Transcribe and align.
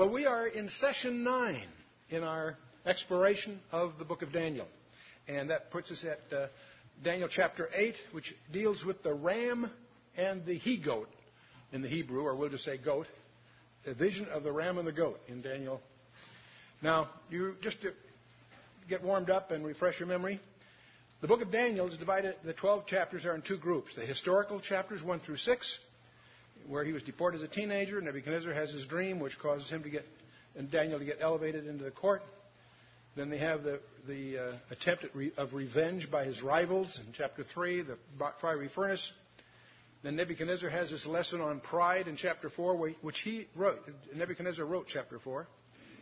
Well, 0.00 0.08
we 0.08 0.24
are 0.24 0.46
in 0.46 0.70
session 0.70 1.24
nine 1.24 1.68
in 2.08 2.24
our 2.24 2.56
exploration 2.86 3.60
of 3.70 3.98
the 3.98 4.06
book 4.06 4.22
of 4.22 4.32
Daniel. 4.32 4.66
And 5.28 5.50
that 5.50 5.70
puts 5.70 5.90
us 5.90 6.06
at 6.06 6.34
uh, 6.34 6.46
Daniel 7.04 7.28
chapter 7.30 7.68
8, 7.74 7.96
which 8.12 8.34
deals 8.50 8.82
with 8.82 9.02
the 9.02 9.12
ram 9.12 9.70
and 10.16 10.46
the 10.46 10.54
he 10.54 10.78
goat 10.78 11.10
in 11.70 11.82
the 11.82 11.88
Hebrew, 11.88 12.22
or 12.22 12.34
we'll 12.34 12.48
just 12.48 12.64
say 12.64 12.78
goat. 12.78 13.08
The 13.84 13.92
vision 13.92 14.26
of 14.32 14.42
the 14.42 14.50
ram 14.50 14.78
and 14.78 14.88
the 14.88 14.92
goat 14.92 15.20
in 15.28 15.42
Daniel. 15.42 15.82
Now, 16.80 17.10
you 17.28 17.56
just 17.60 17.82
to 17.82 17.92
get 18.88 19.04
warmed 19.04 19.28
up 19.28 19.50
and 19.50 19.66
refresh 19.66 20.00
your 20.00 20.08
memory, 20.08 20.40
the 21.20 21.28
book 21.28 21.42
of 21.42 21.52
Daniel 21.52 21.86
is 21.86 21.98
divided, 21.98 22.36
the 22.42 22.54
12 22.54 22.86
chapters 22.86 23.26
are 23.26 23.34
in 23.34 23.42
two 23.42 23.58
groups 23.58 23.96
the 23.96 24.06
historical 24.06 24.60
chapters, 24.60 25.02
1 25.02 25.20
through 25.20 25.36
6, 25.36 25.78
where 26.68 26.84
he 26.84 26.92
was 26.92 27.02
deported 27.02 27.38
as 27.38 27.42
a 27.42 27.48
teenager. 27.48 28.00
Nebuchadnezzar 28.00 28.52
has 28.52 28.70
his 28.70 28.86
dream, 28.86 29.20
which 29.20 29.38
causes 29.38 29.68
him 29.70 29.82
to 29.82 29.90
get, 29.90 30.06
and 30.56 30.70
Daniel 30.70 30.98
to 30.98 31.04
get 31.04 31.18
elevated 31.20 31.66
into 31.66 31.84
the 31.84 31.90
court. 31.90 32.22
Then 33.16 33.28
they 33.28 33.38
have 33.38 33.64
the, 33.64 33.80
the 34.06 34.38
uh, 34.38 34.52
attempt 34.70 35.04
re, 35.14 35.32
of 35.36 35.52
revenge 35.52 36.10
by 36.10 36.24
his 36.24 36.42
rivals 36.42 37.00
in 37.04 37.12
chapter 37.12 37.42
3, 37.42 37.82
the 37.82 37.98
fiery 38.40 38.68
furnace. 38.68 39.12
Then 40.02 40.16
Nebuchadnezzar 40.16 40.70
has 40.70 40.90
his 40.90 41.06
lesson 41.06 41.40
on 41.40 41.60
pride 41.60 42.08
in 42.08 42.16
chapter 42.16 42.48
4, 42.48 42.94
which 43.02 43.20
he 43.20 43.48
wrote. 43.54 43.80
Nebuchadnezzar 44.14 44.64
wrote 44.64 44.86
chapter 44.86 45.18
4 45.18 45.46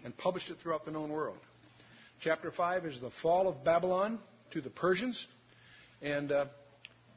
and 0.05 0.17
published 0.17 0.51
it 0.51 0.59
throughout 0.63 0.85
the 0.85 0.91
known 0.91 1.11
world. 1.11 1.39
Chapter 2.21 2.51
5 2.51 2.87
is 2.87 3.01
the 3.01 3.11
fall 3.23 3.49
of 3.49 3.65
Babylon 3.65 4.19
to 4.53 4.61
the 4.61 4.71
Persians. 4.71 5.27
And 6.03 6.31
uh, 6.31 6.47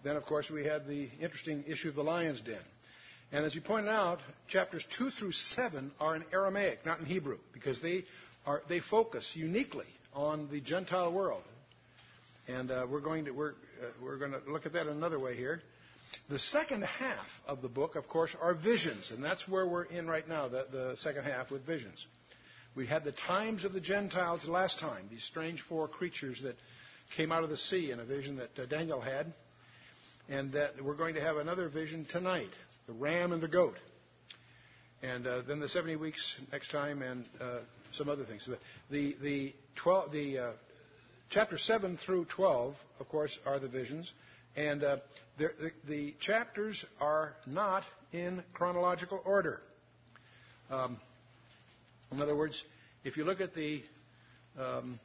then, 0.03 0.16
of 0.16 0.26
course, 0.26 0.50
we 0.50 0.66
had 0.66 0.88
the 0.88 1.09
interesting 1.20 1.64
issue 1.67 1.89
of 1.89 1.95
the 1.95 2.03
lion's 2.03 2.42
den. 2.42 2.58
And 3.34 3.46
as 3.46 3.56
you 3.56 3.62
pointed 3.62 3.90
out, 3.90 4.20
chapters 4.50 4.86
2 4.98 5.10
through 5.10 5.32
7 5.32 5.92
are 6.02 6.16
in 6.18 6.26
Aramaic, 6.34 6.86
not 6.86 7.00
in 7.00 7.06
Hebrew, 7.06 7.38
because 7.54 7.82
they, 7.82 8.04
are, 8.46 8.62
they 8.68 8.82
focus 8.82 9.32
uniquely 9.36 9.86
on 10.14 10.50
the 10.52 10.60
Gentile 10.60 11.14
world. 11.14 11.44
And 12.50 12.70
uh, 12.72 12.86
we're 12.90 13.00
going 13.00 13.26
to 13.26 13.32
we're, 13.32 13.52
uh, 13.52 13.88
we're 14.04 14.18
going 14.18 14.32
to 14.32 14.42
look 14.48 14.66
at 14.66 14.73
that 14.73 14.88
another 14.88 15.18
way 15.18 15.38
here. 15.38 15.62
The 16.30 16.40
second 16.40 16.84
half 16.84 17.26
of 17.48 17.62
the 17.62 17.70
book, 17.70 17.96
of 17.96 18.10
course, 18.10 18.36
are 18.42 18.54
visions, 18.54 19.12
and 19.12 19.23
that's 19.23 19.48
where 19.48 19.66
we're 19.66 19.84
in 19.84 20.08
right 20.08 20.28
now, 20.28 20.50
the, 20.50 20.68
the 20.70 20.98
second 20.98 21.23
half 21.23 21.52
with 21.52 21.66
visions. 21.66 22.06
We 22.76 22.86
had 22.86 23.06
the 23.06 23.14
times 23.14 23.64
of 23.64 23.72
the 23.72 23.80
Gentiles 23.80 24.45
last 24.45 24.80
time, 24.80 25.06
these 25.10 25.23
strange 25.23 25.62
four 25.62 25.88
creatures 25.88 26.42
that 26.44 26.56
came 27.16 27.32
out 27.32 27.45
of 27.45 27.50
the 27.50 27.56
sea 27.56 27.92
in 27.92 28.02
a 28.02 28.06
vision 28.06 28.38
that 28.38 28.60
uh, 28.60 28.66
Daniel 28.66 29.00
had. 29.00 29.34
And 30.30 30.54
that 30.54 30.82
we're 30.82 30.95
going 30.95 31.16
to 31.16 31.22
have 31.22 31.38
another 31.38 31.68
vision 31.68 32.06
tonight 32.10 32.52
the 32.92 32.97
ram 32.97 33.31
and 33.31 33.42
the 33.42 33.47
goat. 33.47 33.75
And 35.02 35.26
uh, 35.26 35.42
then 35.48 35.60
the 35.60 35.70
70 35.70 35.95
weeks 35.95 36.36
next 36.52 36.71
time 36.71 37.02
and 37.02 37.26
uh, 37.39 37.60
some 37.93 38.10
other 38.10 38.26
things. 38.26 38.48
The, 38.89 39.16
the, 39.21 39.54
12, 39.76 40.11
the 40.11 40.38
uh, 40.38 40.52
chapter 41.30 41.58
7 41.58 41.98
through 41.98 42.26
12, 42.26 42.76
of 42.99 43.10
course, 43.10 43.38
are 43.45 43.60
the 43.60 43.70
visions. 43.70 44.11
And 44.55 44.83
uh, 44.83 44.98
the, 45.38 45.52
the, 45.88 46.14
chapters 46.20 46.86
are 46.99 47.33
not 47.48 47.83
in 48.11 48.43
chronological 48.54 49.21
order. 49.23 49.61
Um, 50.70 50.98
in 52.11 52.21
other 52.21 52.36
words, 52.36 52.61
if 53.05 53.16
you 53.16 53.23
look 53.23 53.39
at 53.39 53.55
the 53.55 53.82
um, 54.60 54.99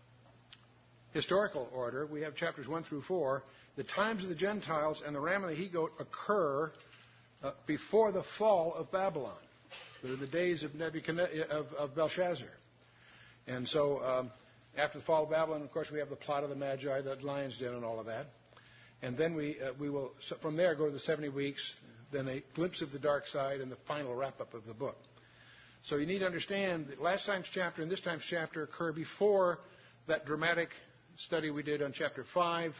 historical 1.12 1.68
order, 1.72 2.04
we 2.04 2.22
have 2.22 2.34
chapters 2.34 2.66
1 2.66 2.82
through 2.82 3.02
4. 3.02 3.44
The 3.76 3.84
times 3.84 4.24
of 4.24 4.28
the 4.28 4.34
Gentiles 4.34 5.02
and 5.06 5.14
the 5.14 5.20
ram 5.20 5.44
and 5.44 5.52
the 5.52 5.56
he 5.56 5.68
goat 5.68 5.92
occur 6.00 6.72
uh, 7.42 7.52
before 7.66 8.12
the 8.12 8.22
fall 8.38 8.74
of 8.74 8.90
Babylon. 8.90 9.36
They're 10.02 10.16
the 10.16 10.26
days 10.26 10.62
of, 10.62 10.74
Nebuchadnezzar, 10.74 11.44
of, 11.50 11.72
of 11.74 11.94
Belshazzar. 11.94 12.48
And 13.46 13.68
so, 13.68 14.02
um, 14.02 14.30
after 14.76 14.98
the 14.98 15.04
fall 15.04 15.24
of 15.24 15.30
Babylon, 15.30 15.62
of 15.62 15.72
course, 15.72 15.90
we 15.90 15.98
have 15.98 16.10
the 16.10 16.16
plot 16.16 16.44
of 16.44 16.50
the 16.50 16.56
Magi, 16.56 17.00
the 17.00 17.16
lion's 17.22 17.58
den, 17.58 17.74
and 17.74 17.84
all 17.84 17.98
of 17.98 18.06
that. 18.06 18.26
And 19.02 19.16
then 19.16 19.34
we, 19.34 19.56
uh, 19.60 19.72
we 19.78 19.90
will, 19.90 20.12
from 20.42 20.56
there, 20.56 20.74
go 20.74 20.86
to 20.86 20.92
the 20.92 20.98
70 21.00 21.28
weeks, 21.30 21.74
then 22.12 22.28
a 22.28 22.42
glimpse 22.54 22.82
of 22.82 22.92
the 22.92 22.98
dark 22.98 23.26
side, 23.26 23.60
and 23.60 23.70
the 23.70 23.76
final 23.88 24.14
wrap 24.14 24.40
up 24.40 24.54
of 24.54 24.66
the 24.66 24.74
book. 24.74 24.96
So 25.82 25.96
you 25.96 26.06
need 26.06 26.18
to 26.20 26.26
understand 26.26 26.88
that 26.88 27.00
last 27.00 27.26
time's 27.26 27.46
chapter 27.52 27.80
and 27.80 27.90
this 27.90 28.00
time's 28.00 28.24
chapter 28.28 28.64
occur 28.64 28.92
before 28.92 29.60
that 30.08 30.26
dramatic 30.26 30.70
study 31.16 31.50
we 31.50 31.62
did 31.62 31.82
on 31.82 31.92
chapter 31.92 32.24
5 32.34 32.74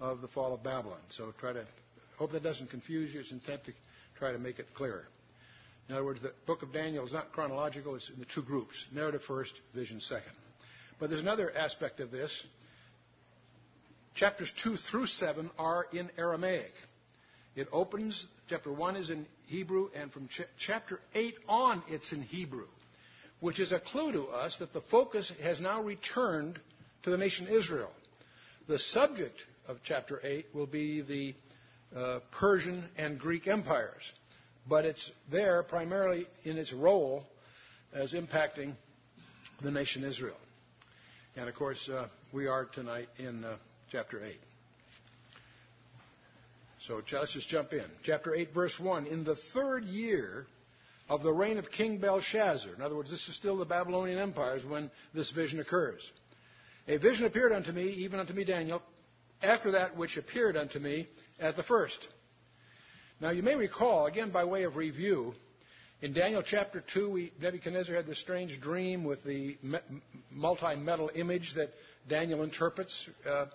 of 0.00 0.20
the 0.20 0.28
fall 0.28 0.54
of 0.54 0.62
Babylon. 0.62 1.00
So 1.10 1.32
try 1.38 1.52
to, 1.52 1.66
hope 2.18 2.32
that 2.32 2.42
doesn't 2.42 2.70
confuse 2.70 3.12
you. 3.12 3.20
It's 3.20 3.32
intent 3.32 3.64
to 3.64 3.72
try 4.18 4.32
to 4.32 4.38
make 4.38 4.58
it 4.58 4.66
clearer. 4.74 5.06
In 5.88 5.94
other 5.94 6.04
words, 6.04 6.20
the 6.20 6.32
book 6.46 6.62
of 6.62 6.72
Daniel 6.72 7.04
is 7.06 7.12
not 7.12 7.32
chronological, 7.32 7.94
it's 7.94 8.10
in 8.10 8.18
the 8.18 8.26
two 8.26 8.42
groups 8.42 8.86
narrative 8.92 9.22
first, 9.22 9.60
vision 9.74 10.00
second. 10.00 10.32
But 10.98 11.10
there's 11.10 11.22
another 11.22 11.54
aspect 11.56 12.00
of 12.00 12.10
this. 12.10 12.44
Chapters 14.14 14.52
2 14.62 14.76
through 14.76 15.06
7 15.06 15.50
are 15.58 15.86
in 15.92 16.10
Aramaic. 16.16 16.72
It 17.54 17.68
opens, 17.70 18.26
chapter 18.48 18.72
1 18.72 18.96
is 18.96 19.10
in 19.10 19.26
Hebrew, 19.46 19.90
and 19.94 20.10
from 20.10 20.28
ch- 20.28 20.42
chapter 20.58 21.00
8 21.14 21.34
on, 21.48 21.82
it's 21.88 22.12
in 22.12 22.22
Hebrew, 22.22 22.66
which 23.40 23.60
is 23.60 23.72
a 23.72 23.78
clue 23.78 24.12
to 24.12 24.24
us 24.28 24.56
that 24.58 24.72
the 24.72 24.80
focus 24.80 25.30
has 25.42 25.60
now 25.60 25.82
returned 25.82 26.58
to 27.02 27.10
the 27.10 27.16
nation 27.16 27.46
Israel. 27.46 27.90
The 28.66 28.78
subject 28.78 29.38
of 29.68 29.78
chapter 29.84 30.20
8 30.24 30.46
will 30.54 30.66
be 30.66 31.02
the 31.02 31.34
uh, 31.96 32.20
Persian 32.32 32.84
and 32.96 33.18
Greek 33.18 33.48
empires, 33.48 34.12
but 34.68 34.84
it's 34.84 35.10
there 35.30 35.62
primarily 35.62 36.26
in 36.44 36.58
its 36.58 36.72
role 36.72 37.24
as 37.92 38.12
impacting 38.12 38.74
the 39.62 39.70
nation 39.70 40.04
Israel. 40.04 40.36
And 41.36 41.48
of 41.48 41.54
course, 41.54 41.88
uh, 41.88 42.08
we 42.32 42.46
are 42.46 42.66
tonight 42.66 43.08
in 43.18 43.44
uh, 43.44 43.56
chapter 43.90 44.22
8. 44.22 44.34
So 46.80 47.02
let's 47.12 47.32
just 47.32 47.48
jump 47.48 47.72
in. 47.72 47.84
Chapter 48.04 48.34
8, 48.34 48.54
verse 48.54 48.78
1. 48.78 49.06
In 49.06 49.24
the 49.24 49.36
third 49.54 49.84
year 49.84 50.46
of 51.08 51.22
the 51.22 51.32
reign 51.32 51.58
of 51.58 51.70
King 51.70 51.98
Belshazzar, 51.98 52.74
in 52.74 52.82
other 52.82 52.94
words, 52.94 53.10
this 53.10 53.28
is 53.28 53.36
still 53.36 53.56
the 53.56 53.64
Babylonian 53.64 54.18
empires 54.18 54.64
when 54.64 54.90
this 55.12 55.30
vision 55.30 55.60
occurs. 55.60 56.10
A 56.88 56.98
vision 56.98 57.26
appeared 57.26 57.52
unto 57.52 57.72
me, 57.72 57.88
even 57.88 58.20
unto 58.20 58.32
me 58.32 58.44
Daniel, 58.44 58.82
after 59.42 59.72
that 59.72 59.96
which 59.96 60.16
appeared 60.16 60.56
unto 60.56 60.78
me 60.78 61.08
at 61.40 61.56
the 61.56 61.62
first. 61.62 62.08
Now 63.20 63.30
you 63.30 63.42
may 63.42 63.54
recall, 63.54 64.06
again 64.06 64.30
by 64.30 64.44
way 64.44 64.64
of 64.64 64.76
review, 64.76 65.34
in 66.02 66.12
Daniel 66.12 66.42
chapter 66.42 66.84
2, 66.92 67.10
we, 67.10 67.32
Nebuchadnezzar 67.40 67.94
had 67.94 68.06
this 68.06 68.20
strange 68.20 68.60
dream 68.60 69.02
with 69.02 69.24
the 69.24 69.56
multi 70.30 70.76
metal 70.76 71.10
image 71.14 71.54
that 71.54 71.70
Daniel 72.08 72.42
interprets. 72.42 73.08
Uh, 73.28 73.46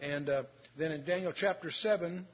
and 0.00 0.30
uh, 0.30 0.42
then 0.78 0.92
in 0.92 1.04
Daniel 1.04 1.32
chapter 1.34 1.70
7, 1.70 2.26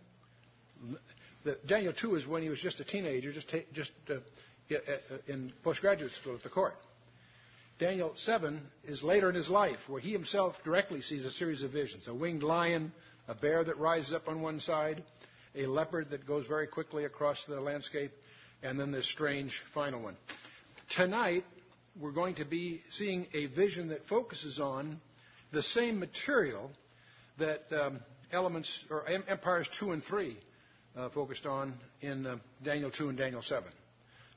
the, 1.45 1.59
Daniel 1.67 1.93
2 1.93 2.15
is 2.15 2.27
when 2.29 2.43
he 2.43 2.49
was 2.49 2.61
just 2.61 2.79
a 2.79 2.85
teenager, 2.85 3.33
just, 3.33 3.51
ta- 3.51 3.67
just 3.73 3.91
uh, 4.09 4.15
in 5.27 5.53
postgraduate 5.65 6.13
school 6.13 6.37
at 6.37 6.45
the 6.45 6.49
court. 6.49 6.75
Daniel 7.79 8.13
7 8.17 8.63
is 8.85 9.03
later 9.03 9.29
in 9.29 9.35
his 9.35 9.51
life, 9.51 9.79
where 9.87 10.01
he 10.01 10.11
himself 10.11 10.59
directly 10.65 11.03
sees 11.03 11.27
a 11.27 11.31
series 11.31 11.63
of 11.63 11.73
visions 11.73 12.09
a 12.09 12.15
winged 12.15 12.43
lion, 12.43 12.91
a 13.29 13.35
bear 13.35 13.63
that 13.65 13.77
rises 13.77 14.15
up 14.15 14.29
on 14.29 14.41
one 14.41 14.61
side, 14.61 15.03
a 15.55 15.67
leopard 15.67 16.09
that 16.11 16.27
goes 16.27 16.47
very 16.47 16.67
quickly 16.67 17.05
across 17.05 17.45
the 17.45 17.61
landscape, 17.61 18.13
and 18.63 18.81
then 18.81 18.93
this 18.93 19.07
strange 19.07 19.61
final 19.75 20.03
one. 20.03 20.17
Tonight, 20.89 21.45
we're 22.01 22.13
going 22.13 22.37
to 22.37 22.47
be 22.47 22.83
seeing 22.91 23.27
a 23.35 23.45
vision 23.47 23.89
that 23.89 24.07
focuses 24.07 24.59
on 24.59 24.99
the 25.53 25.63
same 25.63 25.99
material 25.99 26.71
that 27.39 27.65
um, 27.73 28.01
elements 28.33 28.85
or 28.89 29.07
empires 29.07 29.69
2 29.79 29.93
and 29.93 30.03
3 30.03 30.37
uh, 30.97 31.09
focused 31.11 31.45
on 31.45 31.75
in 32.01 32.27
uh, 32.27 32.37
Daniel 32.65 32.91
2 32.91 33.11
and 33.11 33.19
Daniel 33.19 33.43
7. 33.43 33.65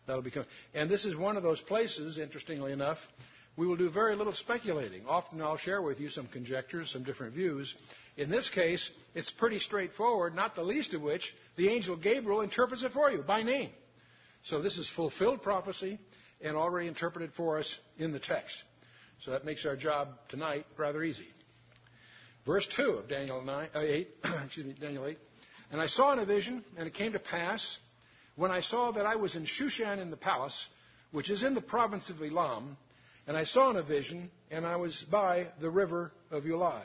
That'll 0.09 0.23
become, 0.23 0.45
and 0.73 0.89
this 0.89 1.05
is 1.05 1.15
one 1.15 1.37
of 1.37 1.43
those 1.43 1.61
places, 1.61 2.17
interestingly 2.17 2.71
enough, 2.71 2.97
we 3.55 3.67
will 3.67 3.75
do 3.75 3.91
very 3.91 4.15
little 4.15 4.33
speculating. 4.33 5.05
Often 5.05 5.39
I'll 5.39 5.55
share 5.55 5.83
with 5.83 5.99
you 5.99 6.09
some 6.09 6.25
conjectures, 6.25 6.89
some 6.89 7.03
different 7.03 7.35
views. 7.35 7.75
In 8.17 8.31
this 8.31 8.49
case, 8.49 8.89
it's 9.13 9.29
pretty 9.29 9.59
straightforward, 9.59 10.33
not 10.33 10.55
the 10.55 10.63
least 10.63 10.95
of 10.95 11.03
which 11.03 11.31
the 11.57 11.69
angel 11.69 11.95
Gabriel 11.95 12.41
interprets 12.41 12.81
it 12.81 12.91
for 12.91 13.11
you 13.11 13.19
by 13.21 13.43
name. 13.43 13.69
So 14.45 14.63
this 14.63 14.79
is 14.79 14.89
fulfilled 14.89 15.43
prophecy 15.43 15.99
and 16.41 16.57
already 16.57 16.87
interpreted 16.87 17.31
for 17.35 17.59
us 17.59 17.77
in 17.99 18.11
the 18.11 18.19
text. 18.19 18.63
So 19.19 19.29
that 19.29 19.45
makes 19.45 19.63
our 19.63 19.75
job 19.75 20.07
tonight 20.29 20.65
rather 20.75 21.03
easy. 21.03 21.27
Verse 22.47 22.67
2 22.77 22.83
of 22.93 23.09
Daniel 23.09 23.43
9, 23.43 23.69
uh, 23.75 23.79
8, 23.79 24.07
excuse 24.45 24.65
me, 24.65 24.73
Daniel 24.81 25.05
8. 25.05 25.19
And 25.71 25.79
I 25.79 25.85
saw 25.85 26.13
in 26.13 26.17
a 26.17 26.25
vision, 26.25 26.63
and 26.77 26.87
it 26.87 26.95
came 26.95 27.11
to 27.11 27.19
pass 27.19 27.77
when 28.39 28.51
I 28.51 28.61
saw 28.61 28.91
that 28.91 29.05
I 29.05 29.17
was 29.17 29.35
in 29.35 29.45
Shushan 29.45 29.99
in 29.99 30.11
the 30.11 30.17
palace, 30.17 30.67
which 31.11 31.29
is 31.29 31.43
in 31.43 31.55
the 31.55 31.61
province 31.61 32.09
of 32.09 32.21
Elam, 32.21 32.77
and 33.27 33.35
I 33.35 33.43
saw 33.43 33.69
in 33.69 33.75
a 33.75 33.83
vision, 33.83 34.31
and 34.49 34.65
I 34.65 34.77
was 34.77 35.05
by 35.11 35.47
the 35.59 35.69
river 35.69 36.13
of 36.31 36.43
Ulai. 36.43 36.81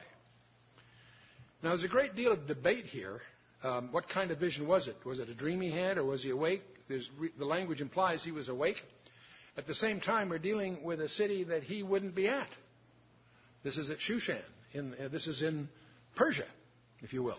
Now, 1.63 1.71
there's 1.71 1.85
a 1.85 1.89
great 1.89 2.17
deal 2.17 2.33
of 2.33 2.49
debate 2.49 2.87
here. 2.87 3.21
Um, 3.63 3.91
what 3.93 4.09
kind 4.09 4.33
of 4.33 4.41
vision 4.41 4.67
was 4.67 4.89
it? 4.89 4.97
Was 5.05 5.21
it 5.21 5.29
a 5.29 5.35
dream 5.35 5.61
he 5.61 5.71
had, 5.71 5.97
or 5.97 6.05
was 6.05 6.25
he 6.25 6.31
awake? 6.31 6.63
The 6.89 7.45
language 7.45 7.81
implies 7.81 8.25
he 8.25 8.33
was 8.33 8.49
awake. 8.49 8.83
At 9.57 9.69
the 9.69 9.77
same 9.77 10.01
time, 10.01 10.31
we're 10.31 10.39
dealing 10.39 10.83
with 10.83 11.01
a 11.01 11.09
city 11.09 11.45
that 11.45 11.63
he 11.63 11.85
wouldn't 11.85 12.17
be 12.17 12.27
at. 12.27 12.49
This 13.63 13.79
is 13.79 13.91
at 13.91 13.99
Shushan. 13.99 14.43
In, 14.73 14.93
uh, 14.95 15.07
this 15.07 15.29
is 15.29 15.41
in 15.41 15.69
Persia, 16.17 16.47
if 17.01 17.13
you 17.13 17.23
will, 17.23 17.39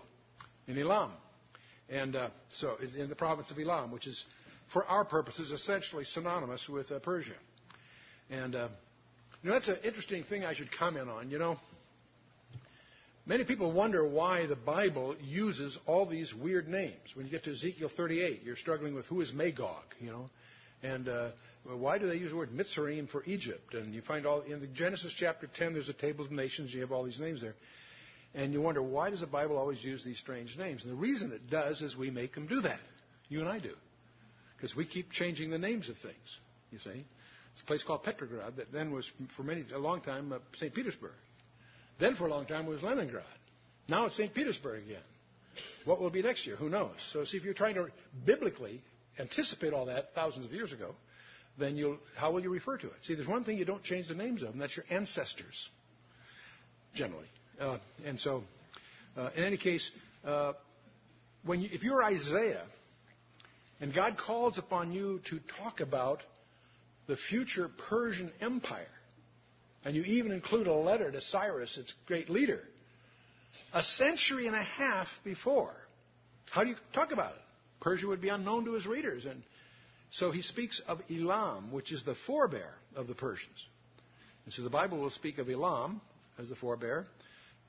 in 0.68 0.80
Elam. 0.80 1.12
And 1.90 2.16
uh, 2.16 2.30
so 2.50 2.78
in 2.98 3.10
the 3.10 3.16
province 3.16 3.52
of 3.52 3.60
Elam, 3.60 3.92
which 3.92 4.08
is, 4.08 4.26
for 4.74 4.86
our 4.86 5.06
purposes, 5.06 5.52
essentially 5.52 6.04
synonymous 6.04 6.68
with 6.68 6.92
uh, 6.92 7.00
Persia. 7.00 7.34
And 8.30 8.56
uh, 8.56 8.68
you 9.44 9.50
know, 9.50 9.56
that's 9.56 9.68
an 9.68 9.78
interesting 9.84 10.24
thing 10.24 10.44
I 10.44 10.54
should 10.54 10.72
comment 10.72 11.10
on. 11.10 11.30
You 11.30 11.38
know, 11.38 11.58
many 13.28 13.44
people 13.44 13.72
wonder 13.72 14.08
why 14.08 14.48
the 14.48 14.56
Bible 14.56 15.16
uses 15.22 15.78
all 15.86 16.08
these 16.08 16.34
weird 16.34 16.68
names. 16.68 16.96
When 17.14 17.28
you 17.28 17.32
get 17.32 17.44
to 17.44 17.52
Ezekiel 17.52 17.92
38, 17.96 18.42
you're 18.44 18.56
struggling 18.56 18.96
with 18.96 19.06
who 19.06 19.22
is 19.22 19.32
Magog, 19.34 19.84
you 20.00 20.10
know, 20.10 20.30
and 20.82 21.08
uh, 21.08 21.30
why 21.64 21.98
do 21.98 22.08
they 22.08 22.16
use 22.16 22.32
the 22.32 22.38
word 22.38 22.52
Mitzrayim 22.52 23.10
for 23.10 23.24
Egypt? 23.26 23.74
And 23.74 23.94
you 23.94 24.02
find 24.02 24.26
all 24.26 24.42
in 24.42 24.60
the 24.60 24.68
Genesis 24.68 25.14
chapter 25.16 25.48
10, 25.48 25.74
there's 25.74 25.90
a 25.90 25.94
table 25.94 26.26
of 26.26 26.32
nations. 26.32 26.74
You 26.74 26.82
have 26.82 26.92
all 26.92 27.04
these 27.04 27.20
names 27.20 27.42
there. 27.42 27.56
And 28.36 28.52
you 28.52 28.62
wonder, 28.62 28.82
why 28.84 29.10
does 29.10 29.22
the 29.22 29.28
Bible 29.28 29.58
always 29.58 29.82
use 29.84 30.04
these 30.04 30.18
strange 30.18 30.58
names? 30.58 30.84
And 30.84 30.92
the 30.92 30.98
reason 30.98 31.32
it 31.32 31.50
does 31.50 31.82
is 31.82 31.96
we 31.96 32.12
make 32.12 32.36
them 32.36 32.48
do 32.48 32.62
that. 32.62 32.80
You 33.30 33.40
and 33.40 33.48
I 33.48 33.60
do. 33.60 33.74
Because 34.58 34.76
we 34.76 34.86
keep 34.86 35.10
changing 35.10 35.50
the 35.50 35.58
names 35.58 35.90
of 35.90 35.98
things, 35.98 36.38
you 36.70 36.80
see. 36.80 36.90
It's 36.90 37.62
a 37.62 37.66
place 37.66 37.84
called 37.84 38.04
Petrograd 38.04 38.58
that 38.58 38.74
then 38.74 38.92
was, 38.92 39.10
for 39.38 39.44
many, 39.44 39.64
a 39.74 39.80
long 39.80 40.02
time, 40.02 40.34
uh, 40.34 40.40
St. 40.56 40.74
Petersburg. 40.74 41.14
Then 41.98 42.16
for 42.16 42.28
a 42.28 42.30
long 42.30 42.46
time 42.46 42.66
it 42.66 42.70
was 42.70 42.84
Leningrad. 42.84 43.24
Now 43.88 44.06
it's 44.06 44.18
St. 44.18 44.34
Petersburg 44.34 44.84
again. 44.84 45.02
What 45.86 46.02
will 46.02 46.10
be 46.10 46.22
next 46.22 46.46
year? 46.46 46.58
Who 46.58 46.70
knows? 46.70 46.96
So 47.14 47.24
see, 47.24 47.38
if 47.38 47.46
you're 47.46 47.54
trying 47.54 47.76
to 47.76 47.88
biblically 48.26 48.82
anticipate 49.18 49.72
all 49.72 49.86
that 49.86 50.14
thousands 50.14 50.46
of 50.46 50.52
years 50.52 50.74
ago, 50.74 50.96
then 51.58 51.78
you'll, 51.78 52.00
how 52.18 52.34
will 52.34 52.42
you 52.42 52.50
refer 52.50 52.78
to 52.78 52.88
it? 52.88 52.94
See, 53.04 53.16
there's 53.16 53.28
one 53.28 53.46
thing 53.46 53.58
you 53.58 53.64
don't 53.64 53.84
change 53.84 54.10
the 54.10 54.16
names 54.16 54.44
of, 54.44 54.50
and 54.50 54.62
that's 54.62 54.76
your 54.76 54.86
ancestors, 54.90 55.70
generally. 56.94 57.30
Uh, 57.60 57.78
and 58.06 58.20
so, 58.20 58.44
uh, 59.18 59.30
in 59.36 59.44
any 59.44 59.58
case, 59.58 59.90
uh, 60.26 60.54
when 61.44 61.62
you, 61.62 61.70
if 61.72 61.84
you're 61.84 62.04
Isaiah 62.04 62.64
and 63.80 63.94
God 63.94 64.18
calls 64.18 64.58
upon 64.58 64.92
you 64.92 65.22
to 65.30 65.40
talk 65.62 65.80
about 65.80 66.22
the 67.08 67.16
future 67.16 67.70
Persian 67.90 68.32
Empire, 68.42 68.88
and 69.84 69.96
you 69.96 70.04
even 70.04 70.32
include 70.32 70.68
a 70.68 70.74
letter 70.74 71.12
to 71.12 71.22
Cyrus, 71.22 71.78
its 71.78 71.94
great 72.08 72.30
leader, 72.30 72.62
a 73.74 73.84
century 73.84 74.48
and 74.48 74.56
a 74.56 74.64
half 74.64 75.08
before, 75.24 75.74
how 76.50 76.64
do 76.64 76.72
you 76.72 76.76
talk 76.94 77.12
about 77.12 77.34
it? 77.34 77.42
Persia 77.82 78.08
would 78.08 78.22
be 78.22 78.30
unknown 78.30 78.66
to 78.66 78.74
his 78.74 78.88
readers. 78.88 79.26
And 79.26 79.44
so 80.12 80.32
he 80.32 80.42
speaks 80.42 80.82
of 80.88 81.02
Elam, 81.10 81.72
which 81.72 81.92
is 81.92 82.04
the 82.04 82.16
forebear 82.26 82.74
of 82.96 83.08
the 83.08 83.14
Persians. 83.14 83.68
And 84.46 84.54
so 84.54 84.64
the 84.64 84.70
Bible 84.70 84.98
will 84.98 85.12
speak 85.12 85.38
of 85.38 85.50
Elam 85.50 86.02
as 86.40 86.50
the 86.50 86.56
forebear, 86.56 87.06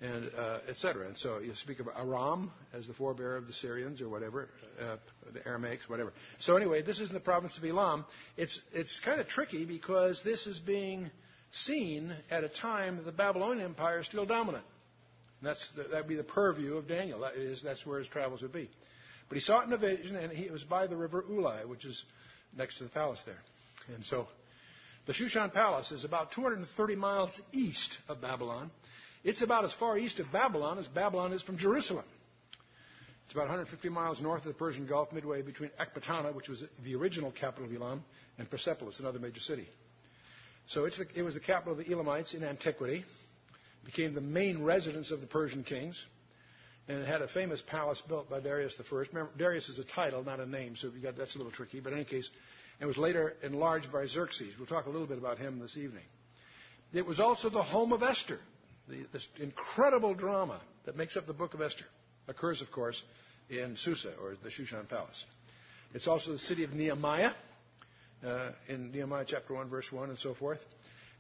and 0.00 0.31
uh, 0.38 0.58
etc. 0.69 1.06
And 1.06 1.16
so 1.16 1.38
you 1.38 1.54
speak 1.54 1.81
of 1.81 1.88
Aram 1.88 2.50
as 2.75 2.87
the 2.87 2.93
forebear 2.93 3.37
of 3.37 3.46
the 3.46 3.52
Syrians 3.52 4.02
or 4.02 4.08
whatever, 4.08 4.48
uh, 4.81 4.96
the 5.32 5.40
Aramaics, 5.40 5.88
whatever. 5.88 6.12
So 6.38 6.56
anyway, 6.56 6.82
this 6.82 7.00
is 7.00 7.08
in 7.08 7.14
the 7.14 7.20
province 7.20 7.56
of 7.56 7.64
Elam. 7.64 8.04
It's 8.37 8.60
it's 8.72 9.00
kind 9.00 9.20
of 9.20 9.28
tricky 9.28 9.64
because 9.64 10.22
this 10.22 10.46
is 10.46 10.58
being 10.58 11.10
seen 11.52 12.14
at 12.31 12.44
a 12.44 12.48
time 12.48 12.96
that 12.96 13.04
the 13.04 13.12
Babylonian 13.12 13.64
Empire 13.64 14.00
is 14.00 14.06
still 14.06 14.26
dominant. 14.26 14.64
And 15.40 15.48
that's 15.48 15.70
that 15.76 15.90
would 15.93 16.08
be 16.08 16.16
the 16.16 16.25
purview 16.25 16.76
of 16.76 16.88
Daniel. 16.88 17.20
That 17.20 17.34
is 17.37 17.62
that's 17.62 17.87
where 17.87 17.99
his 17.99 18.08
travels 18.08 18.42
would 18.42 18.52
be. 18.52 18.69
But 19.28 19.37
he 19.37 19.40
saw 19.40 19.60
it 19.60 19.66
in 19.66 19.72
a 19.72 19.78
vision, 19.78 20.16
and 20.16 20.31
he, 20.31 20.44
it 20.44 20.52
was 20.52 20.62
by 20.62 20.87
the 20.87 20.96
river 20.96 21.25
Ulai, 21.28 21.66
which 21.66 21.84
is 21.84 22.04
next 22.56 22.78
to 22.78 22.84
the 22.84 22.90
palace 22.90 23.22
there. 23.26 23.40
And 23.94 24.04
so 24.04 24.28
the 25.06 25.12
Shushan 25.12 25.52
Palace 25.52 25.92
is 25.92 26.04
about 26.04 26.32
230 26.32 26.96
miles 26.96 27.40
east 27.52 27.96
of 28.08 28.20
Babylon. 28.20 28.70
It's 29.26 29.43
about 29.43 29.64
as 29.64 29.73
far 29.73 29.99
east 29.99 30.20
of 30.20 30.31
Babylon 30.31 30.78
as 30.78 30.87
Babylon 30.87 31.32
is 31.32 31.43
from 31.43 31.58
Jerusalem. 31.58 32.05
It's 33.25 33.32
about 33.32 33.49
150 33.49 33.88
miles 33.88 34.23
north 34.23 34.43
of 34.43 34.52
the 34.52 34.55
Persian 34.55 34.87
Gulf, 34.87 35.12
midway 35.12 35.43
between 35.43 35.70
Ecbatana, 35.81 36.32
which 36.32 36.49
was 36.49 36.62
the 36.84 36.94
original 36.94 37.32
capital 37.32 37.69
of 37.69 37.75
Elam, 37.75 38.05
and 38.38 38.49
Persepolis, 38.49 39.00
another 39.00 39.19
major 39.19 39.40
city. 39.40 39.67
So 40.69 40.84
the, 40.84 41.06
it 41.17 41.23
was 41.23 41.34
the 41.34 41.40
capital 41.40 41.73
of 41.73 41.84
the 41.84 41.93
Elamites 41.93 42.34
in 42.34 42.44
antiquity. 42.44 43.05
Became 43.84 44.14
the 44.14 44.20
main 44.20 44.62
residence 44.62 45.11
of 45.11 45.20
the 45.20 45.26
Persian 45.26 45.64
kings. 45.64 46.00
And 46.87 47.00
it 47.00 47.08
had 47.08 47.20
a 47.20 47.26
famous 47.26 47.61
palace 47.61 48.00
built 48.06 48.31
by 48.31 48.38
Darius 48.38 48.81
I. 48.81 48.94
Remember, 48.94 49.32
Darius 49.37 49.69
is 49.69 49.81
a 49.81 49.84
title, 49.84 50.23
not 50.23 50.38
a 50.38 50.46
name, 50.46 50.76
so 50.76 50.88
got, 51.02 51.17
that's 51.17 51.34
a 51.34 51.38
little 51.38 51.52
tricky. 51.52 51.81
But 51.81 51.94
in 51.94 51.99
any 51.99 52.08
case, 52.08 52.31
it 52.81 52.87
was 52.87 52.96
later 52.96 53.34
enlarged 53.43 53.93
by 53.93 54.06
Xerxes. 54.06 54.55
We'll 54.56 54.69
talk 54.69 54.87
a 54.87 54.90
little 54.90 55.08
bit 55.08 55.19
about 55.19 55.38
him 55.38 55.58
this 55.58 55.76
evening. 55.76 56.05
It 56.93 57.05
was 57.05 57.19
also 57.19 57.50
the 57.50 57.64
home 57.64 57.93
of 57.93 58.05
Esther, 58.05 58.38
the, 58.88 59.06
this 59.12 59.26
incredible 59.38 60.14
drama 60.14 60.60
that 60.84 60.96
makes 60.96 61.16
up 61.16 61.26
the 61.26 61.32
book 61.32 61.54
of 61.54 61.60
Esther 61.60 61.84
occurs, 62.28 62.62
of 62.62 62.70
course, 62.70 63.02
in 63.48 63.76
Susa, 63.76 64.12
or 64.22 64.34
the 64.42 64.50
Shushan 64.50 64.88
Palace. 64.88 65.24
It's 65.94 66.08
also 66.08 66.32
the 66.32 66.38
city 66.38 66.64
of 66.64 66.72
Nehemiah, 66.72 67.32
uh, 68.24 68.50
in 68.68 68.92
Nehemiah 68.92 69.24
chapter 69.26 69.54
1, 69.54 69.68
verse 69.68 69.90
1, 69.90 70.10
and 70.10 70.18
so 70.18 70.34
forth. 70.34 70.58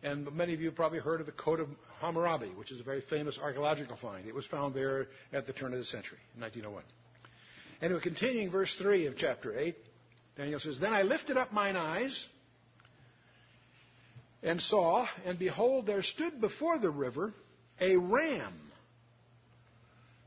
And 0.02 0.30
many 0.32 0.52
of 0.54 0.60
you 0.60 0.66
have 0.66 0.74
probably 0.74 0.98
heard 0.98 1.20
of 1.20 1.26
the 1.26 1.32
Code 1.32 1.60
of 1.60 1.68
Hammurabi, 2.00 2.48
which 2.48 2.70
is 2.70 2.80
a 2.80 2.82
very 2.82 3.00
famous 3.00 3.38
archaeological 3.42 3.96
find. 3.96 4.26
It 4.26 4.34
was 4.34 4.46
found 4.46 4.74
there 4.74 5.06
at 5.32 5.46
the 5.46 5.52
turn 5.52 5.72
of 5.72 5.78
the 5.78 5.84
century, 5.84 6.18
in 6.34 6.42
1901. 6.42 6.84
Anyway, 7.82 8.00
continuing 8.02 8.50
verse 8.50 8.74
3 8.78 9.06
of 9.06 9.16
chapter 9.16 9.56
8, 9.58 9.76
Daniel 10.36 10.60
says, 10.60 10.78
Then 10.78 10.92
I 10.92 11.02
lifted 11.02 11.36
up 11.36 11.52
mine 11.52 11.76
eyes 11.76 12.28
and 14.42 14.60
saw, 14.60 15.06
and 15.24 15.38
behold, 15.38 15.86
there 15.86 16.02
stood 16.02 16.40
before 16.40 16.78
the 16.78 16.90
river 16.90 17.32
a 17.80 17.96
ram 17.96 18.54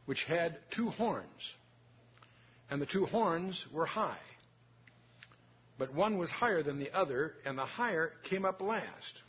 which 0.05 0.23
had 0.25 0.57
two 0.71 0.89
horns. 0.89 1.53
And 2.69 2.81
the 2.81 2.85
two 2.85 3.05
horns 3.05 3.65
were 3.71 3.85
high. 3.85 4.17
But 5.77 5.93
one 5.93 6.17
was 6.17 6.29
higher 6.29 6.61
than 6.61 6.77
the 6.77 6.91
other, 6.91 7.33
and 7.45 7.57
the 7.57 7.65
higher 7.65 8.11
came 8.23 8.45
up 8.45 8.61
last. 8.61 9.21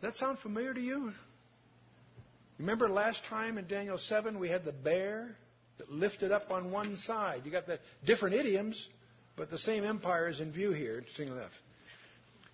That 0.00 0.16
sound 0.16 0.38
familiar 0.38 0.74
to 0.74 0.80
you? 0.80 1.12
Remember 2.58 2.88
last 2.88 3.24
time 3.24 3.58
in 3.58 3.66
Daniel 3.66 3.98
7 3.98 4.38
we 4.38 4.48
had 4.48 4.64
the 4.64 4.72
bear 4.72 5.36
that 5.78 5.90
lifted 5.90 6.32
up 6.32 6.50
on 6.50 6.72
one 6.72 6.96
side. 6.96 7.42
You 7.44 7.52
got 7.52 7.66
the 7.66 7.78
different 8.04 8.34
idioms, 8.34 8.88
but 9.36 9.50
the 9.50 9.58
same 9.58 9.84
empire 9.84 10.28
is 10.28 10.40
in 10.40 10.52
view 10.52 10.72
here, 10.72 10.98
interestingly 10.98 11.36
enough. 11.36 11.52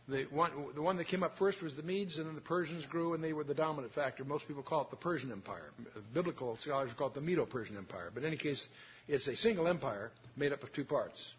The 0.07 0.25
one, 0.31 0.51
the 0.75 0.83
one 0.83 0.99
that 0.99 1.07
came 1.07 1.23
up 1.23 1.39
first 1.39 1.63
was 1.63 1.77
the 1.77 1.83
Medes, 1.83 2.19
and 2.19 2.27
then 2.27 2.35
the 2.35 2.41
Persians 2.43 2.85
grew, 2.85 3.15
and 3.15 3.25
they 3.25 3.33
were 3.33 3.45
the 3.45 3.55
dominant 3.55 3.95
factor. 3.95 4.23
Most 4.23 4.47
people 4.47 4.63
call 4.63 4.83
it 4.83 4.91
the 4.91 4.97
Persian 4.97 5.33
Empire. 5.33 5.71
Biblical 6.13 6.57
scholars 6.57 6.93
call 6.93 7.09
it 7.09 7.15
the 7.15 7.23
Medo-Persian 7.23 7.79
Empire. 7.79 8.11
But 8.13 8.23
in 8.23 8.29
any 8.29 8.37
case, 8.37 8.67
it's 9.09 9.27
a 9.29 9.37
single 9.37 9.67
empire 9.67 10.11
made 10.37 10.53
up 10.53 10.63
of 10.63 10.73
two 10.75 10.85
parts. 10.85 11.33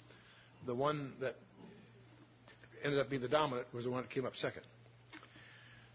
The 0.65 0.73
one 0.73 1.13
that 1.21 1.35
ended 2.83 2.99
up 2.99 3.09
being 3.09 3.21
the 3.21 3.27
dominant 3.27 3.67
was 3.71 3.83
the 3.83 3.91
one 3.91 4.01
that 4.01 4.09
came 4.09 4.25
up 4.25 4.35
second. 4.35 4.63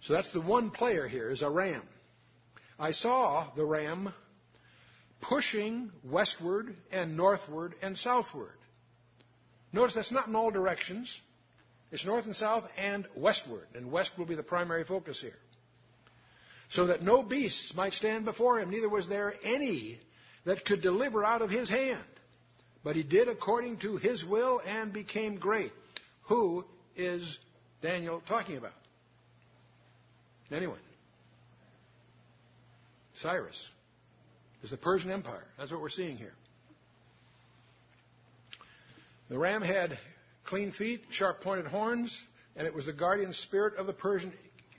So 0.03 0.13
that's 0.13 0.33
the 0.33 0.41
one 0.41 0.71
player 0.71 1.09
here 1.09 1.29
is 1.29 1.43
a 1.43 1.51
ram. 1.51 1.83
I 2.79 2.93
saw 2.93 3.49
the 3.57 3.65
ram 3.65 4.13
pushing 5.21 5.91
westward 6.05 6.75
and 6.91 7.17
northward 7.17 7.75
and 7.83 7.97
southward. 7.99 8.55
Notice 9.73 9.95
that's 9.95 10.13
not 10.13 10.29
in 10.29 10.37
all 10.37 10.51
directions. 10.51 11.21
It's 11.93 12.07
north 12.07 12.27
and 12.27 12.37
south 12.37 12.65
and 12.79 13.07
westward, 13.17 13.67
and 13.75 13.91
west 13.91 14.13
will 14.17 14.27
be 14.27 14.37
the 14.37 14.43
primary 14.43 14.85
focus 14.85 15.21
here. 15.21 15.39
So 16.71 16.87
that 16.87 17.03
no 17.03 17.23
beasts 17.23 17.75
might 17.75 17.95
stand 17.95 18.25
before 18.25 18.61
him, 18.61 18.71
neither 18.71 18.89
was 18.89 19.09
there 19.09 19.35
any 19.43 19.99
that 20.45 20.65
could 20.65 20.83
deliver 20.83 21.25
out 21.25 21.43
of 21.43 21.51
his 21.51 21.69
hand. 21.69 21.99
But 22.85 22.97
he 22.97 23.03
did 23.03 23.29
according 23.29 23.79
to 23.79 23.97
his 23.97 24.25
will 24.25 24.61
and 24.65 24.93
became 24.93 25.37
great. 25.37 25.73
Who 26.25 26.65
is 26.97 27.39
Daniel 27.83 28.23
talking 28.27 28.57
about? 28.57 28.73
Anyone? 30.51 30.79
Cyrus 33.17 33.69
is 34.63 34.71
the 34.71 34.77
Persian 34.77 35.11
Empire. 35.11 35.45
That's 35.59 35.71
what 35.71 35.81
we're 35.81 35.89
seeing 35.91 36.17
here. 36.17 36.33
The 39.29 39.39
ram 39.39 39.63
had 39.63 39.99
clean 40.51 40.73
feet, 40.73 41.05
sharp 41.11 41.41
pointed 41.41 41.67
horns, 41.69 42.21
and 42.57 42.67
it 42.67 42.75
was 42.75 42.85
the 42.85 42.93
guardian 42.93 43.33
spirit 43.33 43.77
of 43.77 43.87
the 43.87 43.93
Persian 43.93 44.33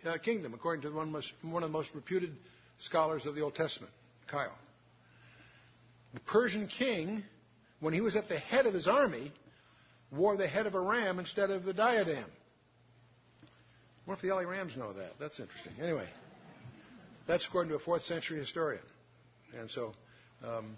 uh, 0.05 0.17
kingdom, 0.17 0.53
according 0.53 0.81
to 0.81 0.91
one, 0.91 1.11
most, 1.11 1.31
one, 1.41 1.63
of 1.63 1.69
the 1.69 1.77
most 1.77 1.95
reputed 1.95 2.35
scholars 2.77 3.25
of 3.25 3.35
the 3.35 3.41
Old 3.41 3.55
Testament, 3.55 3.93
Keil. 4.29 4.51
The 6.13 6.19
Persian 6.19 6.67
king, 6.67 7.23
when 7.79 7.93
he 7.93 8.01
was 8.01 8.17
at 8.17 8.27
the 8.27 8.37
head 8.37 8.65
of 8.65 8.73
his 8.73 8.85
army, 8.85 9.31
wore 10.11 10.35
the 10.35 10.47
head 10.47 10.67
of 10.67 10.75
a 10.75 10.79
ram 10.79 11.19
instead 11.19 11.49
of 11.49 11.63
the 11.63 11.73
diadem. 11.73 12.25
What 14.03 14.15
if 14.15 14.21
the 14.21 14.33
LA 14.33 14.41
Rams 14.41 14.75
know 14.75 14.91
that? 14.91 15.13
That's 15.21 15.39
interesting. 15.39 15.73
Anyway, 15.81 16.07
that's 17.27 17.47
according 17.47 17.69
to 17.69 17.77
a 17.77 17.79
fourth 17.79 18.03
century 18.03 18.39
historian. 18.39 18.83
And 19.57 19.69
so, 19.69 19.93
um, 20.45 20.75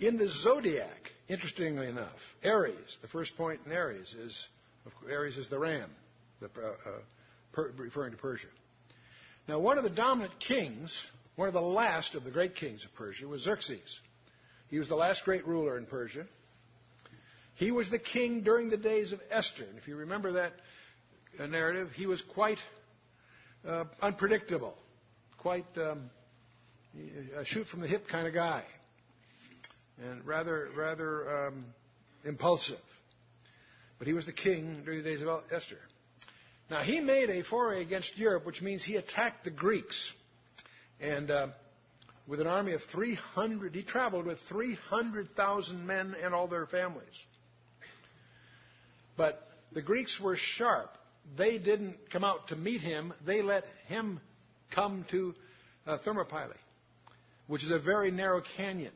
in 0.00 0.16
the 0.16 0.28
zodiac, 0.28 1.12
interestingly 1.28 1.86
enough, 1.86 2.08
Aries, 2.42 2.98
the 3.02 3.08
first 3.08 3.36
point 3.36 3.60
in 3.66 3.72
Aries 3.72 4.14
is 4.14 4.48
Ares 5.10 5.36
is 5.36 5.48
the 5.48 5.58
ram, 5.58 5.90
the, 6.40 6.46
uh, 6.46 6.68
uh, 6.68 6.90
per, 7.52 7.70
referring 7.76 8.12
to 8.12 8.16
Persia. 8.16 8.48
Now, 9.46 9.58
one 9.58 9.78
of 9.78 9.84
the 9.84 9.90
dominant 9.90 10.32
kings, 10.40 10.96
one 11.36 11.48
of 11.48 11.54
the 11.54 11.60
last 11.60 12.14
of 12.14 12.24
the 12.24 12.30
great 12.30 12.56
kings 12.56 12.84
of 12.84 12.94
Persia, 12.94 13.26
was 13.26 13.42
Xerxes. 13.42 14.00
He 14.68 14.78
was 14.78 14.88
the 14.88 14.96
last 14.96 15.24
great 15.24 15.46
ruler 15.46 15.76
in 15.76 15.86
Persia. 15.86 16.26
He 17.56 17.72
was 17.72 17.90
the 17.90 17.98
king 17.98 18.42
during 18.42 18.70
the 18.70 18.76
days 18.76 19.12
of 19.12 19.20
Esther. 19.30 19.64
And 19.64 19.76
if 19.76 19.86
you 19.86 19.96
remember 19.96 20.32
that 20.32 20.52
uh, 21.38 21.46
narrative, 21.46 21.90
he 21.94 22.06
was 22.06 22.22
quite 22.22 22.58
uh, 23.68 23.84
unpredictable, 24.00 24.74
quite 25.38 25.66
um, 25.76 26.10
a 27.36 27.44
shoot 27.44 27.66
from 27.66 27.80
the 27.80 27.88
hip 27.88 28.08
kind 28.08 28.26
of 28.26 28.32
guy, 28.32 28.64
and 30.00 30.26
rather, 30.26 30.68
rather 30.76 31.46
um, 31.48 31.64
impulsive. 32.24 32.78
But 33.98 34.06
he 34.06 34.14
was 34.14 34.26
the 34.26 34.32
king 34.32 34.82
during 34.84 35.02
the 35.02 35.10
days 35.10 35.22
of 35.22 35.42
Esther. 35.50 35.78
Now, 36.70 36.82
he 36.82 37.00
made 37.00 37.30
a 37.30 37.42
foray 37.42 37.82
against 37.82 38.16
Europe, 38.16 38.46
which 38.46 38.62
means 38.62 38.84
he 38.84 38.96
attacked 38.96 39.44
the 39.44 39.50
Greeks. 39.50 40.12
And 41.00 41.30
uh, 41.30 41.48
with 42.26 42.40
an 42.40 42.46
army 42.46 42.72
of 42.72 42.82
300, 42.92 43.74
he 43.74 43.82
traveled 43.82 44.24
with 44.24 44.38
300,000 44.48 45.86
men 45.86 46.14
and 46.22 46.32
all 46.32 46.46
their 46.46 46.66
families. 46.66 47.24
But 49.16 49.42
the 49.72 49.82
Greeks 49.82 50.20
were 50.20 50.36
sharp. 50.36 50.96
They 51.36 51.58
didn't 51.58 51.96
come 52.10 52.24
out 52.24 52.48
to 52.48 52.56
meet 52.56 52.80
him, 52.80 53.12
they 53.26 53.42
let 53.42 53.64
him 53.86 54.20
come 54.70 55.04
to 55.10 55.34
uh, 55.86 55.98
Thermopylae, 55.98 56.54
which 57.48 57.64
is 57.64 57.70
a 57.70 57.78
very 57.78 58.10
narrow 58.10 58.42
canyon. 58.56 58.92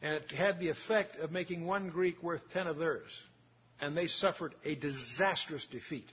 And 0.00 0.14
it 0.14 0.30
had 0.30 0.60
the 0.60 0.68
effect 0.68 1.16
of 1.16 1.32
making 1.32 1.66
one 1.66 1.90
Greek 1.90 2.22
worth 2.22 2.42
ten 2.52 2.66
of 2.66 2.78
theirs. 2.78 3.10
And 3.80 3.96
they 3.96 4.06
suffered 4.06 4.54
a 4.64 4.74
disastrous 4.74 5.66
defeat. 5.66 6.08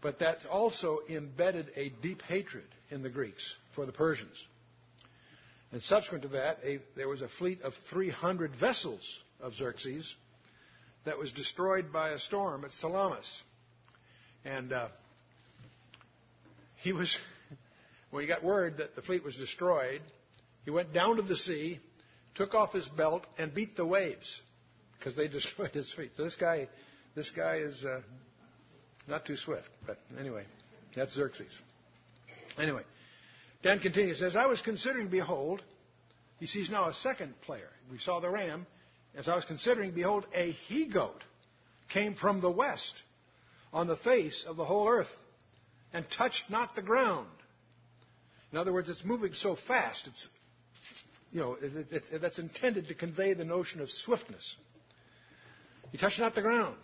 But 0.00 0.20
that 0.20 0.38
also 0.50 1.00
embedded 1.08 1.70
a 1.76 1.88
deep 1.88 2.22
hatred 2.22 2.66
in 2.90 3.02
the 3.02 3.10
Greeks 3.10 3.56
for 3.74 3.84
the 3.84 3.92
Persians. 3.92 4.44
And 5.72 5.82
subsequent 5.82 6.22
to 6.22 6.28
that, 6.28 6.58
a, 6.64 6.78
there 6.96 7.08
was 7.08 7.20
a 7.20 7.28
fleet 7.28 7.62
of 7.62 7.74
300 7.90 8.54
vessels 8.54 9.18
of 9.40 9.54
Xerxes 9.54 10.16
that 11.04 11.18
was 11.18 11.32
destroyed 11.32 11.92
by 11.92 12.10
a 12.10 12.18
storm 12.18 12.64
at 12.64 12.72
Salamis. 12.72 13.42
And 14.44 14.72
uh, 14.72 14.88
he 16.76 16.92
was, 16.92 17.16
when 18.10 18.22
he 18.22 18.28
got 18.28 18.42
word 18.42 18.78
that 18.78 18.94
the 18.94 19.02
fleet 19.02 19.24
was 19.24 19.36
destroyed, 19.36 20.00
he 20.64 20.70
went 20.70 20.92
down 20.92 21.16
to 21.16 21.22
the 21.22 21.36
sea, 21.36 21.80
took 22.38 22.54
off 22.54 22.72
his 22.72 22.88
belt, 22.88 23.26
and 23.36 23.52
beat 23.52 23.76
the 23.76 23.84
waves 23.84 24.40
because 24.98 25.14
they 25.16 25.28
destroyed 25.38 25.72
his 25.72 25.92
feet. 25.92 26.12
So 26.16 26.24
this 26.24 26.36
guy, 26.36 26.68
this 27.14 27.30
guy 27.30 27.56
is 27.56 27.84
uh, 27.84 28.00
not 29.06 29.26
too 29.26 29.36
swift. 29.36 29.68
But 29.86 29.98
anyway, 30.18 30.44
that's 30.94 31.14
Xerxes. 31.14 31.58
Anyway, 32.56 32.82
Dan 33.62 33.80
continues, 33.80 34.20
says, 34.20 34.36
I 34.36 34.46
was 34.46 34.62
considering, 34.62 35.08
behold, 35.08 35.62
he 36.38 36.46
sees 36.46 36.70
now 36.70 36.88
a 36.88 36.94
second 36.94 37.34
player. 37.42 37.68
We 37.90 37.98
saw 37.98 38.20
the 38.20 38.30
ram. 38.30 38.66
As 39.16 39.28
I 39.28 39.34
was 39.34 39.44
considering, 39.44 39.90
behold, 39.90 40.26
a 40.32 40.52
he 40.52 40.86
goat 40.86 41.22
came 41.88 42.14
from 42.14 42.40
the 42.40 42.50
west 42.50 43.02
on 43.72 43.88
the 43.88 43.96
face 43.96 44.44
of 44.46 44.56
the 44.56 44.64
whole 44.64 44.88
earth 44.88 45.10
and 45.92 46.04
touched 46.16 46.50
not 46.50 46.76
the 46.76 46.82
ground. 46.82 47.28
In 48.52 48.58
other 48.58 48.72
words, 48.72 48.88
it's 48.88 49.04
moving 49.04 49.34
so 49.34 49.56
fast, 49.56 50.06
it's, 50.06 50.28
you 51.32 51.40
know, 51.40 51.56
it, 51.60 51.92
it, 51.92 52.02
it, 52.12 52.20
that's 52.20 52.38
intended 52.38 52.88
to 52.88 52.94
convey 52.94 53.34
the 53.34 53.44
notion 53.44 53.80
of 53.80 53.90
swiftness. 53.90 54.56
He 55.92 55.98
touched 55.98 56.20
not 56.20 56.34
the 56.34 56.42
ground. 56.42 56.76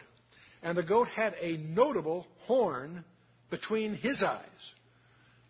And 0.63 0.77
the 0.79 0.83
goat 0.83 1.09
had 1.09 1.35
a 1.41 1.57
notable 1.57 2.27
horn 2.47 3.05
between 3.51 3.95
his 3.95 4.23
eyes. 4.23 4.73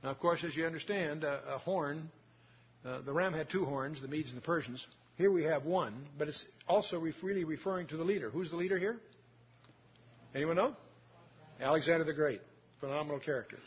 Now, 0.03 0.11
of 0.11 0.19
course, 0.19 0.45
as 0.45 0.57
you 0.57 0.67
understand, 0.67 1.25
a, 1.25 1.55
a 1.55 1.59
horn, 1.59 2.11
uh, 2.85 3.01
the 3.03 3.13
ram 3.13 3.33
had 3.33 3.49
two 3.49 3.65
horns, 3.65 4.03
the 4.03 4.09
Medes 4.09 4.31
and 4.31 4.37
the 4.37 4.45
Persians. 4.45 4.87
Here 5.17 5.31
we 5.31 5.45
have 5.45 5.65
one, 5.65 6.07
but 6.19 6.29
it's 6.29 6.45
also 6.69 6.99
really 7.23 7.45
referring 7.45 7.87
to 7.89 7.97
the 7.97 8.05
leader. 8.05 8.31
Who's 8.31 8.51
the 8.51 8.57
leader 8.57 8.79
here? 8.79 8.99
Anyone 10.35 10.57
know? 10.57 10.77
Alexander 11.61 12.05
the 12.05 12.13
Great. 12.13 12.41
Phenomenal 12.81 13.21
character. 13.21 13.59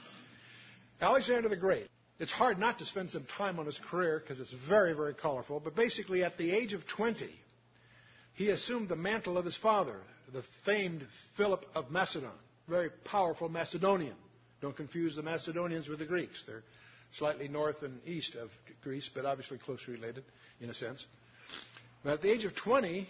Alexander 1.01 1.47
the 1.47 1.55
Great. 1.55 1.87
It's 2.19 2.31
hard 2.31 2.57
not 2.57 2.79
to 2.79 2.85
spend 2.85 3.11
some 3.11 3.25
time 3.37 3.59
on 3.59 3.65
his 3.67 3.79
career 3.89 4.19
because 4.19 4.39
it's 4.39 4.53
very, 4.67 4.93
very 4.93 5.13
colorful. 5.13 5.59
But 5.59 5.75
basically, 5.75 6.23
at 6.23 6.37
the 6.37 6.51
age 6.51 6.73
of 6.73 6.87
20, 6.87 7.29
he 8.33 8.49
assumed 8.49 8.89
the 8.89 8.95
mantle 8.95 9.37
of 9.37 9.45
his 9.45 9.57
father, 9.57 9.97
the 10.33 10.43
famed 10.65 11.05
Philip 11.35 11.65
of 11.75 11.91
Macedon, 11.91 12.31
very 12.67 12.89
powerful 13.05 13.49
Macedonian. 13.49 14.15
Don't 14.61 14.75
confuse 14.75 15.15
the 15.15 15.21
Macedonians 15.21 15.87
with 15.87 15.99
the 15.99 16.05
Greeks. 16.05 16.43
They're 16.47 16.63
slightly 17.17 17.47
north 17.47 17.83
and 17.83 17.99
east 18.05 18.35
of 18.35 18.49
Greece, 18.83 19.09
but 19.13 19.25
obviously 19.25 19.59
closely 19.59 19.93
related 19.93 20.23
in 20.59 20.69
a 20.69 20.73
sense. 20.73 21.05
But 22.03 22.13
at 22.13 22.21
the 22.21 22.31
age 22.31 22.45
of 22.45 22.55
20, 22.55 23.07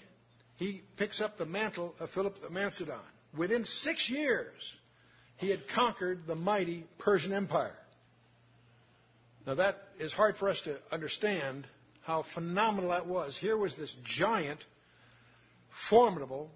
he 0.57 0.81
picks 0.97 1.21
up 1.21 1.37
the 1.37 1.45
mantle 1.45 1.95
of 1.99 2.09
Philip 2.09 2.43
of 2.43 2.51
Macedon. 2.51 2.99
Within 3.37 3.63
six 3.63 4.09
years, 4.09 4.75
he 5.37 5.49
had 5.49 5.59
conquered 5.73 6.27
the 6.27 6.35
mighty 6.35 6.85
Persian 6.99 7.31
Empire. 7.31 7.75
Now, 9.47 9.55
that 9.55 9.77
is 9.97 10.11
hard 10.11 10.35
for 10.35 10.49
us 10.49 10.59
to 10.65 10.77
understand 10.91 11.65
how 12.01 12.25
phenomenal 12.33 12.89
that 12.89 13.07
was. 13.07 13.37
Here 13.37 13.55
was 13.55 13.73
this 13.77 13.95
giant, 14.03 14.59
formidable 15.89 16.51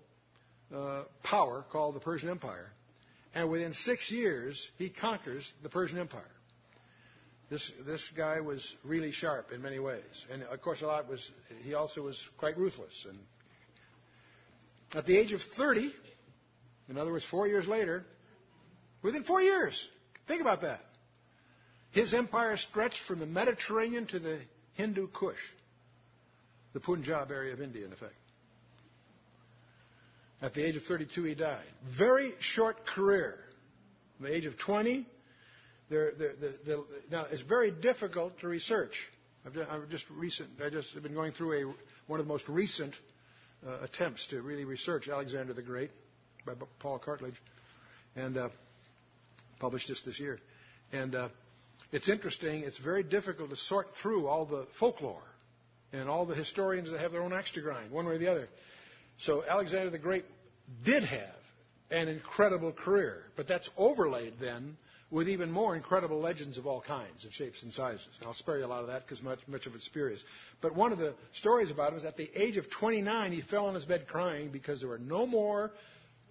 uh, 0.75 1.03
power 1.23 1.63
called 1.71 1.95
the 1.95 2.01
Persian 2.01 2.27
Empire. 2.27 2.69
And 3.33 3.49
within 3.49 3.73
six 3.73 4.11
years, 4.11 4.61
he 4.77 4.89
conquers 4.89 5.49
the 5.63 5.69
Persian 5.69 5.99
Empire. 5.99 6.25
This, 7.49 7.71
this 7.85 8.11
guy 8.15 8.41
was 8.41 8.75
really 8.83 9.13
sharp 9.13 9.53
in 9.53 9.61
many 9.61 9.79
ways. 9.79 10.25
And 10.29 10.43
of 10.43 10.61
course, 10.61 10.81
a 10.81 10.87
lot 10.87 11.07
was, 11.07 11.31
he 11.63 11.73
also 11.73 12.01
was 12.01 12.21
quite 12.37 12.57
ruthless. 12.57 13.07
And 13.07 13.17
at 14.93 15.05
the 15.05 15.17
age 15.17 15.31
of 15.31 15.39
30, 15.55 15.93
in 16.89 16.97
other 16.97 17.13
words, 17.13 17.25
four 17.31 17.47
years 17.47 17.67
later, 17.69 18.03
within 19.01 19.23
four 19.23 19.41
years, 19.41 19.81
think 20.27 20.41
about 20.41 20.63
that. 20.63 20.81
His 21.91 22.13
empire 22.13 22.55
stretched 22.57 23.01
from 23.07 23.19
the 23.19 23.25
Mediterranean 23.25 24.07
to 24.07 24.19
the 24.19 24.39
Hindu 24.73 25.07
Kush, 25.07 25.39
the 26.73 26.79
Punjab 26.79 27.31
area 27.31 27.53
of 27.53 27.61
India, 27.61 27.85
in 27.85 27.91
effect. 27.91 28.13
At 30.41 30.53
the 30.53 30.63
age 30.65 30.75
of 30.75 30.83
32, 30.83 31.23
he 31.23 31.35
died. 31.35 31.59
Very 31.97 32.33
short 32.39 32.85
career. 32.85 33.37
At 34.19 34.27
the 34.27 34.35
age 34.35 34.45
of 34.45 34.57
20, 34.57 35.05
they're, 35.89 36.11
they're, 36.17 36.33
they're, 36.65 36.77
now 37.11 37.25
it's 37.31 37.41
very 37.41 37.69
difficult 37.69 38.39
to 38.39 38.47
research. 38.47 38.93
I've 39.45 39.53
just, 39.53 39.69
I've 39.69 39.89
just 39.89 40.05
recent, 40.09 40.49
I 40.63 40.69
just 40.69 40.93
have 40.93 41.03
been 41.03 41.13
going 41.13 41.33
through 41.33 41.53
a, 41.53 41.73
one 42.07 42.19
of 42.19 42.25
the 42.25 42.31
most 42.31 42.47
recent 42.47 42.93
uh, 43.67 43.79
attempts 43.83 44.25
to 44.27 44.41
really 44.41 44.65
research 44.65 45.09
Alexander 45.09 45.53
the 45.53 45.61
Great 45.61 45.91
by 46.45 46.53
Paul 46.79 46.99
Cartledge, 46.99 47.35
and 48.15 48.37
uh, 48.37 48.49
published 49.59 49.87
this 49.89 50.01
this 50.01 50.19
year. 50.19 50.39
And 50.91 51.13
uh, 51.13 51.29
it's 51.91 52.09
interesting. 52.09 52.63
It's 52.63 52.77
very 52.77 53.03
difficult 53.03 53.49
to 53.49 53.55
sort 53.55 53.87
through 54.01 54.27
all 54.27 54.45
the 54.45 54.65
folklore 54.79 55.21
and 55.93 56.07
all 56.07 56.25
the 56.25 56.35
historians 56.35 56.89
that 56.91 56.99
have 56.99 57.11
their 57.11 57.21
own 57.21 57.33
axe 57.33 57.51
to 57.51 57.61
grind, 57.61 57.91
one 57.91 58.05
way 58.05 58.15
or 58.15 58.17
the 58.17 58.31
other. 58.31 58.47
So 59.19 59.43
Alexander 59.47 59.89
the 59.89 59.99
Great 59.99 60.25
did 60.85 61.03
have 61.03 61.35
an 61.89 62.07
incredible 62.07 62.71
career, 62.71 63.23
but 63.35 63.47
that's 63.47 63.69
overlaid 63.77 64.35
then 64.39 64.77
with 65.11 65.27
even 65.27 65.51
more 65.51 65.75
incredible 65.75 66.21
legends 66.21 66.57
of 66.57 66.65
all 66.65 66.79
kinds 66.79 67.25
of 67.25 67.33
shapes 67.33 67.61
and 67.63 67.73
sizes. 67.73 68.07
And 68.19 68.27
I'll 68.27 68.33
spare 68.33 68.59
you 68.59 68.65
a 68.65 68.67
lot 68.67 68.79
of 68.79 68.87
that 68.87 69.03
because 69.05 69.21
much, 69.21 69.39
much 69.45 69.65
of 69.65 69.75
it's 69.75 69.85
spurious. 69.85 70.23
But 70.61 70.73
one 70.73 70.93
of 70.93 70.99
the 70.99 71.13
stories 71.33 71.69
about 71.69 71.91
him 71.91 71.99
is 71.99 72.05
at 72.05 72.15
the 72.15 72.29
age 72.33 72.55
of 72.55 72.69
29, 72.69 73.33
he 73.33 73.41
fell 73.41 73.65
on 73.65 73.75
his 73.75 73.83
bed 73.83 74.07
crying 74.07 74.49
because 74.49 74.79
there 74.79 74.87
were 74.89 74.97
no 74.97 75.27
more 75.27 75.71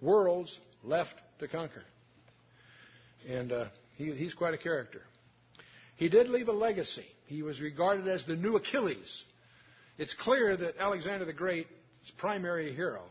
worlds 0.01 0.59
left 0.83 1.13
to 1.39 1.47
conquer. 1.47 1.83
And 3.29 3.51
uh, 3.51 3.65
he, 3.97 4.11
he's 4.13 4.33
quite 4.33 4.55
a 4.55 4.57
character. 4.57 5.03
He 6.01 6.09
did 6.09 6.29
leave 6.29 6.47
a 6.47 6.51
legacy. 6.51 7.05
He 7.27 7.43
was 7.43 7.61
regarded 7.61 8.07
as 8.07 8.25
the 8.25 8.35
new 8.35 8.55
Achilles. 8.55 9.23
It's 9.99 10.15
clear 10.15 10.57
that 10.57 10.77
Alexander 10.79 11.25
the 11.25 11.31
Great's 11.31 11.69
primary 12.17 12.73
hero 12.73 13.03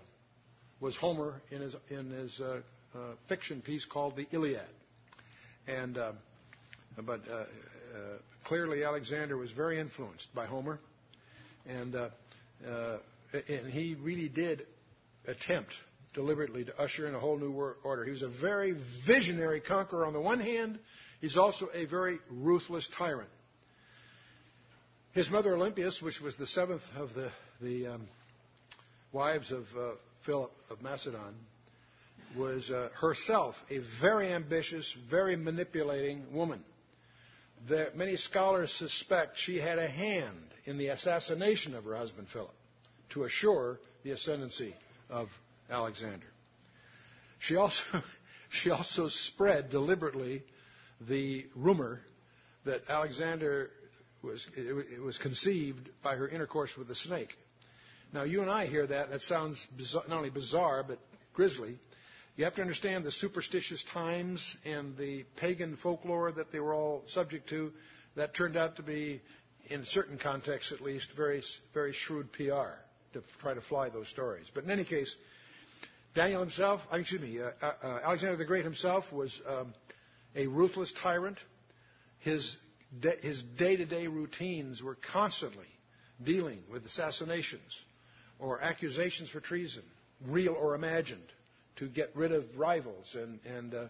was 0.80 0.96
Homer 0.96 1.40
in 1.52 1.60
his, 1.60 1.76
in 1.88 2.10
his 2.10 2.40
uh, 2.40 2.62
uh, 2.92 2.98
fiction 3.28 3.62
piece 3.62 3.84
called 3.84 4.16
the 4.16 4.26
Iliad. 4.32 4.66
And, 5.68 5.96
uh, 5.98 6.12
but 7.06 7.20
uh, 7.30 7.34
uh, 7.34 7.44
clearly 8.42 8.82
Alexander 8.82 9.36
was 9.36 9.52
very 9.52 9.78
influenced 9.78 10.34
by 10.34 10.46
Homer. 10.46 10.80
And, 11.68 11.94
uh, 11.94 12.08
and 13.46 13.68
he 13.68 13.94
really 14.02 14.28
did 14.28 14.66
attempt 15.28 15.74
deliberately 16.12 16.64
to 16.64 16.76
usher 16.76 17.06
in 17.06 17.14
a 17.14 17.20
whole 17.20 17.38
new 17.38 17.52
order. 17.84 18.04
He 18.04 18.10
was 18.10 18.22
a 18.22 18.28
very 18.40 18.74
visionary 19.06 19.60
conqueror 19.60 20.04
on 20.06 20.12
the 20.12 20.20
one 20.20 20.40
hand, 20.40 20.80
he's 21.20 21.36
also 21.36 21.68
a 21.74 21.86
very 21.86 22.18
ruthless 22.30 22.88
tyrant. 22.96 23.30
His 25.12 25.30
mother 25.30 25.54
Olympias, 25.54 26.00
which 26.00 26.20
was 26.20 26.36
the 26.36 26.46
seventh 26.46 26.82
of 26.96 27.14
the, 27.14 27.30
the 27.60 27.94
um, 27.94 28.08
wives 29.12 29.50
of 29.50 29.64
uh, 29.76 29.92
Philip 30.24 30.52
of 30.70 30.82
Macedon, 30.82 31.34
was 32.36 32.70
uh, 32.70 32.90
herself 32.94 33.56
a 33.70 33.80
very 34.00 34.32
ambitious, 34.32 34.94
very 35.10 35.34
manipulating 35.34 36.32
woman. 36.32 36.62
There, 37.68 37.90
many 37.94 38.16
scholars 38.16 38.72
suspect 38.72 39.36
she 39.36 39.58
had 39.58 39.78
a 39.78 39.88
hand 39.88 40.36
in 40.64 40.78
the 40.78 40.88
assassination 40.88 41.74
of 41.74 41.84
her 41.84 41.96
husband 41.96 42.28
Philip 42.32 42.54
to 43.10 43.24
assure 43.24 43.80
the 44.04 44.12
ascendancy 44.12 44.74
of 45.08 45.28
Alexander. 45.68 46.26
She 47.40 47.56
also, 47.56 47.82
she 48.48 48.70
also 48.70 49.08
spread 49.08 49.70
deliberately 49.70 50.42
the 51.08 51.46
rumor 51.54 52.00
that 52.64 52.82
Alexander 52.88 53.70
was, 54.22 54.46
it 54.56 55.00
was 55.00 55.16
conceived 55.18 55.88
by 56.02 56.16
her 56.16 56.28
intercourse 56.28 56.76
with 56.76 56.88
the 56.88 56.94
snake. 56.94 57.30
Now, 58.12 58.24
you 58.24 58.42
and 58.42 58.50
I 58.50 58.66
hear 58.66 58.86
that, 58.86 59.06
and 59.06 59.14
it 59.14 59.22
sounds 59.22 59.66
bizarre, 59.76 60.02
not 60.08 60.18
only 60.18 60.30
bizarre, 60.30 60.82
but 60.82 60.98
grisly. 61.32 61.78
You 62.36 62.44
have 62.44 62.54
to 62.56 62.62
understand 62.62 63.04
the 63.04 63.12
superstitious 63.12 63.84
times 63.92 64.56
and 64.64 64.96
the 64.96 65.24
pagan 65.36 65.76
folklore 65.76 66.32
that 66.32 66.52
they 66.52 66.60
were 66.60 66.74
all 66.74 67.04
subject 67.08 67.48
to. 67.50 67.72
That 68.16 68.34
turned 68.34 68.56
out 68.56 68.76
to 68.76 68.82
be, 68.82 69.20
in 69.68 69.84
certain 69.84 70.18
contexts 70.18 70.72
at 70.72 70.80
least, 70.80 71.08
very, 71.16 71.42
very 71.72 71.92
shrewd 71.92 72.32
PR 72.32 72.74
to 73.12 73.22
try 73.40 73.54
to 73.54 73.60
fly 73.60 73.88
those 73.88 74.08
stories. 74.08 74.50
But 74.52 74.64
in 74.64 74.70
any 74.70 74.84
case, 74.84 75.14
Daniel 76.14 76.40
himself, 76.40 76.80
excuse 76.92 77.20
me, 77.20 77.40
uh, 77.40 77.50
uh, 77.62 77.72
uh, 77.82 78.00
Alexander 78.04 78.36
the 78.36 78.44
Great 78.44 78.64
himself 78.64 79.12
was 79.12 79.40
um, 79.46 79.72
a 80.34 80.46
ruthless 80.46 80.92
tyrant. 80.92 81.38
His 82.20 82.56
his 83.22 83.42
day-to-day 83.56 84.08
routines 84.08 84.82
were 84.82 84.96
constantly 85.12 85.66
dealing 86.24 86.58
with 86.70 86.84
assassinations 86.84 87.84
or 88.40 88.60
accusations 88.60 89.30
for 89.30 89.40
treason, 89.40 89.82
real 90.26 90.54
or 90.54 90.74
imagined, 90.74 91.22
to 91.76 91.86
get 91.86 92.10
rid 92.14 92.32
of 92.32 92.44
rivals. 92.58 93.14
And, 93.14 93.38
and 93.44 93.74
uh, 93.74 93.84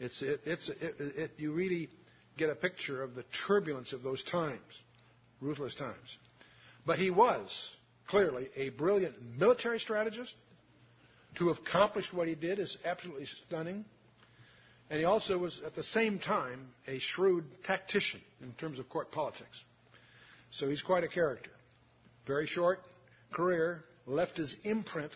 it's, 0.00 0.22
it, 0.22 0.40
it's, 0.44 0.68
it, 0.68 0.94
it, 0.98 1.30
you 1.36 1.52
really 1.52 1.88
get 2.38 2.50
a 2.50 2.54
picture 2.54 3.02
of 3.02 3.14
the 3.14 3.24
turbulence 3.46 3.92
of 3.92 4.02
those 4.02 4.22
times, 4.24 4.60
ruthless 5.40 5.74
times. 5.74 6.18
But 6.86 6.98
he 6.98 7.10
was 7.10 7.50
clearly 8.06 8.48
a 8.56 8.70
brilliant 8.70 9.14
military 9.38 9.80
strategist. 9.80 10.34
To 11.38 11.48
have 11.48 11.58
accomplished 11.58 12.14
what 12.14 12.28
he 12.28 12.34
did 12.34 12.58
is 12.58 12.78
absolutely 12.84 13.26
stunning. 13.26 13.84
And 14.88 14.98
he 15.00 15.04
also 15.04 15.36
was, 15.38 15.60
at 15.64 15.74
the 15.74 15.82
same 15.82 16.18
time, 16.18 16.68
a 16.86 16.98
shrewd 16.98 17.44
tactician 17.64 18.20
in 18.40 18.52
terms 18.52 18.78
of 18.78 18.88
court 18.88 19.10
politics. 19.10 19.64
So 20.50 20.68
he's 20.68 20.82
quite 20.82 21.02
a 21.02 21.08
character. 21.08 21.50
Very 22.26 22.46
short 22.46 22.80
career, 23.32 23.82
left 24.06 24.36
his 24.36 24.56
imprint 24.64 25.12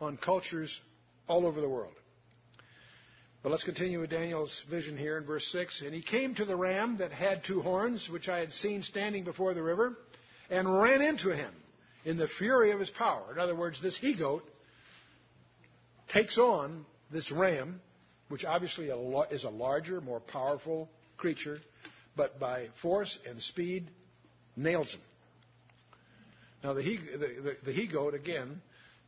on 0.00 0.16
cultures 0.18 0.80
all 1.26 1.46
over 1.46 1.60
the 1.60 1.68
world. 1.68 1.94
But 3.42 3.52
let's 3.52 3.64
continue 3.64 4.00
with 4.00 4.10
Daniel's 4.10 4.64
vision 4.68 4.96
here 4.96 5.16
in 5.16 5.24
verse 5.24 5.46
6. 5.52 5.82
And 5.82 5.94
he 5.94 6.02
came 6.02 6.34
to 6.34 6.44
the 6.44 6.56
ram 6.56 6.98
that 6.98 7.12
had 7.12 7.44
two 7.44 7.62
horns, 7.62 8.08
which 8.10 8.28
I 8.28 8.40
had 8.40 8.52
seen 8.52 8.82
standing 8.82 9.24
before 9.24 9.54
the 9.54 9.62
river, 9.62 9.96
and 10.50 10.80
ran 10.80 11.00
into 11.00 11.34
him 11.34 11.52
in 12.04 12.16
the 12.18 12.28
fury 12.28 12.72
of 12.72 12.80
his 12.80 12.90
power. 12.90 13.32
In 13.32 13.38
other 13.38 13.54
words, 13.54 13.80
this 13.80 13.96
he 13.96 14.14
goat 14.14 14.42
takes 16.08 16.38
on 16.38 16.84
this 17.10 17.30
ram 17.32 17.80
which 18.28 18.44
obviously 18.44 18.86
is 19.30 19.44
a 19.44 19.50
larger, 19.50 20.00
more 20.00 20.20
powerful 20.20 20.88
creature, 21.16 21.58
but 22.16 22.38
by 22.40 22.68
force 22.82 23.18
and 23.28 23.40
speed 23.40 23.88
nails 24.56 24.92
him. 24.92 25.00
Now, 26.64 26.72
the 26.72 26.82
he, 26.82 26.96
the, 26.96 27.18
the, 27.18 27.56
the 27.66 27.72
he 27.72 27.86
goat, 27.86 28.14
again, 28.14 28.60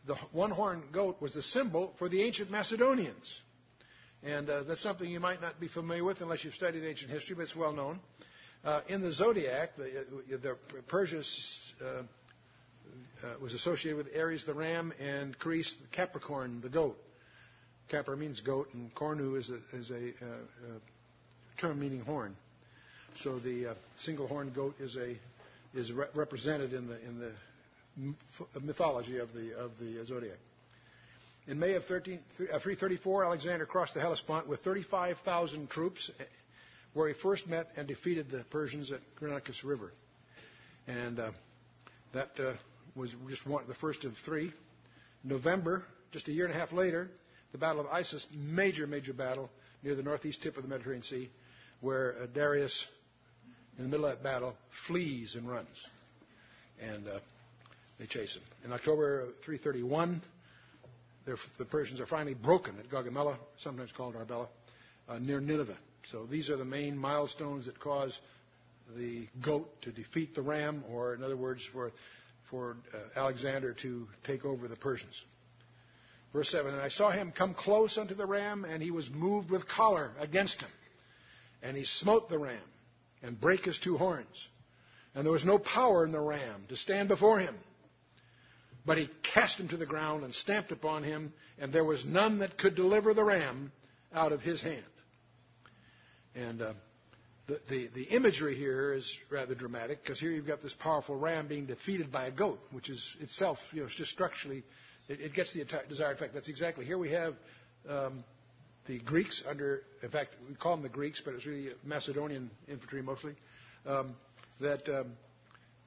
the 0.07 0.15
one 0.33 0.51
horned 0.51 0.93
goat 0.93 1.21
was 1.21 1.35
the 1.35 1.43
symbol 1.43 1.95
for 1.99 2.09
the 2.09 2.23
ancient 2.23 2.51
Macedonians. 2.51 3.35
And 4.23 4.51
uh, 4.51 4.63
that's 4.65 4.83
something 4.83 5.09
you 5.09 5.21
might 5.21 5.41
not 5.41 5.61
be 5.61 5.69
familiar 5.69 6.05
with 6.05 6.21
unless 6.21 6.45
you've 6.45 6.55
studied 6.55 6.85
ancient 6.85 7.11
history, 7.11 7.37
but 7.37 7.43
it's 7.43 7.57
well 7.57 7.73
known. 7.73 8.01
Uh, 8.65 8.81
in 8.89 9.01
the 9.01 9.13
zodiac, 9.13 9.77
the, 9.77 9.85
uh, 9.85 10.39
the 10.43 10.57
Persia 10.89 11.23
uh, 11.81 11.87
uh, 11.87 12.03
was 13.41 13.55
associated 13.55 13.97
with 13.97 14.09
Aries, 14.13 14.45
the 14.45 14.55
ram, 14.55 14.93
and 15.01 15.39
Charis, 15.39 15.73
the 15.81 15.97
Capricorn, 15.97 16.61
the 16.61 16.69
goat. 16.69 16.99
Capra 17.89 18.17
means 18.17 18.41
goat, 18.41 18.69
and 18.75 18.95
cornu 18.95 19.37
is 19.37 19.51
a, 19.51 19.77
is 19.77 19.91
a, 19.91 19.95
uh, 19.95 20.29
uh, 20.29 20.79
term 21.59 21.81
meaning 21.81 22.01
horn. 22.01 22.37
So 23.17 23.39
the 23.39 23.69
uh, 23.69 23.75
single-horned 23.97 24.55
goat 24.55 24.77
is 24.81 24.97
a 24.97 25.17
is 25.75 25.93
re- 25.93 26.07
represented 26.15 26.73
in 26.73 26.87
the 26.87 27.01
in 27.07 27.19
the 27.19 28.61
mythology 28.61 29.19
of 29.19 29.33
the 29.33 29.59
of 29.59 29.73
the 29.79 30.05
zodiac. 30.05 30.39
In 31.49 31.59
May 31.59 31.75
of 31.75 31.85
13, 31.87 32.19
334, 32.37 33.25
Alexander 33.25 33.65
crossed 33.65 33.95
the 33.95 34.01
Hellespont 34.01 34.47
with 34.47 34.61
35,000 34.61 35.71
troops, 35.71 36.11
where 36.93 37.09
he 37.09 37.15
first 37.15 37.49
met 37.49 37.71
and 37.77 37.89
defeated 37.89 38.31
the 38.31 38.45
Persians 38.51 38.93
at 38.93 39.01
Granicus 39.19 39.65
River. 39.65 39.91
And 40.87 41.19
uh, 41.19 41.31
that 42.13 42.29
uh, 42.39 42.53
was 42.95 43.15
just 43.31 43.47
one, 43.47 43.65
the 43.67 43.75
first 43.75 44.05
of 44.05 44.15
three. 44.19 44.53
November, 45.25 45.85
just 46.13 46.29
a 46.29 46.33
year 46.33 46.45
and 46.45 46.55
a 46.55 46.59
half 46.59 46.71
later, 46.71 47.09
the 47.53 47.59
Battle 47.59 47.87
of 47.87 48.01
Issus, 48.01 48.27
major, 48.33 48.87
major 48.87 49.13
battle 49.13 49.51
near 49.83 49.95
the 49.95 50.03
northeast 50.03 50.43
tip 50.43 50.57
of 50.57 50.63
the 50.63 50.69
Mediterranean 50.69 51.03
Sea, 51.03 51.31
where 51.81 52.17
uh, 52.23 52.27
Darius, 52.27 52.87
in 53.77 53.85
the 53.85 53.91
middle 53.91 54.07
of 54.07 54.17
that 54.17 54.23
battle, 54.23 54.55
flees 54.87 55.35
and 55.37 55.49
runs. 55.49 55.87
And 56.81 57.07
uh, 57.09 57.19
they 57.99 58.07
chase 58.07 58.37
him. 58.37 58.43
In 58.65 58.73
October 58.73 59.27
331, 59.45 60.21
the 61.59 61.65
Persians 61.65 62.01
are 62.01 62.07
finally 62.07 62.35
broken 62.35 62.79
at 62.79 62.89
Gaugamela, 62.89 63.37
sometimes 63.59 63.93
called 63.93 64.15
Arbela, 64.15 64.49
uh, 65.09 65.19
near 65.19 65.41
Nineveh. 65.41 65.77
So 66.11 66.25
these 66.25 66.49
are 66.49 66.57
the 66.57 66.65
main 66.65 66.97
milestones 66.97 67.67
that 67.67 67.79
cause 67.79 68.19
the 68.97 69.27
goat 69.43 69.69
to 69.83 69.91
defeat 69.91 70.35
the 70.35 70.43
ram, 70.43 70.83
or 70.91 71.15
in 71.15 71.23
other 71.23 71.37
words, 71.37 71.63
for, 71.73 71.93
for 72.51 72.77
uh, 72.95 73.19
Alexander 73.19 73.75
to 73.75 74.07
take 74.25 74.45
over 74.45 74.69
the 74.69 74.77
Persians. 74.77 75.23
Verse 76.33 76.51
7 76.51 76.73
And 76.73 76.83
I 76.83 76.89
saw 76.89 77.11
him 77.11 77.33
come 77.33 77.55
close 77.55 77.99
unto 77.99 78.15
the 78.15 78.27
ram, 78.27 78.65
and 78.65 78.83
he 78.83 78.91
was 78.91 79.11
moved 79.11 79.51
with 79.51 79.69
choler 79.69 80.11
against 80.19 80.61
him. 80.61 80.71
And 81.63 81.77
he 81.77 81.85
smote 81.85 82.29
the 82.29 82.39
ram, 82.39 82.59
and 83.23 83.41
brake 83.41 83.65
his 83.65 83.79
two 83.79 83.97
horns. 83.97 84.49
And 85.15 85.25
there 85.25 85.33
was 85.33 85.45
no 85.45 85.59
power 85.59 86.05
in 86.05 86.13
the 86.13 86.21
ram 86.21 86.65
to 86.69 86.77
stand 86.77 87.09
before 87.09 87.39
him. 87.41 87.57
But 88.87 88.99
he 88.99 89.11
cast 89.35 89.59
him 89.59 89.69
to 89.69 89.77
the 89.77 89.87
ground 89.87 90.25
and 90.25 90.33
stamped 90.33 90.71
upon 90.71 91.03
him, 91.03 91.33
and 91.59 91.73
there 91.73 91.85
was 91.85 92.05
none 92.05 92.39
that 92.39 92.57
could 92.57 92.75
deliver 92.75 93.13
the 93.15 93.25
ram 93.25 93.73
out 94.15 94.33
of 94.33 94.41
his 94.41 94.63
hand. 94.63 94.85
And 96.35 96.63
uh, 96.63 96.73
the, 97.47 97.61
the, 97.69 97.89
the, 97.95 98.03
imagery 98.05 98.55
here 98.55 98.93
is 98.93 99.19
rather 99.31 99.55
dramatic 99.55 100.03
because 100.03 100.21
here 100.21 100.31
you've 100.31 100.47
got 100.47 100.63
this 100.63 100.75
powerful 100.75 101.17
ram 101.17 101.49
being 101.49 101.67
defeated 101.67 102.13
by 102.13 102.27
a 102.27 102.31
goat, 102.31 102.61
which 102.71 102.89
is 102.89 103.17
itself, 103.21 103.59
you 103.73 103.83
know, 103.83 103.89
just 103.89 104.11
structurally 104.11 104.63
it, 105.09 105.21
it 105.21 105.35
gets 105.35 105.53
the 105.53 105.65
desired 105.89 106.17
effect. 106.17 106.35
That's 106.35 106.49
exactly 106.49 106.85
here 106.85 106.99
we 106.99 107.11
have 107.11 107.35
um, 107.89 108.25
the 108.87 108.99
Greeks 109.01 109.43
under, 109.49 109.83
in 110.03 110.09
fact, 110.11 110.31
we 110.49 110.55
call 110.55 110.75
them 110.75 110.83
the 110.83 110.89
Greeks, 110.89 111.21
but 111.25 111.35
it's 111.35 111.47
really 111.47 111.71
Macedonian 111.85 112.51
infantry 112.69 113.03
mostly, 113.03 113.35
um, 113.87 114.15
that 114.61 114.89
um, 114.89 115.13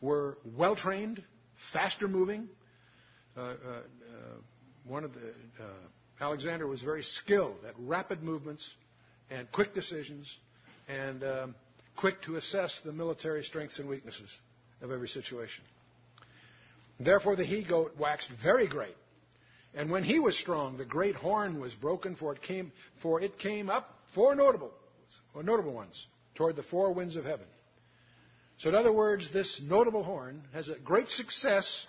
were 0.02 0.38
well 0.58 0.76
trained, 0.76 1.22
faster 1.74 2.08
moving. 2.08 2.48
Uh, 3.36 3.42
uh, 3.42 3.46
uh, 3.46 3.82
one 4.86 5.04
of 5.04 5.14
the 5.14 5.20
uh, 5.60 5.64
Alexander 6.20 6.68
was 6.68 6.82
very 6.82 7.02
skilled 7.04 7.58
at 7.68 7.74
rapid 7.80 8.22
movements 8.22 8.74
and 9.30 9.52
quick 9.52 9.74
decisions 9.74 10.38
and 10.88 11.24
um, 11.24 11.56
quick 11.96 12.22
to 12.22 12.36
assess 12.36 12.80
the 12.84 12.92
military 12.92 13.44
strengths 13.44 13.80
and 13.80 13.88
weaknesses 13.90 14.30
of 14.82 14.92
every 14.92 15.08
situation. 15.08 15.64
Therefore, 17.00 17.36
the 17.36 17.46
he 17.46 17.64
goat 17.64 17.94
waxed 17.98 18.30
very 18.44 18.68
great 18.68 18.96
and 19.74 19.90
when 19.90 20.04
he 20.04 20.20
was 20.20 20.38
strong, 20.38 20.78
the 20.78 20.86
great 20.86 21.16
horn 21.16 21.60
was 21.60 21.74
broken, 21.74 22.16
for 22.16 22.34
it 22.34 22.42
came, 22.42 22.72
for 23.02 23.22
it 23.22 23.40
came 23.40 23.70
up 23.70 23.90
four 24.14 24.36
notable, 24.36 24.72
or 25.34 25.44
notable 25.44 25.74
ones 25.74 26.08
toward 26.36 26.56
the 26.56 26.64
four 26.64 26.94
winds 26.94 27.16
of 27.16 27.24
heaven. 27.24 27.46
So, 28.60 28.70
in 28.70 28.76
other 28.76 28.92
words, 28.92 29.32
this 29.32 29.62
notable 29.64 30.04
horn 30.04 30.44
has 30.54 30.70
a 30.70 30.76
great 30.76 31.10
success, 31.10 31.88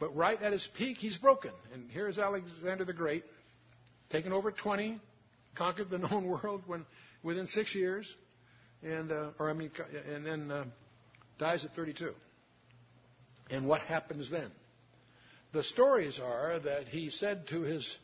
but 0.00 0.16
right 0.16 0.40
at 0.40 0.52
his 0.52 0.66
peak, 0.76 0.96
he's 0.96 1.16
broken. 1.16 1.52
And 1.72 1.88
here's 1.90 2.18
Alexander 2.18 2.84
the 2.84 2.92
Great, 2.92 3.24
taken 4.10 4.32
over 4.32 4.50
20, 4.50 4.98
conquered 5.54 5.90
the 5.90 5.98
known 6.10 6.26
world 6.26 6.62
when, 6.66 6.86
within 7.22 7.46
six 7.46 7.74
years, 7.74 8.12
and 8.82 9.12
uh, 9.12 9.30
or 9.38 9.50
I 9.50 9.52
mean, 9.52 9.70
and 10.12 10.24
then 10.24 10.50
uh, 10.50 10.64
dies 11.38 11.64
at 11.64 11.74
32. 11.76 12.12
And 13.50 13.66
what 13.66 13.82
happens 13.82 14.30
then? 14.30 14.50
The 15.52 15.62
stories 15.62 16.18
are 16.18 16.58
that 16.60 16.88
he 16.88 17.10
said 17.10 17.46
to 17.48 17.60
his 17.60 17.96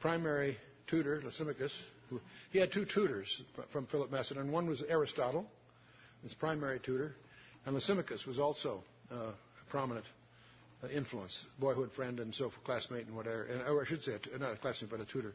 primary 0.00 0.58
tutor, 0.86 1.20
Lysimachus, 1.24 1.72
who, 2.10 2.20
he 2.50 2.58
had 2.58 2.70
two 2.70 2.84
tutors 2.84 3.42
from 3.72 3.86
Philip 3.86 4.10
Macedon. 4.10 4.52
One 4.52 4.66
was 4.66 4.82
Aristotle, 4.82 5.46
his 6.22 6.34
primary 6.34 6.80
tutor, 6.80 7.14
and 7.64 7.74
Lysimachus 7.74 8.26
was 8.26 8.38
also 8.38 8.84
uh, 9.10 9.16
a 9.16 9.70
prominent 9.70 10.04
uh, 10.84 10.88
influence, 10.88 11.46
boyhood 11.58 11.92
friend 11.92 12.20
and 12.20 12.34
so 12.34 12.52
classmate 12.64 13.06
and 13.06 13.16
whatever, 13.16 13.44
and, 13.44 13.62
or 13.62 13.80
I 13.80 13.84
should 13.86 14.02
say, 14.02 14.12
a, 14.34 14.38
not 14.38 14.52
a 14.52 14.56
classmate 14.56 14.90
but 14.90 15.00
a 15.00 15.06
tutor. 15.06 15.32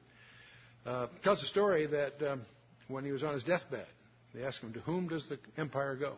Uh, 0.85 1.07
tells 1.23 1.41
a 1.41 1.47
story 1.47 1.87
that 1.87 2.21
um, 2.21 2.45
when 2.87 3.03
he 3.03 3.11
was 3.11 3.23
on 3.23 3.33
his 3.33 3.43
deathbed, 3.43 3.87
they 4.35 4.43
asked 4.43 4.61
him, 4.61 4.73
"To 4.73 4.79
whom 4.81 5.07
does 5.07 5.27
the 5.27 5.39
empire 5.57 5.95
go?" 5.95 6.13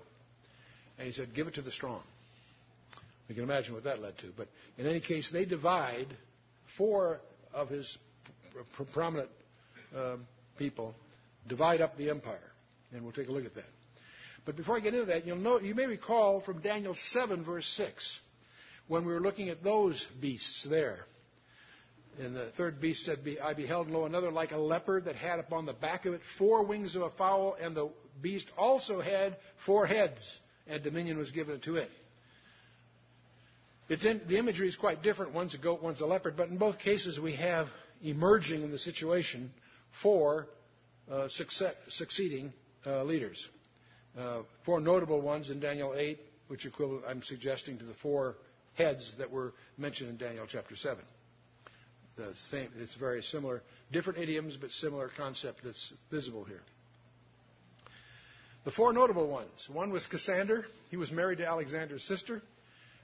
And 0.97 1.07
he 1.07 1.13
said, 1.13 1.33
"Give 1.33 1.47
it 1.47 1.53
to 1.55 1.61
the 1.61 1.71
strong." 1.71 2.01
You 3.29 3.35
can 3.35 3.43
imagine 3.43 3.75
what 3.75 3.83
that 3.85 4.01
led 4.01 4.17
to. 4.17 4.27
But 4.35 4.47
in 4.77 4.87
any 4.87 4.99
case, 4.99 5.29
they 5.31 5.45
divide 5.45 6.07
four 6.77 7.21
of 7.53 7.69
his 7.69 7.97
prominent 8.91 9.29
uh, 9.95 10.17
people 10.57 10.95
divide 11.47 11.79
up 11.79 11.95
the 11.95 12.09
empire, 12.09 12.51
and 12.91 13.03
we'll 13.03 13.13
take 13.13 13.27
a 13.27 13.31
look 13.31 13.45
at 13.45 13.55
that. 13.55 13.69
But 14.45 14.55
before 14.55 14.77
I 14.77 14.79
get 14.79 14.93
into 14.93 15.05
that, 15.07 15.27
you'll 15.27 15.37
know, 15.37 15.59
you 15.59 15.75
may 15.75 15.85
recall 15.85 16.41
from 16.41 16.59
Daniel 16.61 16.95
7, 17.09 17.43
verse 17.43 17.67
6, 17.77 18.19
when 18.87 19.05
we 19.05 19.13
were 19.13 19.19
looking 19.19 19.49
at 19.49 19.63
those 19.63 20.05
beasts 20.19 20.65
there. 20.69 20.99
And 22.19 22.35
the 22.35 22.49
third 22.57 22.81
beast 22.81 23.05
said, 23.05 23.19
I 23.43 23.53
beheld, 23.53 23.89
lo, 23.89 24.05
another 24.05 24.31
like 24.31 24.51
a 24.51 24.57
leopard 24.57 25.05
that 25.05 25.15
had 25.15 25.39
upon 25.39 25.65
the 25.65 25.73
back 25.73 26.05
of 26.05 26.13
it 26.13 26.21
four 26.37 26.63
wings 26.63 26.95
of 26.95 27.03
a 27.03 27.11
fowl, 27.11 27.55
and 27.61 27.75
the 27.75 27.89
beast 28.21 28.49
also 28.57 28.99
had 28.99 29.37
four 29.65 29.85
heads, 29.85 30.19
and 30.67 30.83
dominion 30.83 31.17
was 31.17 31.31
given 31.31 31.59
to 31.61 31.75
it. 31.75 31.89
In, 33.89 34.21
the 34.27 34.37
imagery 34.37 34.67
is 34.67 34.75
quite 34.75 35.01
different. 35.01 35.33
One's 35.33 35.55
a 35.55 35.57
goat, 35.57 35.81
one's 35.81 36.01
a 36.01 36.05
leopard, 36.05 36.37
but 36.37 36.49
in 36.49 36.57
both 36.57 36.77
cases 36.77 37.19
we 37.19 37.35
have 37.35 37.67
emerging 38.03 38.61
in 38.61 38.71
the 38.71 38.77
situation 38.77 39.51
four 40.03 40.47
uh, 41.11 41.27
succeed, 41.27 41.71
succeeding 41.87 42.53
uh, 42.85 43.03
leaders. 43.03 43.47
Uh, 44.17 44.39
four 44.65 44.79
notable 44.79 45.21
ones 45.21 45.49
in 45.49 45.59
Daniel 45.59 45.93
8, 45.95 46.19
which 46.47 46.65
equivalent, 46.65 47.03
I'm 47.07 47.23
suggesting, 47.23 47.77
to 47.79 47.85
the 47.85 47.93
four 47.95 48.35
heads 48.75 49.15
that 49.17 49.31
were 49.31 49.53
mentioned 49.77 50.09
in 50.09 50.17
Daniel 50.17 50.45
chapter 50.47 50.75
7. 50.75 51.03
The 52.15 52.33
same, 52.51 52.69
it's 52.79 52.93
very 52.95 53.21
similar, 53.23 53.61
different 53.91 54.19
idioms, 54.19 54.57
but 54.59 54.71
similar 54.71 55.09
concept 55.15 55.61
that's 55.63 55.93
visible 56.11 56.43
here. 56.43 56.61
The 58.65 58.71
four 58.71 58.91
notable 58.93 59.27
ones. 59.27 59.67
One 59.71 59.89
was 59.91 60.05
Cassander. 60.05 60.65
He 60.89 60.97
was 60.97 61.11
married 61.11 61.37
to 61.37 61.47
Alexander's 61.47 62.03
sister, 62.03 62.41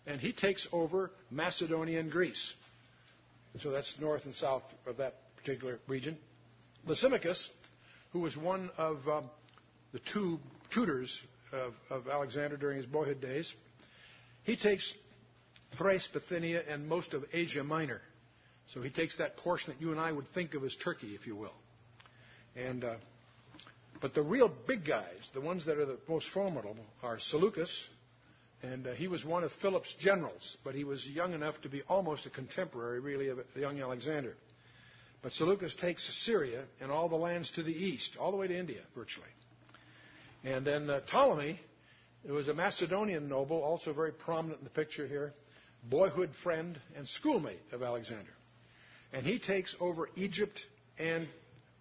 and 0.07 0.21
he 0.21 0.31
takes 0.31 0.67
over 0.71 1.11
Macedonia 1.31 1.99
and 1.99 2.11
Greece. 2.11 2.53
So 3.61 3.71
that's 3.71 3.95
north 3.99 4.25
and 4.25 4.35
south 4.35 4.63
of 4.85 4.97
that 4.97 5.15
particular 5.37 5.79
region. 5.87 6.17
Lysimachus, 6.85 7.49
who 8.11 8.19
was 8.19 8.35
one 8.35 8.69
of 8.77 9.07
um, 9.07 9.29
the 9.93 9.99
two 10.13 10.39
tutors 10.73 11.19
of, 11.51 11.73
of 11.89 12.07
Alexander 12.07 12.57
during 12.57 12.77
his 12.77 12.85
boyhood 12.85 13.21
days, 13.21 13.53
he 14.43 14.55
takes 14.55 14.93
Thrace, 15.77 16.07
Bithynia, 16.11 16.63
and 16.69 16.87
most 16.87 17.13
of 17.13 17.23
Asia 17.33 17.63
Minor. 17.63 18.01
So 18.73 18.81
he 18.81 18.89
takes 18.89 19.17
that 19.17 19.37
portion 19.37 19.73
that 19.73 19.81
you 19.81 19.91
and 19.91 19.99
I 19.99 20.11
would 20.11 20.27
think 20.29 20.53
of 20.53 20.63
as 20.63 20.75
Turkey, 20.75 21.15
if 21.15 21.27
you 21.27 21.35
will. 21.35 21.53
And 22.55 22.83
uh, 22.83 22.95
but 24.01 24.13
the 24.13 24.21
real 24.21 24.51
big 24.67 24.85
guys, 24.85 25.29
the 25.33 25.41
ones 25.41 25.65
that 25.65 25.77
are 25.77 25.85
the 25.85 25.97
most 26.07 26.29
formidable, 26.29 26.75
are 27.01 27.19
Seleucus, 27.19 27.87
and 28.71 28.87
uh, 28.87 28.91
he 28.93 29.07
was 29.07 29.23
one 29.23 29.43
of 29.43 29.51
Philip's 29.61 29.93
generals, 29.99 30.57
but 30.63 30.75
he 30.75 30.83
was 30.83 31.05
young 31.07 31.33
enough 31.33 31.59
to 31.61 31.69
be 31.69 31.81
almost 31.87 32.25
a 32.25 32.29
contemporary, 32.29 32.99
really, 32.99 33.29
of 33.29 33.39
the 33.53 33.61
young 33.61 33.79
Alexander. 33.81 34.33
But 35.21 35.33
Seleucus 35.33 35.75
takes 35.75 36.07
Syria 36.25 36.63
and 36.81 36.91
all 36.91 37.09
the 37.09 37.15
lands 37.15 37.51
to 37.51 37.63
the 37.63 37.73
east, 37.73 38.15
all 38.19 38.31
the 38.31 38.37
way 38.37 38.47
to 38.47 38.57
India, 38.57 38.81
virtually. 38.95 39.27
And 40.43 40.65
then 40.65 40.89
uh, 40.89 41.01
Ptolemy, 41.11 41.59
who 42.25 42.33
was 42.33 42.47
a 42.47 42.53
Macedonian 42.53 43.27
noble, 43.27 43.61
also 43.61 43.93
very 43.93 44.11
prominent 44.11 44.59
in 44.59 44.63
the 44.63 44.71
picture 44.71 45.07
here, 45.07 45.33
boyhood 45.89 46.29
friend 46.43 46.79
and 46.95 47.07
schoolmate 47.07 47.61
of 47.71 47.83
Alexander. 47.83 48.31
And 49.13 49.25
he 49.25 49.39
takes 49.39 49.75
over 49.79 50.09
Egypt 50.15 50.59
and 50.97 51.27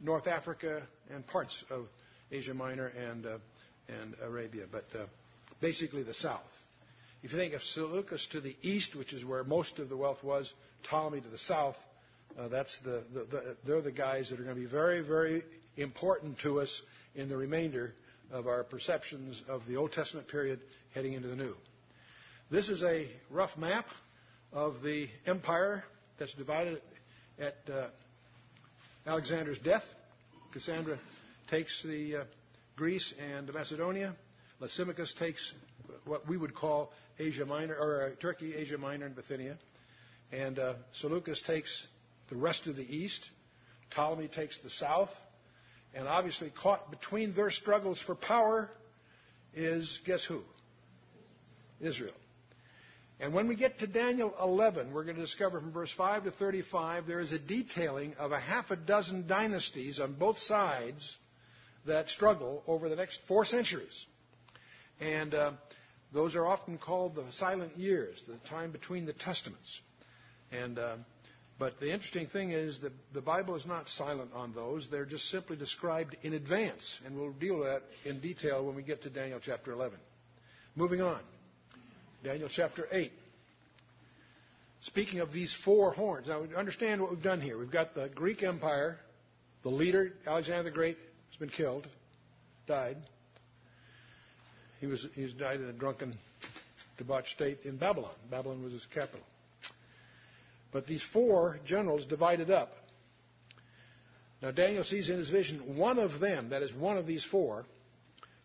North 0.00 0.26
Africa 0.26 0.82
and 1.12 1.26
parts 1.26 1.64
of 1.70 1.86
Asia 2.30 2.54
Minor 2.54 2.86
and, 2.86 3.26
uh, 3.26 3.38
and 3.88 4.14
Arabia, 4.22 4.64
but 4.70 4.84
uh, 4.94 5.04
basically 5.60 6.02
the 6.02 6.14
south. 6.14 6.42
If 7.24 7.32
you 7.32 7.38
think 7.38 7.54
of 7.54 7.62
Seleucus 7.62 8.26
to 8.32 8.40
the 8.42 8.54
east, 8.60 8.94
which 8.94 9.14
is 9.14 9.24
where 9.24 9.42
most 9.44 9.78
of 9.78 9.88
the 9.88 9.96
wealth 9.96 10.22
was, 10.22 10.52
Ptolemy 10.82 11.22
to 11.22 11.28
the 11.28 11.38
south, 11.38 11.76
uh, 12.38 12.48
that's 12.48 12.78
the, 12.80 13.02
the, 13.14 13.24
the, 13.24 13.56
they're 13.66 13.80
the 13.80 13.90
guys 13.90 14.28
that 14.28 14.38
are 14.38 14.42
going 14.42 14.54
to 14.54 14.60
be 14.60 14.68
very, 14.68 15.00
very 15.00 15.42
important 15.78 16.38
to 16.40 16.60
us 16.60 16.82
in 17.14 17.30
the 17.30 17.36
remainder 17.38 17.94
of 18.30 18.46
our 18.46 18.62
perceptions 18.62 19.42
of 19.48 19.62
the 19.66 19.76
Old 19.76 19.92
Testament 19.94 20.28
period 20.28 20.60
heading 20.92 21.14
into 21.14 21.28
the 21.28 21.36
New. 21.36 21.54
This 22.50 22.68
is 22.68 22.82
a 22.82 23.08
rough 23.30 23.56
map 23.56 23.86
of 24.52 24.82
the 24.82 25.08
empire 25.26 25.82
that's 26.18 26.34
divided 26.34 26.82
at 27.38 27.56
uh, 27.72 27.86
Alexander's 29.06 29.58
death. 29.60 29.84
Cassandra 30.52 30.98
takes 31.48 31.82
the 31.84 32.16
uh, 32.16 32.24
Greece 32.76 33.14
and 33.32 33.50
Macedonia. 33.54 34.14
Lysimachus 34.60 35.14
takes 35.18 35.54
what 36.04 36.28
we 36.28 36.36
would 36.36 36.54
call 36.54 36.92
Asia 37.18 37.46
Minor, 37.46 37.74
or 37.74 38.02
uh, 38.02 38.10
Turkey, 38.20 38.54
Asia 38.54 38.78
Minor, 38.78 39.06
and 39.06 39.16
Bithynia. 39.16 39.56
And 40.32 40.58
uh, 40.58 40.74
Seleucus 40.94 41.42
takes 41.42 41.86
the 42.28 42.36
rest 42.36 42.66
of 42.66 42.76
the 42.76 42.82
east. 42.82 43.28
Ptolemy 43.90 44.28
takes 44.28 44.58
the 44.58 44.70
south. 44.70 45.10
And 45.94 46.08
obviously, 46.08 46.50
caught 46.50 46.90
between 46.90 47.34
their 47.34 47.50
struggles 47.50 48.00
for 48.00 48.14
power 48.14 48.68
is 49.54 50.00
guess 50.04 50.24
who? 50.24 50.40
Israel. 51.80 52.14
And 53.20 53.32
when 53.32 53.46
we 53.46 53.54
get 53.54 53.78
to 53.78 53.86
Daniel 53.86 54.34
11, 54.42 54.92
we're 54.92 55.04
going 55.04 55.16
to 55.16 55.22
discover 55.22 55.60
from 55.60 55.72
verse 55.72 55.92
5 55.96 56.24
to 56.24 56.30
35 56.32 57.06
there 57.06 57.20
is 57.20 57.32
a 57.32 57.38
detailing 57.38 58.14
of 58.18 58.32
a 58.32 58.40
half 58.40 58.70
a 58.72 58.76
dozen 58.76 59.28
dynasties 59.28 60.00
on 60.00 60.14
both 60.14 60.38
sides 60.38 61.16
that 61.86 62.08
struggle 62.08 62.62
over 62.66 62.88
the 62.88 62.96
next 62.96 63.20
four 63.28 63.44
centuries. 63.44 64.06
And 65.00 65.32
uh, 65.34 65.52
those 66.14 66.36
are 66.36 66.46
often 66.46 66.78
called 66.78 67.16
the 67.16 67.24
silent 67.32 67.76
years, 67.76 68.22
the 68.26 68.36
time 68.48 68.70
between 68.70 69.04
the 69.04 69.12
testaments. 69.12 69.80
And 70.52 70.78
uh, 70.78 70.96
but 71.58 71.78
the 71.80 71.92
interesting 71.92 72.28
thing 72.28 72.52
is 72.52 72.80
that 72.80 72.92
the 73.12 73.20
Bible 73.20 73.56
is 73.56 73.66
not 73.66 73.88
silent 73.88 74.30
on 74.34 74.54
those; 74.54 74.88
they're 74.90 75.04
just 75.04 75.28
simply 75.28 75.56
described 75.56 76.16
in 76.22 76.32
advance, 76.32 77.00
and 77.04 77.16
we'll 77.16 77.32
deal 77.32 77.58
with 77.58 77.66
that 77.66 77.82
in 78.04 78.20
detail 78.20 78.64
when 78.64 78.76
we 78.76 78.82
get 78.82 79.02
to 79.02 79.10
Daniel 79.10 79.40
chapter 79.42 79.72
11. 79.72 79.98
Moving 80.76 81.02
on, 81.02 81.20
Daniel 82.22 82.48
chapter 82.48 82.86
8. 82.90 83.12
Speaking 84.82 85.20
of 85.20 85.32
these 85.32 85.54
four 85.64 85.92
horns, 85.92 86.28
now 86.28 86.42
understand 86.56 87.00
what 87.00 87.10
we've 87.10 87.22
done 87.22 87.40
here. 87.40 87.58
We've 87.58 87.70
got 87.70 87.94
the 87.94 88.08
Greek 88.14 88.42
Empire, 88.42 88.98
the 89.62 89.70
leader 89.70 90.12
Alexander 90.26 90.64
the 90.64 90.70
Great 90.70 90.98
has 91.30 91.38
been 91.38 91.48
killed, 91.48 91.88
died. 92.66 92.98
He 94.84 94.90
was 94.90 95.08
he's 95.14 95.32
died 95.32 95.62
in 95.62 95.66
a 95.70 95.72
drunken, 95.72 96.18
debauched 96.98 97.30
state 97.30 97.60
in 97.64 97.78
Babylon. 97.78 98.12
Babylon 98.30 98.62
was 98.62 98.74
his 98.74 98.84
capital. 98.92 99.24
But 100.72 100.86
these 100.86 101.02
four 101.02 101.58
generals 101.64 102.04
divided 102.04 102.50
up. 102.50 102.70
Now 104.42 104.50
Daniel 104.50 104.84
sees 104.84 105.08
in 105.08 105.16
his 105.16 105.30
vision 105.30 105.78
one 105.78 105.98
of 105.98 106.20
them, 106.20 106.50
that 106.50 106.60
is 106.60 106.70
one 106.74 106.98
of 106.98 107.06
these 107.06 107.24
four, 107.24 107.64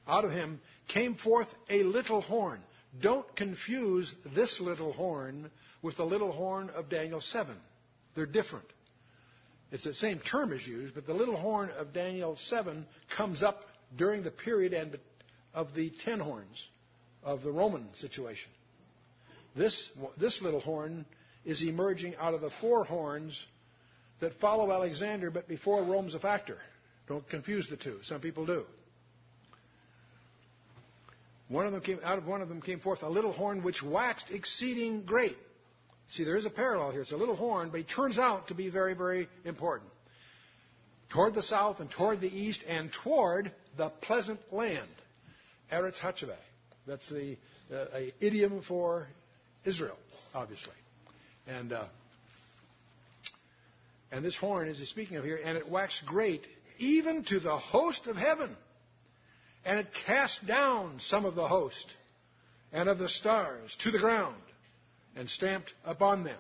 out 0.08 0.24
of 0.24 0.32
him 0.32 0.62
came 0.88 1.16
forth 1.16 1.50
a 1.70 1.84
little 1.84 2.22
horn. 2.22 2.62
Don't 3.02 3.36
confuse 3.36 4.16
this 4.34 4.62
little 4.62 4.94
horn 4.94 5.52
with 5.82 5.98
the 5.98 6.06
little 6.06 6.32
horn 6.32 6.70
of 6.70 6.88
Daniel 6.88 7.20
7. 7.20 7.54
They're 8.16 8.26
different. 8.26 8.68
It's 9.74 9.84
the 9.84 9.94
same 9.94 10.20
term 10.20 10.54
is 10.54 10.66
used, 10.66 10.96
but 10.96 11.06
the 11.06 11.14
little 11.14 11.36
horn 11.36 11.70
of 11.72 11.92
Daniel 11.92 12.38
7 12.38 12.86
comes 13.18 13.44
up 13.44 13.66
during 13.98 14.24
the 14.24 14.32
period 14.32 14.72
and 14.72 14.98
of 15.54 15.74
the 15.74 15.92
ten 16.04 16.20
horns 16.20 16.68
of 17.24 17.44
the 17.44 17.52
Roman 17.52 17.88
situation. 17.96 18.52
This, 19.56 19.90
this 20.18 20.42
little 20.42 20.60
horn 20.60 21.06
is 21.46 21.64
emerging 21.64 22.16
out 22.18 22.34
of 22.34 22.42
the 22.42 22.52
four 22.62 22.84
horns 22.84 23.46
that 24.20 24.34
follow 24.40 24.72
Alexander, 24.72 25.32
but 25.32 25.48
before 25.48 25.84
Rome's 25.84 26.16
a 26.16 26.20
factor. 26.20 26.58
Don't 27.08 27.28
confuse 27.30 27.68
the 27.70 27.78
two. 27.78 28.00
Some 28.04 28.22
people 28.22 28.46
do. 28.46 28.66
One 31.48 31.66
of 31.66 31.72
them 31.72 31.82
came, 31.82 32.00
out 32.04 32.20
of 32.20 32.28
one 32.28 32.42
of 32.42 32.50
them 32.50 32.62
came 32.62 32.80
forth 32.80 33.02
a 33.02 33.10
little 33.10 33.32
horn 33.32 33.64
which 33.64 33.82
waxed 33.82 34.30
exceeding 34.30 35.04
great. 35.04 35.38
See, 36.12 36.24
there 36.24 36.38
is 36.38 36.46
a 36.46 36.52
parallel 36.52 36.92
here. 36.92 37.02
It's 37.02 37.12
a 37.12 37.18
little 37.18 37.36
horn, 37.36 37.70
but 37.72 37.80
it 37.80 37.90
turns 37.90 38.20
out 38.20 38.50
to 38.50 38.54
be 38.54 38.70
very, 38.70 38.94
very 38.94 39.28
important. 39.46 39.90
Toward 41.10 41.34
the 41.34 41.42
south 41.42 41.80
and 41.80 41.90
toward 41.90 42.22
the 42.22 42.32
east 42.32 42.64
and 42.68 42.92
toward 43.04 43.52
the 43.78 43.90
pleasant 43.90 44.40
land. 44.52 44.88
Eretz 45.72 46.00
Hachave. 46.00 46.36
That's 46.88 47.08
the 47.10 47.38
uh, 47.72 47.86
a 47.94 48.14
idiom 48.20 48.62
for 48.62 49.08
Israel, 49.66 49.98
obviously. 50.34 50.74
And 51.48 51.74
uh, 51.74 51.86
and 54.12 54.26
this 54.26 54.38
horn 54.38 54.68
is 54.68 54.80
he's 54.80 54.90
speaking 54.90 55.18
of 55.18 55.24
here, 55.24 55.40
and 55.44 55.58
it 55.58 55.70
waxed 55.70 56.06
great 56.06 56.46
even 56.78 57.24
to 57.26 57.40
the 57.40 57.58
host 57.58 58.08
of 58.08 58.16
heaven, 58.16 58.56
and 59.66 59.80
it 59.80 59.88
cast 60.06 60.48
down 60.48 61.00
some 61.00 61.26
of 61.26 61.36
the 61.36 61.48
host 61.48 61.86
and 62.72 62.88
of 62.88 62.98
the 62.98 63.10
stars 63.10 63.76
to 63.82 63.92
the 63.92 64.00
ground, 64.00 64.36
and 65.16 65.30
stamped 65.30 65.74
upon 65.86 66.24
them. 66.24 66.40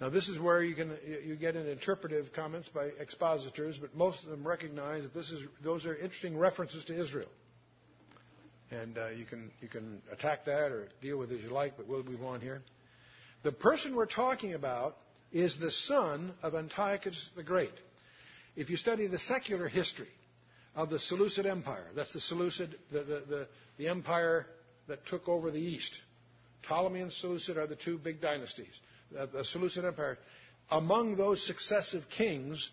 Now, 0.00 0.10
this 0.10 0.28
is 0.28 0.38
where 0.38 0.62
you 0.62 0.74
can 0.76 0.96
you 1.24 1.34
get 1.34 1.56
into 1.56 1.72
interpretive 1.72 2.32
comments 2.32 2.68
by 2.68 2.90
expositors, 3.00 3.78
but 3.78 3.96
most 3.96 4.22
of 4.22 4.30
them 4.30 4.46
recognize 4.46 5.02
that 5.02 5.14
this 5.14 5.30
is 5.30 5.44
those 5.62 5.86
are 5.86 5.94
interesting 5.94 6.38
references 6.38 6.84
to 6.86 6.98
Israel, 6.98 7.28
and 8.70 8.98
uh, 8.98 9.08
you 9.08 9.24
can 9.24 9.50
you 9.60 9.68
can 9.68 10.00
attack 10.12 10.44
that 10.46 10.72
or 10.72 10.88
deal 11.00 11.16
with 11.18 11.32
it 11.32 11.38
as 11.38 11.44
you 11.44 11.50
like, 11.50 11.76
but 11.76 11.86
we'll 11.86 12.02
move 12.02 12.22
on 12.22 12.40
here. 12.40 12.62
The 13.42 13.52
person 13.52 13.94
we're 13.94 14.06
talking 14.06 14.54
about 14.54 14.96
is 15.32 15.58
the 15.58 15.70
son 15.70 16.32
of 16.42 16.54
Antiochus 16.54 17.30
the 17.36 17.42
Great. 17.42 17.72
If 18.56 18.70
you 18.70 18.76
study 18.76 19.06
the 19.06 19.18
secular 19.18 19.68
history 19.68 20.08
of 20.74 20.90
the 20.90 20.98
Seleucid 20.98 21.46
Empire, 21.46 21.86
that's 21.94 22.12
the 22.12 22.20
Seleucid 22.20 22.74
the, 22.90 22.98
the, 23.00 23.22
the, 23.28 23.48
the 23.78 23.88
empire 23.88 24.46
that 24.88 25.06
took 25.06 25.28
over 25.28 25.50
the 25.50 25.60
east. 25.60 26.00
Ptolemy 26.66 27.00
and 27.00 27.12
Seleucid 27.12 27.56
are 27.56 27.66
the 27.66 27.76
two 27.76 27.98
big 27.98 28.20
dynasties 28.20 28.80
the 29.10 29.44
Seleucid 29.44 29.84
Empire, 29.84 30.18
among 30.70 31.16
those 31.16 31.44
successive 31.46 32.04
kings, 32.10 32.70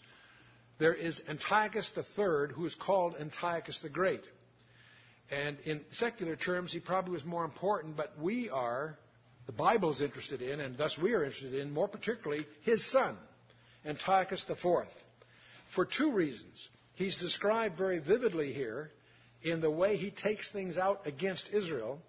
there 0.79 0.93
is 0.93 1.21
Antiochus 1.29 1.91
III, 1.95 2.53
who 2.53 2.65
is 2.65 2.75
called 2.75 3.15
Antiochus 3.19 3.79
the 3.79 3.89
Great. 3.89 4.21
And 5.31 5.57
in 5.65 5.81
secular 5.93 6.35
terms, 6.35 6.71
he 6.71 6.79
probably 6.79 7.13
was 7.13 7.25
more 7.25 7.45
important, 7.45 7.97
but 7.97 8.13
we 8.21 8.49
are, 8.49 8.97
the 9.47 9.51
Bible 9.51 9.91
is 9.91 10.01
interested 10.01 10.41
in, 10.41 10.59
and 10.59 10.77
thus 10.77 10.97
we 10.97 11.13
are 11.13 11.23
interested 11.23 11.55
in, 11.55 11.71
more 11.71 11.87
particularly, 11.87 12.45
his 12.63 12.85
son, 12.91 13.17
Antiochus 13.85 14.45
IV. 14.49 14.85
For 15.73 15.85
two 15.85 16.11
reasons. 16.11 16.69
He's 16.93 17.17
described 17.17 17.77
very 17.77 17.99
vividly 17.99 18.53
here 18.53 18.91
in 19.43 19.61
the 19.61 19.69
way 19.69 19.97
he 19.97 20.11
takes 20.11 20.49
things 20.51 20.77
out 20.77 21.05
against 21.05 21.49
Israel, 21.51 21.99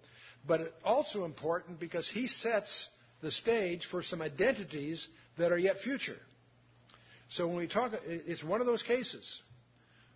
but 0.47 0.73
also 0.83 1.25
important 1.25 1.79
because 1.79 2.09
he 2.09 2.27
sets 2.27 2.87
the 3.21 3.31
stage 3.31 3.85
for 3.89 4.01
some 4.01 4.21
identities 4.21 5.07
that 5.37 5.51
are 5.51 5.57
yet 5.57 5.79
future. 5.79 6.17
So 7.29 7.47
when 7.47 7.57
we 7.57 7.67
talk, 7.67 7.91
it's 8.05 8.43
one 8.43 8.61
of 8.61 8.67
those 8.67 8.83
cases 8.83 9.41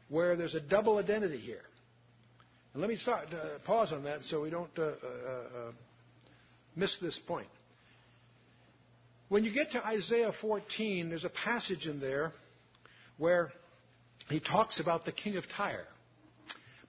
where 0.07 0.35
there's 0.35 0.55
a 0.55 0.61
double 0.61 0.97
identity 0.97 1.37
here. 1.37 1.63
And 2.73 2.81
let 2.81 2.89
me 2.89 2.95
start, 2.95 3.27
uh, 3.33 3.59
pause 3.65 3.91
on 3.91 4.03
that 4.03 4.23
so 4.23 4.41
we 4.41 4.49
don't 4.49 4.69
uh, 4.77 4.83
uh, 4.83 4.85
uh, 4.85 5.71
miss 6.75 6.97
this 6.99 7.19
point. 7.19 7.49
When 9.27 9.43
you 9.43 9.51
get 9.51 9.71
to 9.71 9.85
Isaiah 9.85 10.31
14, 10.31 11.09
there's 11.09 11.25
a 11.25 11.29
passage 11.29 11.87
in 11.87 11.99
there 11.99 12.31
where 13.17 13.51
he 14.29 14.39
talks 14.39 14.79
about 14.79 15.05
the 15.05 15.11
king 15.11 15.35
of 15.37 15.47
Tyre. 15.49 15.87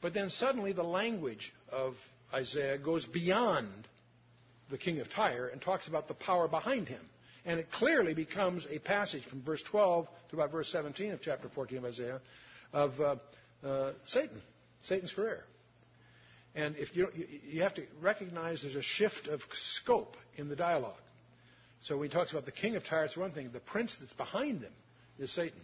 But 0.00 0.14
then 0.14 0.30
suddenly 0.30 0.72
the 0.72 0.84
language 0.84 1.52
of 1.70 1.94
Isaiah 2.32 2.78
goes 2.78 3.04
beyond 3.04 3.68
the 4.70 4.78
king 4.78 5.00
of 5.00 5.10
Tyre 5.10 5.48
and 5.48 5.60
talks 5.60 5.88
about 5.88 6.08
the 6.08 6.14
power 6.14 6.48
behind 6.48 6.88
him. 6.88 7.02
And 7.44 7.58
it 7.58 7.70
clearly 7.72 8.14
becomes 8.14 8.66
a 8.70 8.78
passage 8.78 9.24
from 9.24 9.42
verse 9.42 9.62
12 9.64 10.06
to 10.30 10.36
about 10.36 10.52
verse 10.52 10.70
17 10.70 11.12
of 11.12 11.20
chapter 11.22 11.48
14 11.48 11.78
of 11.78 11.84
Isaiah 11.84 12.20
of 12.72 13.00
uh, 13.00 13.16
uh, 13.66 13.92
Satan, 14.06 14.40
Satan's 14.82 15.12
career. 15.12 15.44
And 16.54 16.76
if 16.76 16.94
you, 16.94 17.08
you 17.48 17.62
have 17.62 17.74
to 17.74 17.82
recognize 18.00 18.62
there's 18.62 18.76
a 18.76 18.82
shift 18.82 19.28
of 19.28 19.40
scope 19.76 20.16
in 20.36 20.48
the 20.48 20.56
dialogue. 20.56 20.94
So 21.82 21.96
when 21.96 22.08
he 22.08 22.14
talks 22.14 22.30
about 22.30 22.44
the 22.44 22.52
king 22.52 22.76
of 22.76 22.84
Tyre, 22.84 23.04
it's 23.04 23.16
one 23.16 23.32
thing. 23.32 23.50
The 23.52 23.60
prince 23.60 23.96
that's 23.98 24.12
behind 24.12 24.60
him 24.62 24.72
is 25.18 25.32
Satan. 25.32 25.60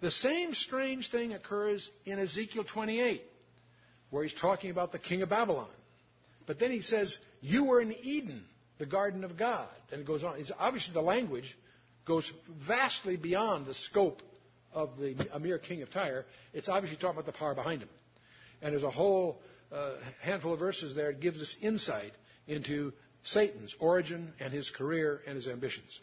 The 0.00 0.10
same 0.10 0.54
strange 0.54 1.10
thing 1.10 1.32
occurs 1.32 1.90
in 2.04 2.18
Ezekiel 2.18 2.64
28, 2.64 3.22
where 4.10 4.22
he's 4.22 4.34
talking 4.34 4.70
about 4.70 4.92
the 4.92 4.98
king 4.98 5.22
of 5.22 5.28
Babylon. 5.28 5.68
But 6.46 6.58
then 6.58 6.70
he 6.70 6.80
says, 6.80 7.16
You 7.40 7.64
were 7.64 7.80
in 7.80 7.94
Eden, 8.02 8.44
the 8.78 8.86
garden 8.86 9.24
of 9.24 9.36
God. 9.36 9.68
And 9.92 10.00
it 10.00 10.06
goes 10.06 10.24
on. 10.24 10.38
It's 10.38 10.52
obviously, 10.58 10.94
the 10.94 11.02
language 11.02 11.56
goes 12.06 12.30
vastly 12.66 13.16
beyond 13.16 13.66
the 13.66 13.74
scope 13.74 14.22
of 14.72 14.96
the 14.98 15.16
Amir 15.32 15.58
king 15.58 15.82
of 15.82 15.90
Tyre. 15.90 16.24
It's 16.52 16.68
obviously 16.68 16.96
talking 16.96 17.18
about 17.18 17.26
the 17.26 17.32
power 17.32 17.54
behind 17.54 17.82
him. 17.82 17.88
And 18.62 18.72
there's 18.72 18.84
a 18.84 18.90
whole 18.90 19.40
handful 20.20 20.52
of 20.52 20.58
verses 20.58 20.94
there 20.94 21.12
that 21.12 21.20
gives 21.20 21.40
us 21.40 21.56
insight 21.60 22.12
into 22.46 22.92
Satan's 23.24 23.74
origin 23.78 24.32
and 24.40 24.52
his 24.52 24.70
career 24.70 25.20
and 25.26 25.34
his 25.34 25.48
ambitions. 25.48 26.00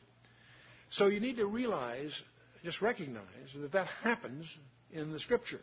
So 0.90 1.08
you 1.08 1.20
need 1.20 1.38
to 1.38 1.46
realize, 1.46 2.22
just 2.64 2.82
recognize, 2.82 3.24
that 3.56 3.72
that 3.72 3.88
happens 4.04 4.46
in 4.92 5.12
the 5.12 5.20
Scripture 5.20 5.62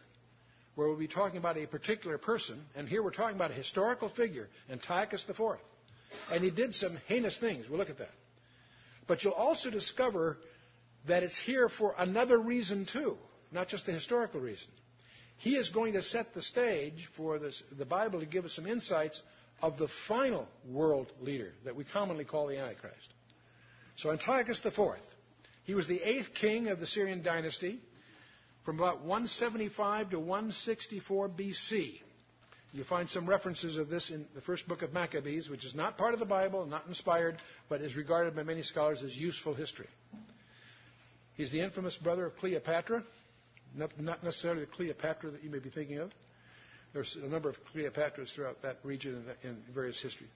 where 0.74 0.88
we'll 0.88 0.96
be 0.96 1.08
talking 1.08 1.36
about 1.36 1.58
a 1.58 1.66
particular 1.66 2.16
person, 2.16 2.58
and 2.74 2.88
here 2.88 3.02
we're 3.02 3.10
talking 3.10 3.36
about 3.36 3.50
a 3.50 3.54
historical 3.54 4.08
figure, 4.08 4.48
Antiochus 4.70 5.24
IV. 5.28 5.58
And 6.32 6.42
he 6.42 6.50
did 6.50 6.74
some 6.74 6.96
heinous 7.06 7.36
things. 7.38 7.68
We'll 7.68 7.78
look 7.78 7.90
at 7.90 7.98
that. 7.98 8.14
But 9.06 9.22
you'll 9.22 9.32
also 9.34 9.70
discover 9.70 10.38
that 11.06 11.22
it's 11.22 11.38
here 11.38 11.68
for 11.68 11.94
another 11.98 12.38
reason, 12.38 12.86
too, 12.86 13.16
not 13.52 13.68
just 13.68 13.86
the 13.86 13.92
historical 13.92 14.40
reason. 14.40 14.68
He 15.40 15.56
is 15.56 15.70
going 15.70 15.94
to 15.94 16.02
set 16.02 16.34
the 16.34 16.42
stage 16.42 17.08
for 17.16 17.38
this, 17.38 17.62
the 17.78 17.86
Bible 17.86 18.20
to 18.20 18.26
give 18.26 18.44
us 18.44 18.52
some 18.52 18.66
insights 18.66 19.22
of 19.62 19.78
the 19.78 19.88
final 20.06 20.46
world 20.68 21.10
leader 21.22 21.52
that 21.64 21.74
we 21.74 21.84
commonly 21.84 22.26
call 22.26 22.46
the 22.46 22.58
Antichrist. 22.58 23.08
So 23.96 24.10
Antiochus 24.10 24.60
IV, 24.64 24.78
he 25.64 25.74
was 25.74 25.86
the 25.86 26.00
eighth 26.02 26.34
king 26.34 26.68
of 26.68 26.78
the 26.78 26.86
Syrian 26.86 27.22
dynasty 27.22 27.80
from 28.66 28.78
about 28.78 29.00
175 29.00 30.10
to 30.10 30.18
164 30.18 31.30
BC. 31.30 32.00
You 32.72 32.84
find 32.84 33.08
some 33.08 33.26
references 33.26 33.78
of 33.78 33.88
this 33.88 34.10
in 34.10 34.26
the 34.34 34.42
first 34.42 34.68
book 34.68 34.82
of 34.82 34.92
Maccabees, 34.92 35.48
which 35.48 35.64
is 35.64 35.74
not 35.74 35.96
part 35.96 36.12
of 36.12 36.20
the 36.20 36.26
Bible, 36.26 36.66
not 36.66 36.86
inspired, 36.86 37.36
but 37.70 37.80
is 37.80 37.96
regarded 37.96 38.36
by 38.36 38.42
many 38.42 38.62
scholars 38.62 39.02
as 39.02 39.16
useful 39.16 39.54
history. 39.54 39.88
He's 41.38 41.50
the 41.50 41.62
infamous 41.62 41.96
brother 41.96 42.26
of 42.26 42.36
Cleopatra, 42.36 43.02
not 43.74 44.22
necessarily 44.22 44.60
the 44.60 44.66
Cleopatra 44.66 45.30
that 45.30 45.44
you 45.44 45.50
may 45.50 45.58
be 45.58 45.70
thinking 45.70 45.98
of. 45.98 46.10
There's 46.92 47.16
a 47.22 47.28
number 47.28 47.48
of 47.48 47.56
Cleopatras 47.72 48.34
throughout 48.34 48.62
that 48.62 48.78
region 48.82 49.24
in 49.42 49.58
various 49.72 50.00
history. 50.00 50.26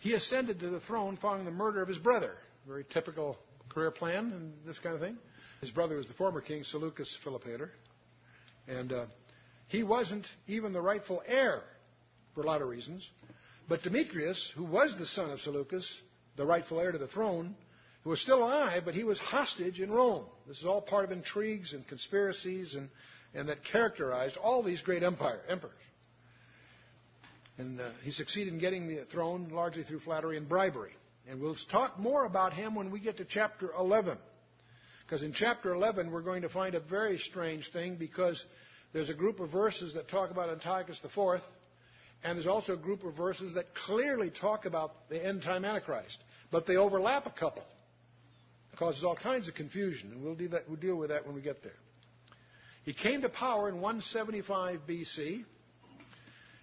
He 0.00 0.14
ascended 0.14 0.60
to 0.60 0.68
the 0.68 0.80
throne 0.80 1.16
following 1.16 1.44
the 1.44 1.50
murder 1.50 1.80
of 1.80 1.88
his 1.88 1.98
brother. 1.98 2.32
Very 2.66 2.84
typical 2.84 3.38
career 3.68 3.90
plan 3.90 4.32
and 4.32 4.52
this 4.66 4.78
kind 4.78 4.94
of 4.94 5.00
thing. 5.00 5.16
His 5.60 5.70
brother 5.70 5.96
was 5.96 6.08
the 6.08 6.14
former 6.14 6.40
king, 6.40 6.64
Seleucus 6.64 7.16
Philopator. 7.24 7.70
And 8.66 8.92
uh, 8.92 9.06
he 9.68 9.82
wasn't 9.82 10.26
even 10.46 10.72
the 10.72 10.82
rightful 10.82 11.22
heir 11.26 11.62
for 12.34 12.42
a 12.42 12.46
lot 12.46 12.60
of 12.60 12.68
reasons. 12.68 13.08
But 13.68 13.82
Demetrius, 13.82 14.52
who 14.56 14.64
was 14.64 14.96
the 14.98 15.06
son 15.06 15.30
of 15.30 15.40
Seleucus, 15.40 16.00
the 16.36 16.44
rightful 16.44 16.80
heir 16.80 16.92
to 16.92 16.98
the 16.98 17.06
throne, 17.06 17.54
who 18.04 18.10
was 18.10 18.20
still 18.20 18.44
alive, 18.44 18.82
but 18.84 18.94
he 18.94 19.02
was 19.02 19.18
hostage 19.18 19.80
in 19.80 19.90
Rome. 19.90 20.26
This 20.46 20.58
is 20.58 20.66
all 20.66 20.82
part 20.82 21.04
of 21.04 21.12
intrigues 21.12 21.72
and 21.72 21.86
conspiracies 21.88 22.74
and, 22.74 22.90
and 23.34 23.48
that 23.48 23.64
characterized 23.64 24.36
all 24.36 24.62
these 24.62 24.82
great 24.82 25.02
empire, 25.02 25.40
emperors. 25.48 25.72
And 27.56 27.80
uh, 27.80 27.84
he 28.02 28.10
succeeded 28.10 28.52
in 28.52 28.60
getting 28.60 28.88
the 28.88 29.04
throne 29.10 29.48
largely 29.50 29.84
through 29.84 30.00
flattery 30.00 30.36
and 30.36 30.48
bribery. 30.48 30.92
And 31.28 31.40
we'll 31.40 31.56
talk 31.70 31.98
more 31.98 32.26
about 32.26 32.52
him 32.52 32.74
when 32.74 32.90
we 32.90 33.00
get 33.00 33.16
to 33.18 33.24
chapter 33.24 33.70
11. 33.78 34.18
Because 35.06 35.22
in 35.22 35.32
chapter 35.32 35.72
11, 35.72 36.10
we're 36.10 36.22
going 36.22 36.42
to 36.42 36.48
find 36.48 36.74
a 36.74 36.80
very 36.80 37.18
strange 37.18 37.72
thing 37.72 37.96
because 37.96 38.44
there's 38.92 39.10
a 39.10 39.14
group 39.14 39.40
of 39.40 39.50
verses 39.50 39.94
that 39.94 40.08
talk 40.08 40.30
about 40.30 40.50
Antiochus 40.50 41.00
IV, 41.04 41.40
and 42.22 42.36
there's 42.36 42.46
also 42.46 42.74
a 42.74 42.78
group 42.78 43.04
of 43.04 43.14
verses 43.14 43.54
that 43.54 43.74
clearly 43.74 44.30
talk 44.30 44.66
about 44.66 45.08
the 45.08 45.24
end 45.24 45.42
time 45.42 45.64
Antichrist. 45.64 46.18
But 46.50 46.66
they 46.66 46.76
overlap 46.76 47.26
a 47.26 47.30
couple. 47.30 47.64
Causes 48.78 49.04
all 49.04 49.16
kinds 49.16 49.48
of 49.48 49.54
confusion, 49.54 50.10
and 50.12 50.22
we'll 50.22 50.34
deal, 50.34 50.50
that, 50.50 50.68
we'll 50.68 50.80
deal 50.80 50.96
with 50.96 51.10
that 51.10 51.26
when 51.26 51.34
we 51.34 51.40
get 51.40 51.62
there. 51.62 51.72
He 52.84 52.92
came 52.92 53.22
to 53.22 53.28
power 53.28 53.68
in 53.68 53.76
175 53.76 54.80
BC. 54.88 55.44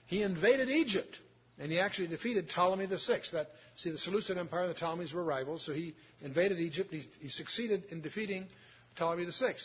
He 0.08 0.21
invaded 0.21 0.69
Egypt, 0.69 1.19
and 1.58 1.71
he 1.71 1.80
actually 1.80 2.08
defeated 2.08 2.50
Ptolemy 2.50 2.86
VI. 2.88 3.21
That 3.32 3.50
See, 3.78 3.89
the 3.89 3.97
Seleucid 3.97 4.38
Empire 4.38 4.65
and 4.65 4.69
the 4.71 4.80
Ptolemies 4.80 5.13
were 5.13 5.24
rivals, 5.24 5.65
so 5.65 5.74
he 5.74 5.95
invaded 6.21 6.60
Egypt. 6.60 6.93
He, 6.93 7.04
he 7.19 7.30
succeeded 7.30 7.86
in 7.89 8.02
defeating 8.02 8.47
Ptolemy 8.95 9.26
VI. 9.26 9.56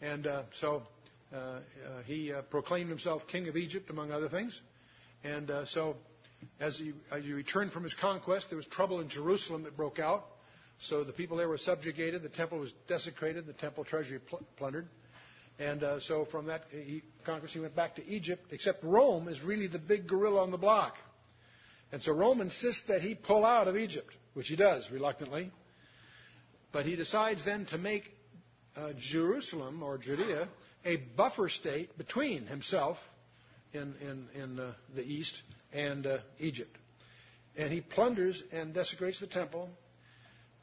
And 0.00 0.26
uh, 0.26 0.42
so 0.58 0.82
uh, 1.32 1.36
uh, 1.36 1.60
he 2.06 2.32
uh, 2.32 2.42
proclaimed 2.42 2.88
himself 2.88 3.22
king 3.28 3.48
of 3.48 3.56
Egypt, 3.56 3.90
among 3.90 4.10
other 4.10 4.28
things. 4.28 4.60
And 5.22 5.50
uh, 5.50 5.66
so 5.66 5.96
as 6.58 6.78
he, 6.78 6.92
as 7.12 7.24
he 7.24 7.32
returned 7.32 7.72
from 7.72 7.82
his 7.82 7.94
conquest, 7.94 8.46
there 8.48 8.56
was 8.56 8.66
trouble 8.66 9.00
in 9.00 9.08
Jerusalem 9.08 9.64
that 9.64 9.76
broke 9.76 9.98
out. 9.98 10.24
So 10.80 11.04
the 11.04 11.12
people 11.12 11.36
there 11.36 11.48
were 11.48 11.58
subjugated. 11.58 12.22
The 12.22 12.28
temple 12.28 12.58
was 12.58 12.72
desecrated. 12.88 13.46
The 13.46 13.52
temple 13.52 13.84
treasury 13.84 14.18
pl- 14.18 14.42
plundered. 14.56 14.88
And 15.58 15.82
uh, 15.82 16.00
so 16.00 16.24
from 16.24 16.46
that 16.46 16.62
he, 16.70 17.02
conquest, 17.26 17.52
he 17.52 17.60
went 17.60 17.76
back 17.76 17.96
to 17.96 18.06
Egypt, 18.06 18.46
except 18.50 18.82
Rome 18.82 19.28
is 19.28 19.42
really 19.42 19.66
the 19.66 19.78
big 19.78 20.06
gorilla 20.06 20.42
on 20.42 20.50
the 20.50 20.56
block. 20.56 20.94
And 21.92 22.02
so 22.02 22.12
Rome 22.12 22.40
insists 22.40 22.84
that 22.88 23.02
he 23.02 23.14
pull 23.14 23.44
out 23.44 23.68
of 23.68 23.76
Egypt, 23.76 24.08
which 24.32 24.48
he 24.48 24.56
does 24.56 24.90
reluctantly. 24.90 25.50
But 26.72 26.86
he 26.86 26.96
decides 26.96 27.44
then 27.44 27.66
to 27.66 27.78
make 27.78 28.04
uh, 28.74 28.92
Jerusalem 28.98 29.82
or 29.82 29.98
Judea 29.98 30.48
a 30.84 30.96
buffer 30.96 31.48
state 31.48 31.98
between 31.98 32.46
himself 32.46 32.96
in, 33.74 33.94
in, 34.00 34.28
in 34.40 34.60
uh, 34.60 34.72
the 34.94 35.02
east 35.02 35.42
and 35.72 36.06
uh, 36.06 36.18
Egypt. 36.38 36.74
And 37.56 37.72
he 37.72 37.80
plunders 37.80 38.42
and 38.52 38.72
desecrates 38.72 39.20
the 39.20 39.26
temple. 39.26 39.68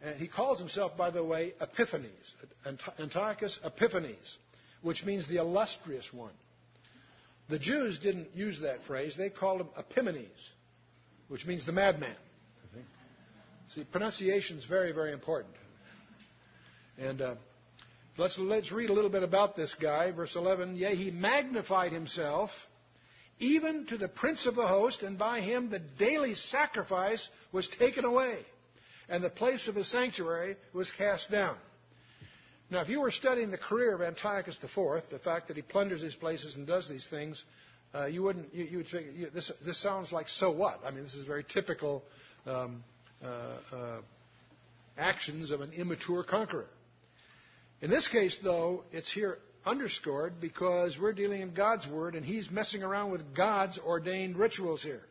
And 0.03 0.15
he 0.19 0.27
calls 0.27 0.59
himself, 0.59 0.95
by 0.95 1.09
the 1.09 1.23
way, 1.23 1.53
Epiphanes, 1.59 2.35
Antiochus 2.99 3.59
Epiphanes, 3.63 4.37
which 4.81 5.03
means 5.05 5.27
the 5.27 5.37
illustrious 5.37 6.11
one. 6.13 6.33
The 7.49 7.57
Jews 7.59 7.97
didn't 7.99 8.35
use 8.35 8.59
that 8.61 8.83
phrase. 8.85 9.15
They 9.17 9.29
called 9.29 9.61
him 9.61 9.69
Epimanes, 9.77 10.49
which 11.29 11.45
means 11.45 11.65
the 11.65 11.71
madman. 11.71 12.15
See, 13.73 13.83
pronunciation 13.83 14.57
is 14.57 14.65
very, 14.65 14.91
very 14.93 15.11
important. 15.11 15.53
And 16.97 17.21
uh, 17.21 17.35
let's, 18.17 18.37
let's 18.39 18.71
read 18.71 18.89
a 18.89 18.93
little 18.93 19.09
bit 19.09 19.23
about 19.23 19.55
this 19.55 19.75
guy. 19.75 20.11
Verse 20.11 20.35
11 20.35 20.77
Yea, 20.77 20.95
he 20.95 21.11
magnified 21.11 21.91
himself 21.91 22.49
even 23.39 23.85
to 23.87 23.97
the 23.97 24.07
prince 24.07 24.45
of 24.45 24.55
the 24.55 24.65
host, 24.65 25.03
and 25.03 25.17
by 25.17 25.41
him 25.41 25.69
the 25.69 25.79
daily 25.79 26.33
sacrifice 26.33 27.27
was 27.51 27.67
taken 27.67 28.03
away, 28.03 28.39
and 29.09 29.23
the 29.23 29.29
place 29.29 29.67
of 29.67 29.75
his 29.75 29.87
sanctuary 29.87 30.57
was 30.73 30.91
cast 30.91 31.31
down. 31.31 31.55
Now, 32.69 32.81
if 32.81 32.89
you 32.89 32.99
were 32.99 33.11
studying 33.11 33.51
the 33.51 33.57
career 33.57 33.95
of 33.95 34.01
Antiochus 34.01 34.57
IV, 34.61 35.09
the 35.09 35.19
fact 35.19 35.47
that 35.47 35.55
he 35.55 35.61
plunders 35.61 36.01
these 36.01 36.15
places 36.15 36.55
and 36.55 36.67
does 36.67 36.89
these 36.89 37.07
things, 37.09 37.43
uh, 37.95 38.05
you 38.05 38.21
wouldn't. 38.23 38.53
You, 38.53 38.65
you 38.65 38.77
would 38.77 38.87
think 38.87 39.07
you, 39.15 39.29
this. 39.33 39.51
This 39.65 39.81
sounds 39.81 40.11
like 40.11 40.27
so 40.27 40.51
what? 40.51 40.81
I 40.85 40.91
mean, 40.91 41.03
this 41.03 41.15
is 41.15 41.25
very 41.25 41.45
typical 41.45 42.03
um, 42.45 42.83
uh, 43.23 43.27
uh, 43.73 43.97
actions 44.97 45.51
of 45.51 45.61
an 45.61 45.71
immature 45.71 46.23
conqueror. 46.23 46.67
In 47.81 47.89
this 47.89 48.09
case, 48.09 48.37
though, 48.43 48.83
it's 48.91 49.11
here 49.11 49.37
underscored 49.65 50.41
because 50.41 50.97
we're 50.99 51.13
dealing 51.13 51.41
in 51.41 51.53
God's 51.53 51.87
Word 51.87 52.15
and 52.15 52.25
He's 52.25 52.51
messing 52.51 52.83
around 52.83 53.11
with 53.11 53.35
God's 53.35 53.79
ordained 53.79 54.35
rituals 54.35 54.83
here. 54.83 55.01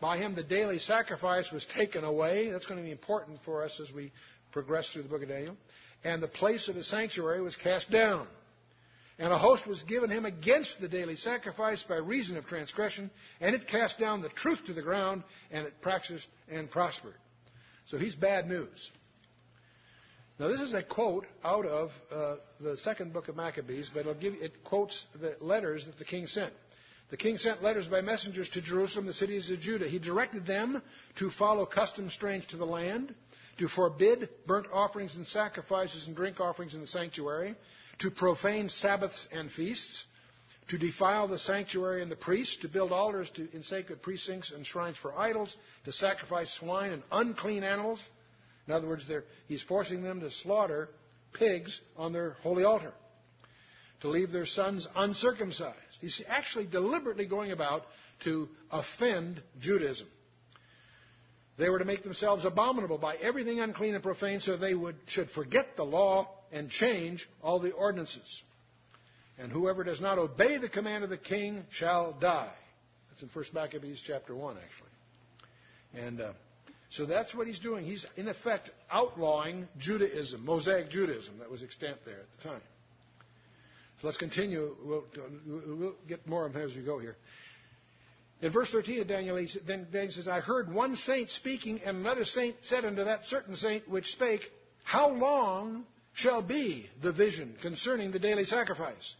By 0.00 0.18
Him, 0.18 0.34
the 0.34 0.42
daily 0.42 0.78
sacrifice 0.78 1.52
was 1.52 1.66
taken 1.66 2.04
away. 2.04 2.50
That's 2.50 2.66
going 2.66 2.78
to 2.78 2.84
be 2.84 2.90
important 2.90 3.38
for 3.44 3.62
us 3.62 3.80
as 3.80 3.92
we 3.92 4.12
progress 4.52 4.90
through 4.90 5.02
the 5.02 5.08
book 5.08 5.22
of 5.22 5.28
Daniel. 5.28 5.56
And 6.02 6.22
the 6.22 6.28
place 6.28 6.68
of 6.68 6.74
the 6.74 6.84
sanctuary 6.84 7.42
was 7.42 7.56
cast 7.56 7.90
down. 7.90 8.26
And 9.18 9.30
a 9.30 9.38
host 9.38 9.66
was 9.66 9.82
given 9.82 10.08
him 10.08 10.24
against 10.24 10.80
the 10.80 10.88
daily 10.88 11.16
sacrifice 11.16 11.82
by 11.82 11.96
reason 11.96 12.38
of 12.38 12.46
transgression, 12.46 13.10
and 13.38 13.54
it 13.54 13.68
cast 13.68 13.98
down 13.98 14.22
the 14.22 14.30
truth 14.30 14.60
to 14.66 14.72
the 14.72 14.80
ground, 14.80 15.22
and 15.50 15.66
it 15.66 15.74
practiced 15.82 16.26
and 16.50 16.70
prospered. 16.70 17.12
So 17.88 17.98
he's 17.98 18.14
bad 18.14 18.48
news. 18.48 18.90
Now, 20.38 20.48
this 20.48 20.60
is 20.60 20.72
a 20.72 20.82
quote 20.82 21.26
out 21.44 21.66
of 21.66 21.90
uh, 22.10 22.36
the 22.60 22.78
second 22.78 23.12
book 23.12 23.28
of 23.28 23.36
Maccabees, 23.36 23.90
but 23.92 24.04
give, 24.20 24.32
it 24.40 24.64
quotes 24.64 25.04
the 25.20 25.36
letters 25.38 25.84
that 25.84 25.98
the 25.98 26.06
king 26.06 26.26
sent. 26.26 26.54
The 27.10 27.16
king 27.16 27.38
sent 27.38 27.62
letters 27.62 27.88
by 27.88 28.00
messengers 28.00 28.48
to 28.50 28.62
Jerusalem, 28.62 29.06
the 29.06 29.12
cities 29.12 29.50
of 29.50 29.60
Judah. 29.60 29.88
He 29.88 29.98
directed 29.98 30.46
them 30.46 30.80
to 31.16 31.30
follow 31.30 31.66
customs 31.66 32.12
strange 32.14 32.46
to 32.48 32.56
the 32.56 32.64
land, 32.66 33.14
to 33.58 33.68
forbid 33.68 34.28
burnt 34.46 34.66
offerings 34.72 35.16
and 35.16 35.26
sacrifices 35.26 36.06
and 36.06 36.14
drink 36.14 36.40
offerings 36.40 36.74
in 36.74 36.80
the 36.80 36.86
sanctuary, 36.86 37.56
to 37.98 38.10
profane 38.10 38.68
Sabbaths 38.68 39.26
and 39.32 39.50
feasts, 39.50 40.04
to 40.68 40.78
defile 40.78 41.26
the 41.26 41.38
sanctuary 41.38 42.00
and 42.00 42.10
the 42.10 42.16
priests, 42.16 42.58
to 42.58 42.68
build 42.68 42.92
altars 42.92 43.28
to, 43.30 43.48
in 43.52 43.64
sacred 43.64 44.02
precincts 44.02 44.52
and 44.52 44.64
shrines 44.64 44.96
for 44.96 45.18
idols, 45.18 45.56
to 45.84 45.92
sacrifice 45.92 46.52
swine 46.54 46.92
and 46.92 47.02
unclean 47.10 47.64
animals 47.64 48.00
in 48.70 48.76
other 48.76 48.86
words, 48.86 49.04
he's 49.48 49.62
forcing 49.62 50.04
them 50.04 50.20
to 50.20 50.30
slaughter 50.30 50.88
pigs 51.32 51.80
on 51.96 52.12
their 52.12 52.36
holy 52.44 52.62
altar, 52.62 52.92
to 54.00 54.08
leave 54.08 54.32
their 54.32 54.46
sons 54.46 54.88
uncircumcised. 54.96 55.76
He's 56.00 56.22
actually 56.28 56.66
deliberately 56.66 57.26
going 57.26 57.52
about 57.52 57.84
to 58.24 58.48
offend 58.70 59.42
Judaism. 59.60 60.06
They 61.58 61.68
were 61.68 61.78
to 61.78 61.84
make 61.84 62.02
themselves 62.02 62.44
abominable 62.46 62.96
by 62.96 63.16
everything 63.16 63.60
unclean 63.60 63.94
and 63.94 64.02
profane, 64.02 64.40
so 64.40 64.56
they 64.56 64.74
would, 64.74 64.96
should 65.06 65.30
forget 65.30 65.76
the 65.76 65.84
law 65.84 66.28
and 66.52 66.70
change 66.70 67.28
all 67.42 67.58
the 67.58 67.72
ordinances. 67.72 68.42
And 69.38 69.52
whoever 69.52 69.84
does 69.84 70.00
not 70.00 70.18
obey 70.18 70.56
the 70.56 70.68
command 70.68 71.04
of 71.04 71.10
the 71.10 71.18
king 71.18 71.64
shall 71.70 72.12
die. 72.12 72.52
That's 73.10 73.22
in 73.22 73.28
1 73.28 73.44
Maccabees 73.52 74.02
chapter 74.06 74.34
1, 74.34 74.56
actually. 74.56 76.06
And 76.06 76.20
uh, 76.20 76.32
so 76.90 77.04
that's 77.04 77.34
what 77.34 77.46
he's 77.46 77.60
doing. 77.60 77.84
He's, 77.84 78.06
in 78.16 78.28
effect, 78.28 78.70
outlawing 78.90 79.68
Judaism, 79.78 80.44
Mosaic 80.44 80.90
Judaism 80.90 81.38
that 81.38 81.50
was 81.50 81.62
extant 81.62 81.98
there 82.04 82.20
at 82.20 82.36
the 82.38 82.48
time. 82.48 82.60
So 84.00 84.06
let's 84.06 84.18
continue. 84.18 84.76
We'll, 84.82 85.04
we'll 85.46 85.94
get 86.08 86.26
more 86.26 86.46
of 86.46 86.54
them 86.54 86.62
as 86.62 86.74
we 86.74 86.82
go 86.82 86.98
here. 86.98 87.16
In 88.42 88.50
verse 88.50 88.70
13 88.70 89.02
of 89.02 89.08
Daniel, 89.08 89.36
he, 89.36 89.48
then 89.66 89.86
Daniel 89.92 90.12
says, 90.12 90.26
I 90.26 90.40
heard 90.40 90.72
one 90.72 90.96
saint 90.96 91.28
speaking, 91.28 91.80
and 91.84 91.98
another 91.98 92.24
saint 92.24 92.56
said 92.62 92.86
unto 92.86 93.04
that 93.04 93.26
certain 93.26 93.56
saint 93.56 93.88
which 93.88 94.12
spake, 94.12 94.50
How 94.84 95.10
long 95.10 95.84
shall 96.14 96.40
be 96.40 96.88
the 97.02 97.12
vision 97.12 97.54
concerning 97.60 98.10
the 98.10 98.18
daily 98.18 98.44
sacrifice 98.44 99.14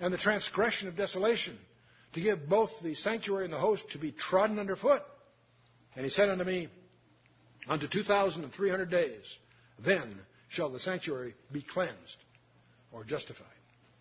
and 0.00 0.12
the 0.12 0.18
transgression 0.18 0.88
of 0.88 0.96
desolation, 0.96 1.56
to 2.14 2.20
give 2.20 2.48
both 2.48 2.70
the 2.82 2.94
sanctuary 2.94 3.44
and 3.44 3.52
the 3.52 3.58
host 3.58 3.88
to 3.92 3.98
be 3.98 4.10
trodden 4.10 4.58
under 4.58 4.74
foot? 4.74 5.02
And 5.94 6.04
he 6.04 6.10
said 6.10 6.28
unto 6.28 6.44
me, 6.44 6.68
unto 7.68 7.86
2,300 7.86 8.90
days. 8.90 9.38
Then 9.78 10.18
shall 10.48 10.70
the 10.70 10.80
sanctuary 10.80 11.34
be 11.52 11.62
cleansed 11.62 12.16
or 12.92 13.04
justified, 13.04 13.46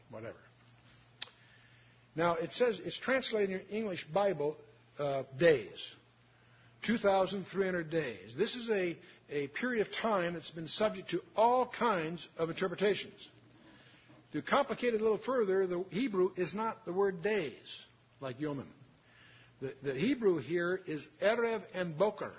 whatever. 0.10 0.38
Now, 2.16 2.36
it 2.36 2.54
says, 2.54 2.80
it's 2.84 2.98
translated 2.98 3.50
in 3.50 3.52
your 3.52 3.62
English 3.70 4.06
Bible 4.14 4.56
uh, 4.98 5.24
days. 5.38 5.86
2,300 6.84 7.90
days. 7.90 8.36
This 8.38 8.56
is 8.56 8.70
a, 8.70 8.96
a 9.30 9.48
period 9.48 9.86
of 9.86 9.94
time 9.94 10.34
that's 10.34 10.52
been 10.52 10.68
subject 10.68 11.10
to 11.10 11.22
all 11.36 11.66
kinds 11.66 12.28
of 12.38 12.50
interpretations. 12.50 13.30
To 14.34 14.42
complicate 14.42 14.94
it 14.94 15.02
a 15.02 15.04
little 15.04 15.18
further, 15.18 15.66
the 15.66 15.84
Hebrew 15.90 16.32
is 16.36 16.54
not 16.54 16.86
the 16.86 16.94
word 16.94 17.24
days, 17.24 17.80
like 18.20 18.40
Yomim. 18.40 18.68
The, 19.62 19.74
the 19.82 19.94
Hebrew 19.94 20.38
here 20.38 20.82
is 20.86 21.08
Erev 21.22 21.62
and 21.74 21.98
Boker. 21.98 22.34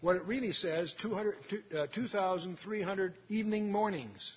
What 0.00 0.16
it 0.16 0.24
really 0.24 0.52
says, 0.52 0.94
2,300 1.00 3.10
uh, 3.10 3.14
evening 3.28 3.72
mornings. 3.72 4.34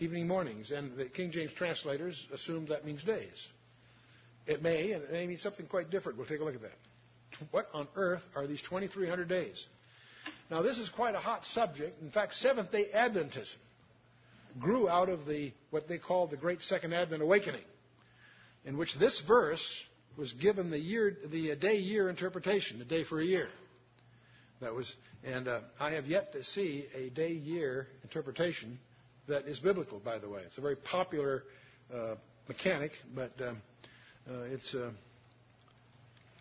Evening 0.00 0.26
mornings. 0.26 0.70
And 0.70 0.96
the 0.96 1.06
King 1.06 1.30
James 1.30 1.52
translators 1.52 2.26
assume 2.32 2.66
that 2.66 2.84
means 2.84 3.04
days. 3.04 3.48
It 4.46 4.62
may, 4.62 4.92
and 4.92 5.04
it 5.04 5.12
may 5.12 5.26
mean 5.26 5.38
something 5.38 5.66
quite 5.66 5.90
different. 5.90 6.18
We'll 6.18 6.26
take 6.26 6.40
a 6.40 6.44
look 6.44 6.54
at 6.54 6.62
that. 6.62 6.78
What 7.50 7.68
on 7.72 7.88
earth 7.96 8.22
are 8.36 8.46
these 8.46 8.62
2,300 8.62 9.28
days? 9.28 9.66
Now, 10.50 10.62
this 10.62 10.78
is 10.78 10.88
quite 10.88 11.14
a 11.14 11.18
hot 11.18 11.44
subject. 11.46 12.00
In 12.02 12.10
fact, 12.10 12.34
Seventh 12.34 12.70
day 12.70 12.88
Adventism 12.94 13.56
grew 14.60 14.88
out 14.88 15.08
of 15.08 15.26
the 15.26 15.52
what 15.70 15.88
they 15.88 15.98
call 15.98 16.26
the 16.26 16.36
Great 16.36 16.62
Second 16.62 16.92
Advent 16.92 17.22
Awakening, 17.22 17.64
in 18.64 18.76
which 18.76 18.94
this 18.98 19.20
verse 19.26 19.84
was 20.16 20.32
given 20.34 20.70
the 20.70 20.78
year, 20.78 21.16
the 21.26 21.56
day 21.56 21.78
year 21.78 22.08
interpretation, 22.08 22.78
the 22.78 22.84
day 22.84 23.04
for 23.04 23.20
a 23.20 23.24
year. 23.24 23.48
That 24.60 24.74
was, 24.74 24.92
and 25.24 25.48
uh, 25.48 25.60
I 25.80 25.92
have 25.92 26.06
yet 26.06 26.32
to 26.32 26.44
see 26.44 26.86
a 26.94 27.10
day 27.10 27.32
year 27.32 27.88
interpretation 28.04 28.78
that 29.28 29.46
is 29.46 29.60
biblical. 29.60 29.98
By 29.98 30.18
the 30.18 30.28
way, 30.28 30.42
it's 30.46 30.58
a 30.58 30.60
very 30.60 30.76
popular 30.76 31.44
uh, 31.92 32.14
mechanic, 32.48 32.92
but 33.14 33.32
um, 33.40 33.62
uh, 34.28 34.42
it's 34.44 34.74
uh, 34.74 34.90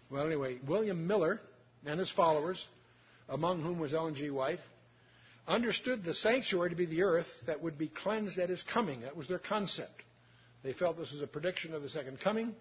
well 0.09 0.25
anyway. 0.25 0.59
William 0.67 1.07
Miller 1.07 1.39
and 1.85 1.99
his 1.99 2.11
followers, 2.11 2.65
among 3.29 3.61
whom 3.61 3.79
was 3.79 3.93
Ellen 3.93 4.15
G. 4.15 4.29
White, 4.29 4.59
understood 5.47 6.03
the 6.03 6.13
sanctuary 6.13 6.69
to 6.69 6.75
be 6.75 6.85
the 6.85 7.03
earth 7.03 7.27
that 7.47 7.61
would 7.61 7.77
be 7.77 7.87
cleansed 7.87 8.37
at 8.39 8.49
his 8.49 8.63
coming. 8.63 9.01
That 9.01 9.15
was 9.17 9.27
their 9.27 9.39
concept. 9.39 10.03
They 10.63 10.73
felt 10.73 10.97
this 10.97 11.11
was 11.11 11.21
a 11.21 11.27
prediction 11.27 11.73
of 11.73 11.81
the 11.81 11.89
second 11.89 12.21
coming, 12.21 12.55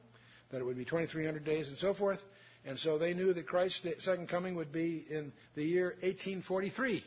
that 0.51 0.59
it 0.59 0.65
would 0.65 0.77
be 0.77 0.85
2,300 0.85 1.45
days 1.45 1.69
and 1.69 1.79
so 1.79 1.95
forth. 1.95 2.19
And 2.65 2.79
so 2.79 2.99
they 2.99 3.15
knew 3.15 3.33
that 3.33 3.47
Christ's 3.47 3.87
second 4.05 4.29
coming 4.29 4.55
would 4.57 4.73
be 4.73 5.05
in 5.09 5.33
the 5.55 5.65
year 5.65 5.91
1843. 6.01 7.05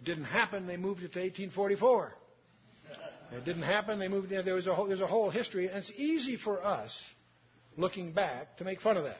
It 0.00 0.04
didn't 0.04 0.24
happen, 0.24 0.66
they 0.66 0.76
moved 0.76 1.00
it 1.00 1.12
to 1.14 1.20
1844. 1.20 2.12
It 3.32 3.44
didn't 3.44 3.62
happen, 3.62 3.98
they 3.98 4.08
moved 4.08 4.30
it, 4.30 4.44
there 4.44 4.54
was 4.54 4.66
a 4.66 4.74
whole, 4.74 4.86
there's 4.86 5.00
a 5.00 5.06
whole 5.06 5.30
history, 5.30 5.66
and 5.68 5.78
it's 5.78 5.92
easy 5.96 6.36
for 6.36 6.64
us, 6.64 6.98
looking 7.76 8.12
back, 8.12 8.56
to 8.58 8.64
make 8.64 8.80
fun 8.80 8.96
of 8.96 9.04
that. 9.04 9.18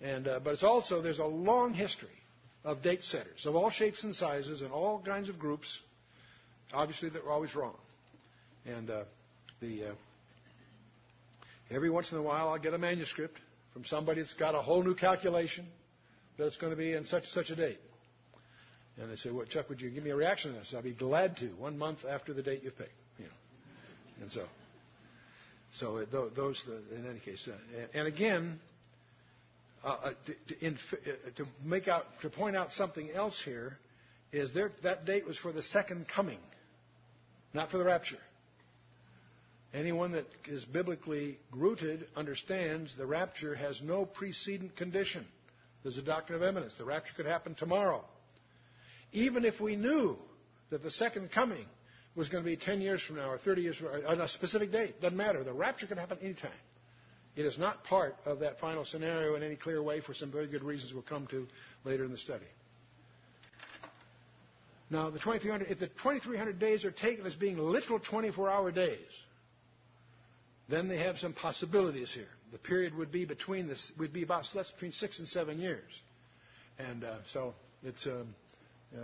And, 0.00 0.28
uh, 0.28 0.40
but 0.42 0.54
it's 0.54 0.62
also, 0.62 1.02
there's 1.02 1.18
a 1.18 1.26
long 1.26 1.74
history 1.74 2.08
of 2.64 2.82
date 2.82 3.04
setters 3.04 3.46
of 3.46 3.54
all 3.54 3.70
shapes 3.70 4.02
and 4.02 4.14
sizes 4.14 4.60
and 4.62 4.72
all 4.72 5.00
kinds 5.00 5.28
of 5.28 5.38
groups, 5.38 5.80
obviously, 6.72 7.08
that 7.10 7.24
were 7.24 7.30
always 7.30 7.54
wrong. 7.54 7.76
And 8.66 8.90
uh, 8.90 9.04
the, 9.60 9.84
uh, 9.84 9.92
every 11.70 11.90
once 11.90 12.12
in 12.12 12.18
a 12.18 12.22
while, 12.22 12.48
I'll 12.48 12.58
get 12.58 12.74
a 12.74 12.78
manuscript 12.78 13.38
from 13.72 13.84
somebody 13.84 14.22
that's 14.22 14.34
got 14.34 14.54
a 14.54 14.62
whole 14.62 14.82
new 14.82 14.94
calculation 14.94 15.66
that 16.38 16.46
it's 16.46 16.56
going 16.56 16.72
to 16.72 16.76
be 16.76 16.92
in 16.92 17.06
such 17.06 17.26
such 17.28 17.50
a 17.50 17.56
date. 17.56 17.78
And 19.00 19.10
they 19.10 19.16
say, 19.16 19.30
"Well, 19.30 19.44
Chuck, 19.46 19.68
would 19.68 19.80
you 19.80 19.90
give 19.90 20.04
me 20.04 20.10
a 20.10 20.16
reaction 20.16 20.52
to 20.52 20.58
this?" 20.58 20.72
I'll 20.74 20.82
be 20.82 20.92
glad 20.92 21.36
to. 21.38 21.46
One 21.56 21.76
month 21.76 22.04
after 22.08 22.32
the 22.32 22.42
date 22.42 22.62
you've 22.62 22.78
picked, 22.78 22.90
you 23.18 23.26
know. 23.26 23.30
And 24.22 24.32
so, 24.32 24.44
so 25.74 26.04
those 26.06 26.62
in 26.94 27.06
any 27.06 27.20
case, 27.20 27.46
uh, 27.46 27.86
and 27.92 28.08
again, 28.08 28.58
uh, 29.84 30.12
to, 30.26 30.54
to, 30.54 30.66
uh, 30.66 31.30
to, 31.36 31.46
make 31.64 31.88
out 31.88 32.06
to 32.22 32.30
point 32.30 32.56
out 32.56 32.72
something 32.72 33.10
else 33.10 33.40
here 33.44 33.76
is 34.32 34.52
there, 34.52 34.72
that 34.82 35.04
date 35.04 35.26
was 35.26 35.36
for 35.36 35.52
the 35.52 35.62
second 35.62 36.08
coming, 36.08 36.40
not 37.54 37.70
for 37.70 37.78
the 37.78 37.84
rapture. 37.84 38.18
Anyone 39.74 40.12
that 40.12 40.26
is 40.46 40.64
biblically 40.64 41.38
rooted 41.52 42.06
understands 42.16 42.96
the 42.96 43.06
rapture 43.06 43.54
has 43.54 43.82
no 43.82 44.06
precedent 44.06 44.74
condition. 44.76 45.26
There's 45.82 45.98
a 45.98 46.02
doctrine 46.02 46.40
of 46.40 46.48
imminence. 46.48 46.76
The 46.78 46.84
rapture 46.84 47.12
could 47.14 47.26
happen 47.26 47.54
tomorrow. 47.54 48.02
Even 49.16 49.46
if 49.46 49.62
we 49.62 49.76
knew 49.76 50.18
that 50.68 50.82
the 50.82 50.90
second 50.90 51.32
coming 51.32 51.64
was 52.14 52.28
going 52.28 52.44
to 52.44 52.50
be 52.50 52.54
10 52.54 52.82
years 52.82 53.02
from 53.02 53.16
now 53.16 53.30
or 53.30 53.38
30 53.38 53.62
years 53.62 53.76
from 53.76 53.86
now, 54.02 54.08
on 54.10 54.20
a 54.20 54.28
specific 54.28 54.70
date, 54.70 55.00
doesn't 55.00 55.16
matter. 55.16 55.42
The 55.42 55.54
rapture 55.54 55.86
can 55.86 55.96
happen 55.96 56.18
anytime. 56.20 56.50
It 57.34 57.46
is 57.46 57.58
not 57.58 57.82
part 57.84 58.14
of 58.26 58.40
that 58.40 58.60
final 58.60 58.84
scenario 58.84 59.34
in 59.34 59.42
any 59.42 59.56
clear 59.56 59.82
way 59.82 60.02
for 60.02 60.12
some 60.12 60.30
very 60.30 60.46
good 60.46 60.62
reasons 60.62 60.92
we'll 60.92 61.02
come 61.02 61.26
to 61.28 61.46
later 61.84 62.04
in 62.04 62.10
the 62.10 62.18
study. 62.18 62.44
Now, 64.90 65.08
the 65.08 65.18
2300, 65.18 65.70
if 65.70 65.78
the 65.78 65.86
2300 65.86 66.58
days 66.58 66.84
are 66.84 66.90
taken 66.90 67.24
as 67.24 67.34
being 67.34 67.56
literal 67.56 67.98
24 67.98 68.50
hour 68.50 68.70
days, 68.70 68.98
then 70.68 70.88
they 70.88 70.98
have 70.98 71.16
some 71.16 71.32
possibilities 71.32 72.12
here. 72.12 72.28
The 72.52 72.58
period 72.58 72.94
would 72.94 73.10
be 73.12 73.24
between 73.24 73.66
this 73.66 73.92
would 73.98 74.12
be 74.12 74.24
about 74.24 74.44
less 74.54 74.70
between 74.72 74.92
six 74.92 75.18
and 75.20 75.26
seven 75.26 75.58
years, 75.58 76.02
and 76.78 77.02
uh, 77.02 77.16
so 77.32 77.54
it's 77.82 78.06
um, 78.06 78.34
Uh, 78.96 79.00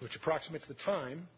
which 0.00 0.16
approximates 0.16 0.66
the 0.66 0.74
time 0.74 1.28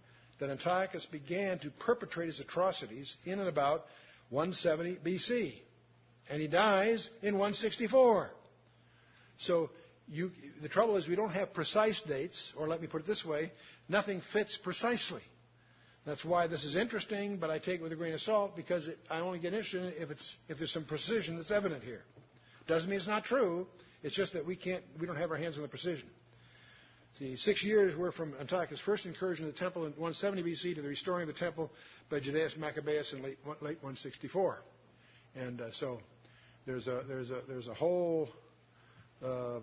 that 0.41 0.49
Antiochus 0.51 1.05
began 1.07 1.59
to 1.59 1.71
perpetrate 1.71 2.27
his 2.27 2.41
atrocities 2.41 3.17
in 3.27 3.39
and 3.39 3.49
about 3.49 3.85
170 4.31 4.97
BC, 5.05 5.55
and 6.31 6.41
he 6.41 6.49
dies 6.49 7.11
in 7.23 7.35
164. 7.35 8.31
So 9.39 9.69
you, 10.09 10.31
the 10.63 10.69
trouble 10.69 10.97
is 10.97 11.07
we 11.07 11.15
don't 11.15 11.31
have 11.31 11.53
precise 11.53 12.01
dates, 12.03 12.53
or 12.57 12.67
let 12.69 12.81
me 12.81 12.87
put 12.87 13.03
it 13.03 13.07
this 13.07 13.25
way, 13.25 13.53
nothing 13.89 14.23
fits 14.33 14.57
precisely. 14.57 15.23
That's 16.07 16.25
why 16.25 16.47
this 16.47 16.65
is 16.65 16.77
interesting, 16.77 17.37
but 17.39 17.51
I 17.51 17.59
take 17.59 17.81
it 17.81 17.83
with 17.83 17.93
a 17.93 17.97
grain 17.97 18.15
of 18.15 18.21
salt 18.23 18.57
because 18.57 18.89
it, 18.89 18.99
I 19.11 19.21
only 19.21 19.39
get 19.39 19.53
interested 19.55 19.95
if, 19.99 20.11
it's, 20.11 20.37
if 20.49 20.59
there's 20.59 20.73
some 20.73 20.85
precision 20.85 21.37
that's 21.37 21.51
evident 21.51 21.83
here. 21.85 22.03
Doesn't 22.67 22.89
mean 22.89 22.99
it's 22.99 23.07
not 23.09 23.25
true. 23.25 23.67
It's 24.03 24.15
just 24.15 24.35
that 24.35 24.45
we 24.47 24.57
can't, 24.57 24.83
we 25.01 25.07
don't 25.07 25.17
have 25.17 25.31
our 25.31 25.37
hands 25.39 25.57
on 25.57 25.63
the 25.63 25.69
precision. 25.69 26.09
See, 27.19 27.37
six 27.37 27.63
years 27.63 27.97
were 27.97 28.11
from 28.11 28.35
Antiochus' 28.41 28.81
first 28.81 29.07
incursion 29.07 29.47
of 29.47 29.53
the 29.53 29.59
temple 29.59 29.83
in 29.85 29.93
170 29.93 30.43
BC 30.43 30.75
to 30.75 30.83
the 30.83 30.89
restoring 30.89 31.29
of 31.29 31.35
the 31.35 31.39
temple 31.39 31.71
by 32.11 32.19
Judas 32.19 32.57
Maccabeus 32.57 33.13
in 33.13 33.23
late, 33.23 33.39
late 33.61 33.79
164. 33.83 34.59
And 35.37 35.61
uh, 35.61 35.71
so 35.71 36.01
there's 36.67 36.89
a, 36.89 37.03
there's, 37.07 37.31
a, 37.31 37.41
there's 37.47 37.69
a 37.69 37.75
whole 37.75 38.29
uh, 39.25 39.61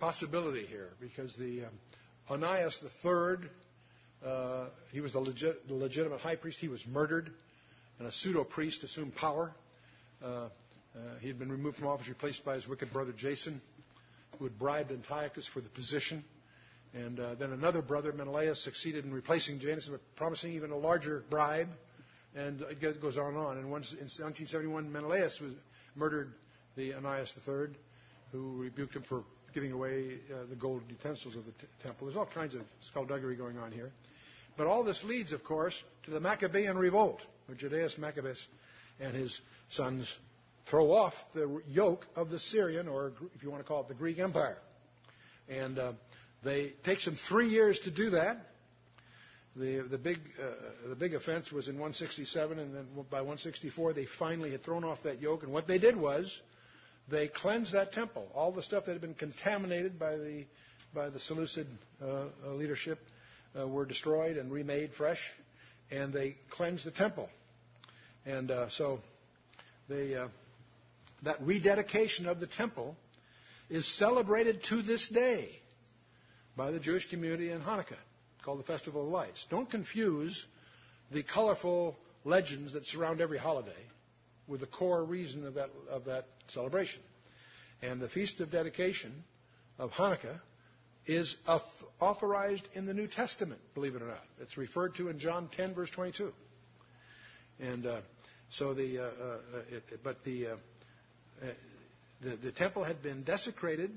possibility 0.00 0.64
here 0.64 0.90
because 0.98 1.36
the 1.36 1.64
um, 1.64 2.40
Onias 2.40 2.82
III 3.04 3.48
uh, 4.24 4.68
he 4.92 5.00
was 5.00 5.12
the, 5.12 5.20
legit, 5.20 5.68
the, 5.68 5.74
legitimate 5.74 6.20
high 6.20 6.36
priest. 6.36 6.58
He 6.58 6.68
was 6.68 6.84
murdered, 6.86 7.30
and 7.98 8.08
a 8.08 8.12
pseudo 8.12 8.44
priest 8.44 8.82
assumed 8.82 9.14
power. 9.14 9.52
Uh, 10.22 10.26
uh, 10.26 10.48
he 11.20 11.28
had 11.28 11.38
been 11.38 11.52
removed 11.52 11.76
from 11.76 11.88
office, 11.88 12.08
replaced 12.08 12.44
by 12.44 12.54
his 12.54 12.66
wicked 12.66 12.92
brother 12.92 13.12
Jason, 13.12 13.60
who 14.38 14.44
had 14.44 14.58
bribed 14.58 14.90
Antiochus 14.90 15.46
for 15.46 15.60
the 15.60 15.68
position. 15.68 16.24
And 16.94 17.18
uh, 17.18 17.34
then 17.34 17.52
another 17.52 17.82
brother, 17.82 18.12
Menelaus, 18.12 18.62
succeeded 18.62 19.04
in 19.04 19.12
replacing 19.12 19.58
Jason, 19.58 19.98
promising 20.14 20.52
even 20.52 20.70
a 20.70 20.76
larger 20.76 21.24
bribe. 21.28 21.68
And 22.36 22.62
it 22.62 23.00
goes 23.00 23.18
on 23.18 23.28
and 23.28 23.36
on. 23.36 23.58
And 23.58 23.70
once, 23.70 23.92
in 23.92 24.06
1971, 24.06 24.92
Menelaus 24.92 25.40
was 25.40 25.52
murdered 25.96 26.32
the 26.76 26.92
Onias 26.92 27.32
III, 27.46 27.74
who 28.32 28.56
rebuked 28.56 28.94
him 28.94 29.02
for 29.08 29.24
giving 29.54 29.72
away 29.72 30.18
uh, 30.32 30.46
the 30.48 30.56
gold 30.56 30.82
utensils 30.88 31.36
of 31.36 31.44
the 31.46 31.52
t- 31.52 31.66
temple. 31.82 32.06
There's 32.06 32.16
all 32.16 32.26
kinds 32.26 32.54
of 32.54 32.62
skullduggery 32.90 33.36
going 33.36 33.58
on 33.58 33.70
here. 33.70 33.90
But 34.56 34.66
all 34.66 34.84
this 34.84 35.02
leads, 35.04 35.32
of 35.32 35.44
course, 35.44 35.80
to 36.04 36.10
the 36.10 36.20
Maccabean 36.20 36.76
revolt, 36.76 37.20
where 37.46 37.56
Judas 37.56 37.96
Maccabeus 37.98 38.46
and 39.00 39.14
his 39.14 39.40
sons 39.68 40.12
throw 40.66 40.92
off 40.92 41.14
the 41.34 41.60
yoke 41.68 42.06
of 42.16 42.30
the 42.30 42.38
Syrian, 42.38 42.88
or 42.88 43.12
if 43.34 43.42
you 43.42 43.50
want 43.50 43.62
to 43.62 43.68
call 43.68 43.82
it 43.82 43.88
the 43.88 43.94
Greek 43.94 44.18
Empire. 44.18 44.58
And 45.48 45.78
uh, 45.78 45.92
they 46.44 46.72
takes 46.84 47.04
them 47.04 47.16
three 47.28 47.48
years 47.48 47.78
to 47.80 47.90
do 47.90 48.10
that. 48.10 48.38
The, 49.56 49.86
the, 49.88 49.98
big, 49.98 50.18
uh, 50.42 50.88
the 50.88 50.96
big 50.96 51.14
offense 51.14 51.52
was 51.52 51.68
in 51.68 51.74
167, 51.74 52.58
and 52.58 52.74
then 52.74 52.86
by 53.08 53.20
164 53.20 53.92
they 53.92 54.06
finally 54.18 54.50
had 54.50 54.64
thrown 54.64 54.82
off 54.82 54.98
that 55.04 55.22
yoke. 55.22 55.44
And 55.44 55.52
what 55.52 55.68
they 55.68 55.78
did 55.78 55.96
was 55.96 56.40
they 57.08 57.28
cleansed 57.28 57.72
that 57.72 57.92
temple. 57.92 58.26
All 58.34 58.50
the 58.50 58.62
stuff 58.62 58.86
that 58.86 58.92
had 58.92 59.00
been 59.00 59.14
contaminated 59.14 59.96
by 59.96 60.16
the, 60.16 60.44
by 60.92 61.08
the 61.08 61.20
Seleucid 61.20 61.68
uh, 62.02 62.24
leadership 62.48 62.98
uh, 63.58 63.66
were 63.68 63.86
destroyed 63.86 64.38
and 64.38 64.50
remade 64.50 64.92
fresh, 64.94 65.20
and 65.90 66.12
they 66.12 66.36
cleansed 66.50 66.84
the 66.84 66.90
temple. 66.90 67.28
And 68.26 68.50
uh, 68.50 68.70
so 68.70 69.00
they, 69.88 70.16
uh, 70.16 70.28
that 71.22 71.40
rededication 71.42 72.26
of 72.26 72.40
the 72.40 72.48
temple 72.48 72.96
is 73.70 73.86
celebrated 73.86 74.64
to 74.64 74.82
this 74.82 75.06
day 75.08 75.60
by 76.56 76.70
the 76.70 76.78
Jewish 76.78 77.08
community 77.10 77.50
in 77.50 77.60
Hanukkah, 77.60 77.96
called 78.44 78.58
the 78.58 78.64
Festival 78.64 79.02
of 79.02 79.08
Lights. 79.08 79.46
Don't 79.50 79.70
confuse 79.70 80.44
the 81.10 81.22
colorful 81.22 81.96
legends 82.24 82.72
that 82.72 82.86
surround 82.86 83.20
every 83.20 83.38
holiday 83.38 83.72
with 84.46 84.60
the 84.60 84.66
core 84.66 85.04
reason 85.04 85.46
of 85.46 85.54
that, 85.54 85.70
of 85.90 86.04
that 86.04 86.26
celebration. 86.48 87.00
And 87.82 88.00
the 88.00 88.08
Feast 88.08 88.40
of 88.40 88.50
Dedication 88.50 89.24
of 89.78 89.90
Hanukkah 89.90 90.40
is 91.06 91.36
authorized 92.00 92.66
in 92.74 92.86
the 92.86 92.94
New 92.94 93.06
Testament, 93.06 93.60
believe 93.74 93.94
it 93.94 94.02
or 94.02 94.06
not. 94.06 94.24
It's 94.40 94.56
referred 94.56 94.94
to 94.96 95.08
in 95.08 95.18
John 95.18 95.48
10, 95.54 95.74
verse 95.74 95.90
22. 95.90 96.32
And 97.60 97.86
uh, 97.86 98.00
so 98.50 98.74
the, 98.74 98.98
uh, 98.98 99.02
uh, 99.02 99.38
it, 99.70 100.00
but 100.02 100.24
the, 100.24 100.46
uh, 100.46 100.50
uh, 101.42 101.46
the, 102.22 102.36
the 102.36 102.52
temple 102.52 102.84
had 102.84 103.02
been 103.02 103.22
desecrated 103.22 103.90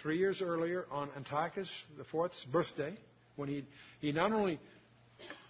three 0.00 0.18
years 0.18 0.40
earlier 0.40 0.86
on 0.90 1.10
Antiochus 1.16 1.70
IV's 1.98 2.44
birthday, 2.44 2.94
when 3.36 3.48
he, 3.48 3.64
he 4.00 4.12
not 4.12 4.32
only 4.32 4.58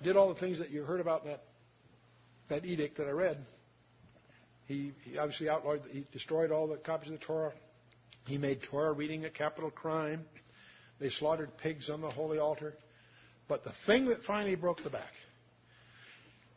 did 0.03 0.17
all 0.17 0.33
the 0.33 0.41
things 0.41 0.59
that 0.59 0.71
you 0.71 0.83
heard 0.83 1.01
about 1.01 1.25
that, 1.25 1.45
that 2.49 2.65
edict 2.65 2.97
that 2.99 3.07
I 3.07 3.13
read, 3.13 3.39
he, 4.67 4.93
he 5.05 5.19
obviously 5.19 5.49
outlawed, 5.49 5.83
he 5.91 6.05
destroyed 6.13 6.51
all 6.51 6.67
the 6.67 6.77
copies 6.77 7.11
of 7.11 7.19
the 7.19 7.25
Torah. 7.25 7.53
He 8.27 8.39
made 8.39 8.63
Torah 8.63 8.93
reading 8.93 9.25
a 9.25 9.31
capital 9.31 9.71
crime. 9.71 10.25
They 11.01 11.11
slaughtered 11.11 11.57
pigs 11.59 11.91
on 11.91 12.01
the 12.01 12.11
holy 12.11 12.39
altar. 12.39 12.75
But 13.49 13.65
the 13.65 13.73
thing 13.87 14.07
that 14.07 14.23
finally 14.23 14.55
broke 14.55 14.83
the 14.83 14.91
back, 14.91 15.13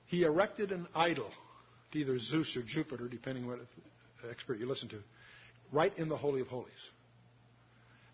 he 0.05 0.23
erected 0.23 0.71
an 0.71 0.87
idol 0.93 1.29
to 1.91 1.99
either 1.99 2.19
Zeus 2.19 2.55
or 2.55 2.61
Jupiter, 2.61 3.07
depending 3.07 3.47
what 3.47 3.59
expert 4.29 4.59
you 4.59 4.67
listen 4.67 4.89
to, 4.89 4.99
right 5.71 5.91
in 5.97 6.09
the 6.09 6.17
Holy 6.17 6.41
of 6.41 6.47
Holies. 6.47 6.71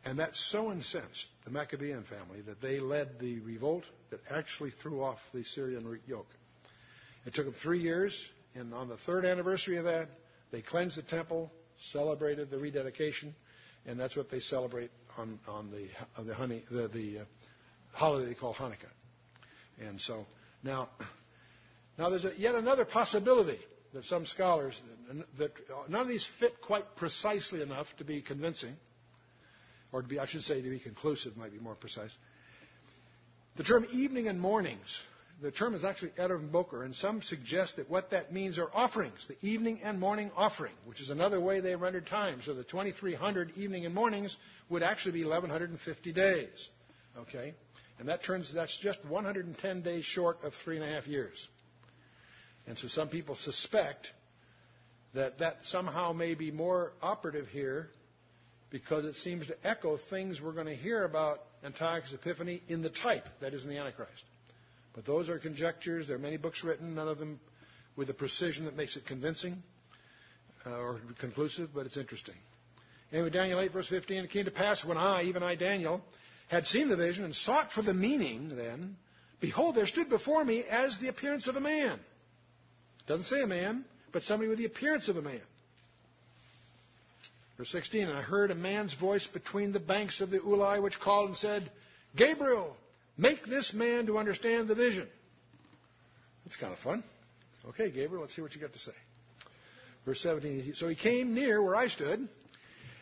And 0.03 0.19
that 0.19 0.35
so 0.35 0.71
incensed 0.71 1.27
the 1.45 1.51
Maccabean 1.51 2.03
family 2.03 2.41
that 2.41 2.61
they 2.61 2.79
led 2.79 3.19
the 3.19 3.39
revolt 3.39 3.83
that 4.09 4.19
actually 4.29 4.71
threw 4.81 5.03
off 5.03 5.19
the 5.33 5.43
Syrian 5.43 5.99
yoke. 6.07 6.29
It 7.25 7.35
took 7.35 7.45
them 7.45 7.53
three 7.61 7.79
years, 7.79 8.19
and 8.55 8.73
on 8.73 8.89
the 8.89 8.97
third 8.97 9.25
anniversary 9.25 9.77
of 9.77 9.85
that, 9.85 10.09
they 10.51 10.61
cleansed 10.61 10.97
the 10.97 11.03
temple, 11.03 11.51
celebrated 11.91 12.49
the 12.49 12.57
rededication, 12.57 13.35
and 13.85 13.99
that's 13.99 14.15
what 14.15 14.29
they 14.31 14.39
celebrate 14.39 14.91
on, 15.17 15.39
on 15.47 15.69
the, 15.69 15.87
on 16.17 16.27
the, 16.27 16.33
honey, 16.33 16.63
the, 16.71 16.87
the 16.87 17.19
uh, 17.19 17.23
holiday 17.91 18.29
they 18.29 18.35
call 18.35 18.53
Hanukkah. 18.53 18.89
And 19.79 19.99
so 20.01 20.25
now, 20.63 20.89
now 21.97 22.09
there's 22.09 22.25
a, 22.25 22.33
yet 22.37 22.55
another 22.55 22.85
possibility 22.85 23.59
that 23.93 24.03
some 24.05 24.25
scholars 24.25 24.79
that 25.37 25.51
none 25.89 26.01
of 26.01 26.07
these 26.07 26.27
fit 26.39 26.61
quite 26.61 26.95
precisely 26.95 27.61
enough 27.61 27.87
to 27.97 28.05
be 28.05 28.21
convincing, 28.21 28.75
or 29.91 30.01
to 30.01 30.07
be, 30.07 30.19
I 30.19 30.25
should 30.25 30.43
say, 30.43 30.61
to 30.61 30.69
be 30.69 30.79
conclusive 30.79 31.37
might 31.37 31.51
be 31.51 31.59
more 31.59 31.75
precise. 31.75 32.11
The 33.57 33.63
term 33.63 33.85
evening 33.91 34.27
and 34.27 34.39
mornings 34.39 35.01
the 35.41 35.51
term 35.51 35.73
is 35.73 35.83
actually 35.83 36.11
Erev 36.11 36.51
Boker, 36.51 36.83
and 36.83 36.95
some 36.95 37.21
suggest 37.23 37.77
that 37.77 37.89
what 37.89 38.11
that 38.11 38.31
means 38.31 38.59
are 38.59 38.69
offerings, 38.73 39.27
the 39.27 39.35
evening 39.45 39.79
and 39.83 39.99
morning 39.99 40.29
offering, 40.37 40.73
which 40.85 41.01
is 41.01 41.09
another 41.09 41.39
way 41.41 41.59
they 41.59 41.75
rendered 41.75 42.05
time. 42.05 42.41
So 42.45 42.53
the 42.53 42.63
2300 42.63 43.57
evening 43.57 43.85
and 43.87 43.95
mornings 43.95 44.37
would 44.69 44.83
actually 44.83 45.13
be 45.13 45.23
1150 45.23 46.13
days. 46.13 46.69
Okay? 47.17 47.55
And 47.97 48.07
that 48.07 48.23
turns, 48.23 48.53
that's 48.53 48.77
just 48.79 49.03
110 49.05 49.81
days 49.81 50.05
short 50.05 50.43
of 50.43 50.53
three 50.63 50.77
and 50.77 50.85
a 50.85 50.87
half 50.87 51.07
years. 51.07 51.47
And 52.67 52.77
so 52.77 52.87
some 52.87 53.09
people 53.09 53.35
suspect 53.35 54.07
that 55.15 55.39
that 55.39 55.57
somehow 55.63 56.13
may 56.13 56.35
be 56.35 56.51
more 56.51 56.93
operative 57.01 57.47
here 57.47 57.89
because 58.71 59.05
it 59.05 59.15
seems 59.15 59.47
to 59.47 59.67
echo 59.67 59.97
things 60.09 60.41
we're 60.41 60.53
going 60.53 60.67
to 60.67 60.75
hear 60.75 61.03
about 61.03 61.41
Antiochus 61.63 62.13
Epiphanes 62.13 62.61
in 62.69 62.81
the 62.81 62.89
type, 62.89 63.27
that 63.41 63.53
is 63.53 63.63
in 63.63 63.69
the 63.69 63.77
Antichrist. 63.77 64.23
But 64.93 65.05
those 65.05 65.29
are 65.29 65.37
conjectures. 65.37 66.07
There 66.07 66.15
are 66.15 66.19
many 66.19 66.37
books 66.37 66.63
written, 66.63 66.95
none 66.95 67.07
of 67.07 67.19
them 67.19 67.39
with 67.95 68.09
a 68.09 68.13
precision 68.13 68.65
that 68.65 68.75
makes 68.75 68.95
it 68.95 69.05
convincing 69.05 69.61
uh, 70.65 70.71
or 70.71 70.99
conclusive, 71.19 71.69
but 71.73 71.85
it's 71.85 71.97
interesting. 71.97 72.35
Anyway, 73.11 73.29
Daniel 73.29 73.59
8, 73.59 73.73
verse 73.73 73.87
15, 73.89 74.23
it 74.23 74.29
came 74.31 74.45
to 74.45 74.51
pass 74.51 74.85
when 74.85 74.97
I, 74.97 75.23
even 75.23 75.43
I, 75.43 75.55
Daniel, 75.55 76.01
had 76.47 76.65
seen 76.65 76.87
the 76.87 76.95
vision 76.95 77.25
and 77.25 77.35
sought 77.35 77.71
for 77.71 77.81
the 77.81 77.93
meaning 77.93 78.49
then, 78.55 78.95
behold, 79.41 79.75
there 79.75 79.87
stood 79.87 80.09
before 80.09 80.43
me 80.43 80.63
as 80.63 80.97
the 80.99 81.09
appearance 81.09 81.47
of 81.47 81.55
a 81.55 81.61
man. 81.61 81.99
Doesn't 83.07 83.25
say 83.25 83.41
a 83.41 83.47
man, 83.47 83.83
but 84.13 84.23
somebody 84.23 84.49
with 84.49 84.59
the 84.59 84.65
appearance 84.65 85.09
of 85.09 85.17
a 85.17 85.21
man. 85.21 85.41
Verse 87.61 87.69
16, 87.73 88.07
and 88.07 88.17
I 88.17 88.23
heard 88.23 88.49
a 88.49 88.55
man's 88.55 88.95
voice 88.95 89.27
between 89.27 89.71
the 89.71 89.79
banks 89.79 90.19
of 90.19 90.31
the 90.31 90.39
Ulai, 90.39 90.81
which 90.81 90.99
called 90.99 91.27
and 91.27 91.37
said, 91.37 91.69
Gabriel, 92.15 92.75
make 93.19 93.45
this 93.45 93.71
man 93.71 94.07
to 94.07 94.17
understand 94.17 94.67
the 94.67 94.73
vision. 94.73 95.07
That's 96.43 96.55
kind 96.55 96.73
of 96.73 96.79
fun. 96.79 97.03
Okay, 97.69 97.91
Gabriel, 97.91 98.21
let's 98.21 98.35
see 98.35 98.41
what 98.41 98.55
you 98.55 98.61
got 98.61 98.73
to 98.73 98.79
say. 98.79 98.93
Verse 100.07 100.19
17, 100.21 100.73
so 100.75 100.87
he 100.87 100.95
came 100.95 101.35
near 101.35 101.61
where 101.61 101.75
I 101.75 101.87
stood, 101.87 102.27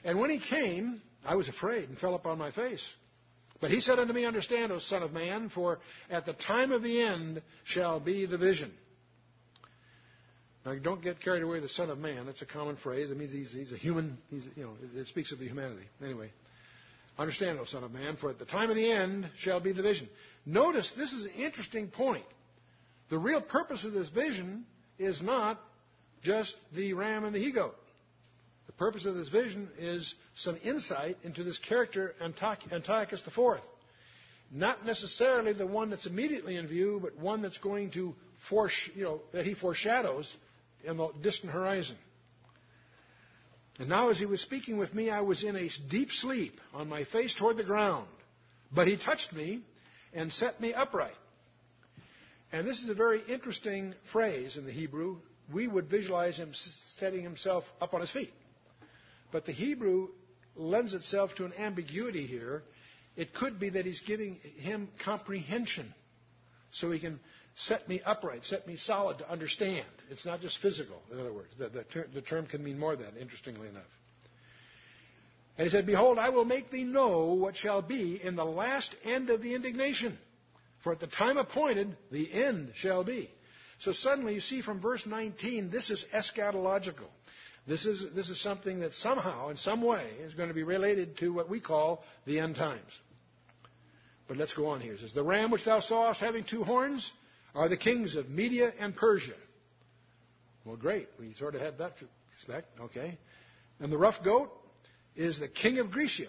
and 0.04 0.20
when 0.20 0.30
he 0.30 0.40
came, 0.40 1.02
I 1.26 1.38
was 1.38 1.48
afraid 1.48 1.88
and 1.88 1.98
fell 1.98 2.16
upon 2.16 2.38
my 2.38 2.52
face. 2.52 2.86
But 3.62 3.72
he 3.72 3.80
said 3.80 3.98
unto 3.98 4.12
me, 4.12 4.26
Understand, 4.26 4.74
O 4.74 4.80
Son 4.80 5.04
of 5.04 5.14
Man, 5.14 5.48
for 5.48 5.80
at 6.10 6.26
the 6.26 6.34
time 6.34 6.74
of 6.74 6.84
the 6.84 7.02
end 7.02 7.42
shall 7.64 8.02
be 8.02 8.26
the 8.26 8.38
vision. 8.38 8.74
Now, 10.66 10.76
don't 10.76 11.02
get 11.02 11.22
carried 11.22 11.44
away 11.44 11.60
the 11.62 11.70
Son 11.70 11.90
of 11.90 11.98
Man. 11.98 12.26
That's 12.26 12.42
a 12.42 12.46
common 12.46 12.76
phrase. 12.76 13.10
It 13.10 13.18
means 13.18 13.32
he's, 13.32 13.52
he's 13.52 13.72
a 13.72 13.78
human. 13.78 14.18
He's, 14.30 14.44
you 14.56 14.64
know, 14.64 14.74
it 14.96 15.08
speaks 15.08 15.32
of 15.32 15.40
the 15.40 15.46
humanity. 15.46 15.86
Anyway, 16.04 16.32
understand, 17.18 17.60
O 17.60 17.66
Son 17.66 17.84
of 17.84 17.92
Man, 17.92 18.18
for 18.18 18.30
at 18.30 18.40
the 18.40 18.46
time 18.46 18.70
of 18.70 18.76
the 18.76 18.92
end 18.92 19.30
shall 19.38 19.62
be 19.62 19.72
the 19.72 19.82
vision. 19.82 20.10
Notice 20.46 20.92
this 20.98 21.14
is 21.14 21.26
an 21.26 21.32
interesting 21.32 21.88
point. 21.88 22.26
The 23.10 23.18
real 23.18 23.42
purpose 23.42 23.86
of 23.86 23.94
this 23.94 24.10
vision 24.10 24.66
is 24.98 25.22
not 25.22 25.60
just 26.24 26.56
the 26.76 26.94
ram 26.94 27.24
and 27.24 27.34
the 27.34 27.40
he 27.40 27.52
goat. 27.52 27.76
The 28.68 28.74
purpose 28.74 29.06
of 29.06 29.16
this 29.16 29.30
vision 29.30 29.70
is 29.78 30.14
some 30.36 30.58
insight 30.64 31.18
into 31.24 31.44
this 31.44 31.58
character, 31.58 32.14
Antiochus 32.22 33.22
IV. 33.26 33.62
Not 34.52 34.86
necessarily 34.86 35.54
the 35.54 35.66
one 35.66 35.90
that's 35.90 36.06
immediately 36.06 36.58
in 36.58 36.68
view, 36.68 37.00
but 37.02 37.18
one 37.18 37.42
that's 37.42 37.58
going 37.60 37.92
to 37.92 38.14
foresh- 38.50 38.92
you 38.96 39.04
know, 39.04 39.22
that 39.32 39.46
he 39.46 39.54
foreshadows 39.54 40.36
in 40.84 40.98
the 40.98 41.10
distant 41.22 41.52
horizon. 41.52 41.98
And 43.80 43.88
now, 43.88 44.10
as 44.10 44.20
he 44.20 44.26
was 44.26 44.42
speaking 44.42 44.78
with 44.78 44.94
me, 44.94 45.10
I 45.10 45.22
was 45.22 45.44
in 45.44 45.56
a 45.56 45.70
deep 45.90 46.12
sleep, 46.12 46.60
on 46.74 46.90
my 46.90 47.06
face 47.06 47.34
toward 47.34 47.56
the 47.58 47.64
ground. 47.64 48.08
But 48.74 48.88
he 48.88 48.98
touched 48.98 49.34
me 49.34 49.62
and 50.14 50.32
set 50.34 50.60
me 50.60 50.74
upright. 50.74 51.16
And 52.52 52.68
this 52.68 52.82
is 52.82 52.90
a 52.90 52.94
very 52.94 53.22
interesting 53.30 53.94
phrase 54.12 54.58
in 54.58 54.66
the 54.66 54.72
Hebrew. 54.72 55.18
We 55.54 55.68
would 55.68 55.88
visualize 55.88 56.38
him 56.38 56.52
setting 56.98 57.24
himself 57.24 57.64
up 57.80 57.94
on 57.94 58.02
his 58.02 58.12
feet. 58.12 58.34
But 59.32 59.46
the 59.46 59.52
Hebrew 59.52 60.10
lends 60.56 60.94
itself 60.94 61.36
to 61.36 61.46
an 61.46 61.54
ambiguity 61.54 62.26
here. 62.28 62.64
It 63.16 63.34
could 63.34 63.60
be 63.60 63.70
that 63.70 63.86
he's 63.86 64.02
giving 64.02 64.36
him 64.58 64.90
comprehension 65.06 65.94
so 66.72 66.92
he 66.92 67.00
can 67.00 67.20
set 67.56 67.88
me 67.90 68.02
upright, 68.06 68.46
set 68.46 68.68
me 68.68 68.76
solid 68.76 69.20
to 69.20 69.30
understand. 69.30 69.86
It's 70.10 70.26
not 70.26 70.42
just 70.42 70.58
physical, 70.60 71.02
in 71.12 71.20
other 71.20 71.34
words. 71.34 71.54
The, 71.58 71.70
the, 71.70 71.84
ter- 71.84 72.08
the 72.14 72.22
term 72.22 72.46
can 72.46 72.64
mean 72.64 72.80
more 72.80 72.96
than 72.96 73.18
interestingly 73.20 73.68
enough. 73.68 73.84
And 75.58 75.68
he 75.68 75.72
said, 75.72 75.86
Behold, 75.86 76.18
I 76.18 76.30
will 76.30 76.46
make 76.46 76.72
thee 76.72 76.86
know 76.86 77.34
what 77.34 77.58
shall 77.58 77.82
be 77.82 78.20
in 78.24 78.36
the 78.36 78.46
last 78.46 78.96
end 79.04 79.30
of 79.30 79.42
the 79.42 79.54
indignation. 79.56 80.18
For 80.84 80.94
at 80.94 81.02
the 81.02 81.08
time 81.08 81.38
appointed, 81.38 81.98
the 82.12 82.32
end 82.32 82.72
shall 82.76 83.04
be. 83.04 83.30
So 83.80 83.92
suddenly 83.92 84.36
you 84.36 84.42
see 84.42 84.62
from 84.62 84.80
verse 84.80 85.06
19, 85.06 85.70
this 85.70 85.90
is 85.90 86.06
eschatological. 86.14 87.08
This 87.68 87.86
is, 87.86 88.06
this 88.16 88.30
is 88.30 88.42
something 88.42 88.80
that 88.80 88.94
somehow, 88.94 89.50
in 89.50 89.58
some 89.58 89.82
way, 89.82 90.06
is 90.22 90.34
going 90.34 90.48
to 90.48 90.56
be 90.56 90.64
related 90.64 91.18
to 91.18 91.34
what 91.34 91.50
we 91.50 91.60
call 91.60 92.04
the 92.26 92.40
end 92.40 92.56
times. 92.56 93.00
But 94.28 94.38
let's 94.38 94.54
go 94.54 94.68
on 94.68 94.80
here. 94.80 94.94
It 94.94 95.02
says, 95.02 95.14
The 95.14 95.24
ram 95.24 95.52
which 95.52 95.66
thou 95.66 95.80
sawest 95.80 96.22
having 96.22 96.44
two 96.44 96.64
horns 96.64 97.12
are 97.56 97.70
the 97.70 97.78
kings 97.78 98.16
of 98.16 98.30
Media 98.30 98.72
and 98.80 98.96
Persia. 98.96 99.34
Well, 100.66 100.76
great. 100.76 101.08
We 101.20 101.34
sort 101.34 101.56
of 101.56 101.62
had 101.62 101.78
that 101.80 101.98
to 101.98 102.06
expect. 102.36 102.68
Okay. 102.80 103.18
And 103.80 103.92
the 103.92 103.98
rough 103.98 104.24
goat 104.24 104.52
is 105.16 105.40
the 105.40 105.48
king 105.48 105.80
of 105.80 105.92
Grecia. 105.92 106.28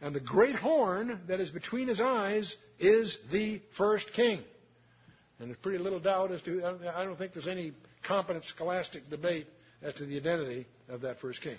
And 0.00 0.14
the 0.14 0.20
great 0.20 0.54
horn 0.54 1.20
that 1.28 1.40
is 1.40 1.50
between 1.50 1.88
his 1.88 2.00
eyes 2.00 2.54
is 2.78 3.18
the 3.32 3.60
first 3.76 4.12
king. 4.12 4.40
And 5.40 5.48
there's 5.48 5.58
pretty 5.58 5.78
little 5.78 6.00
doubt 6.00 6.30
as 6.32 6.42
to, 6.42 6.64
I 6.94 7.04
don't 7.04 7.16
think 7.16 7.32
there's 7.32 7.48
any 7.48 7.72
competent 8.02 8.44
scholastic 8.44 9.08
debate 9.10 9.46
as 9.82 9.94
to 9.94 10.06
the 10.06 10.16
identity 10.16 10.66
of 10.88 11.02
that 11.02 11.20
first 11.20 11.40
king. 11.42 11.58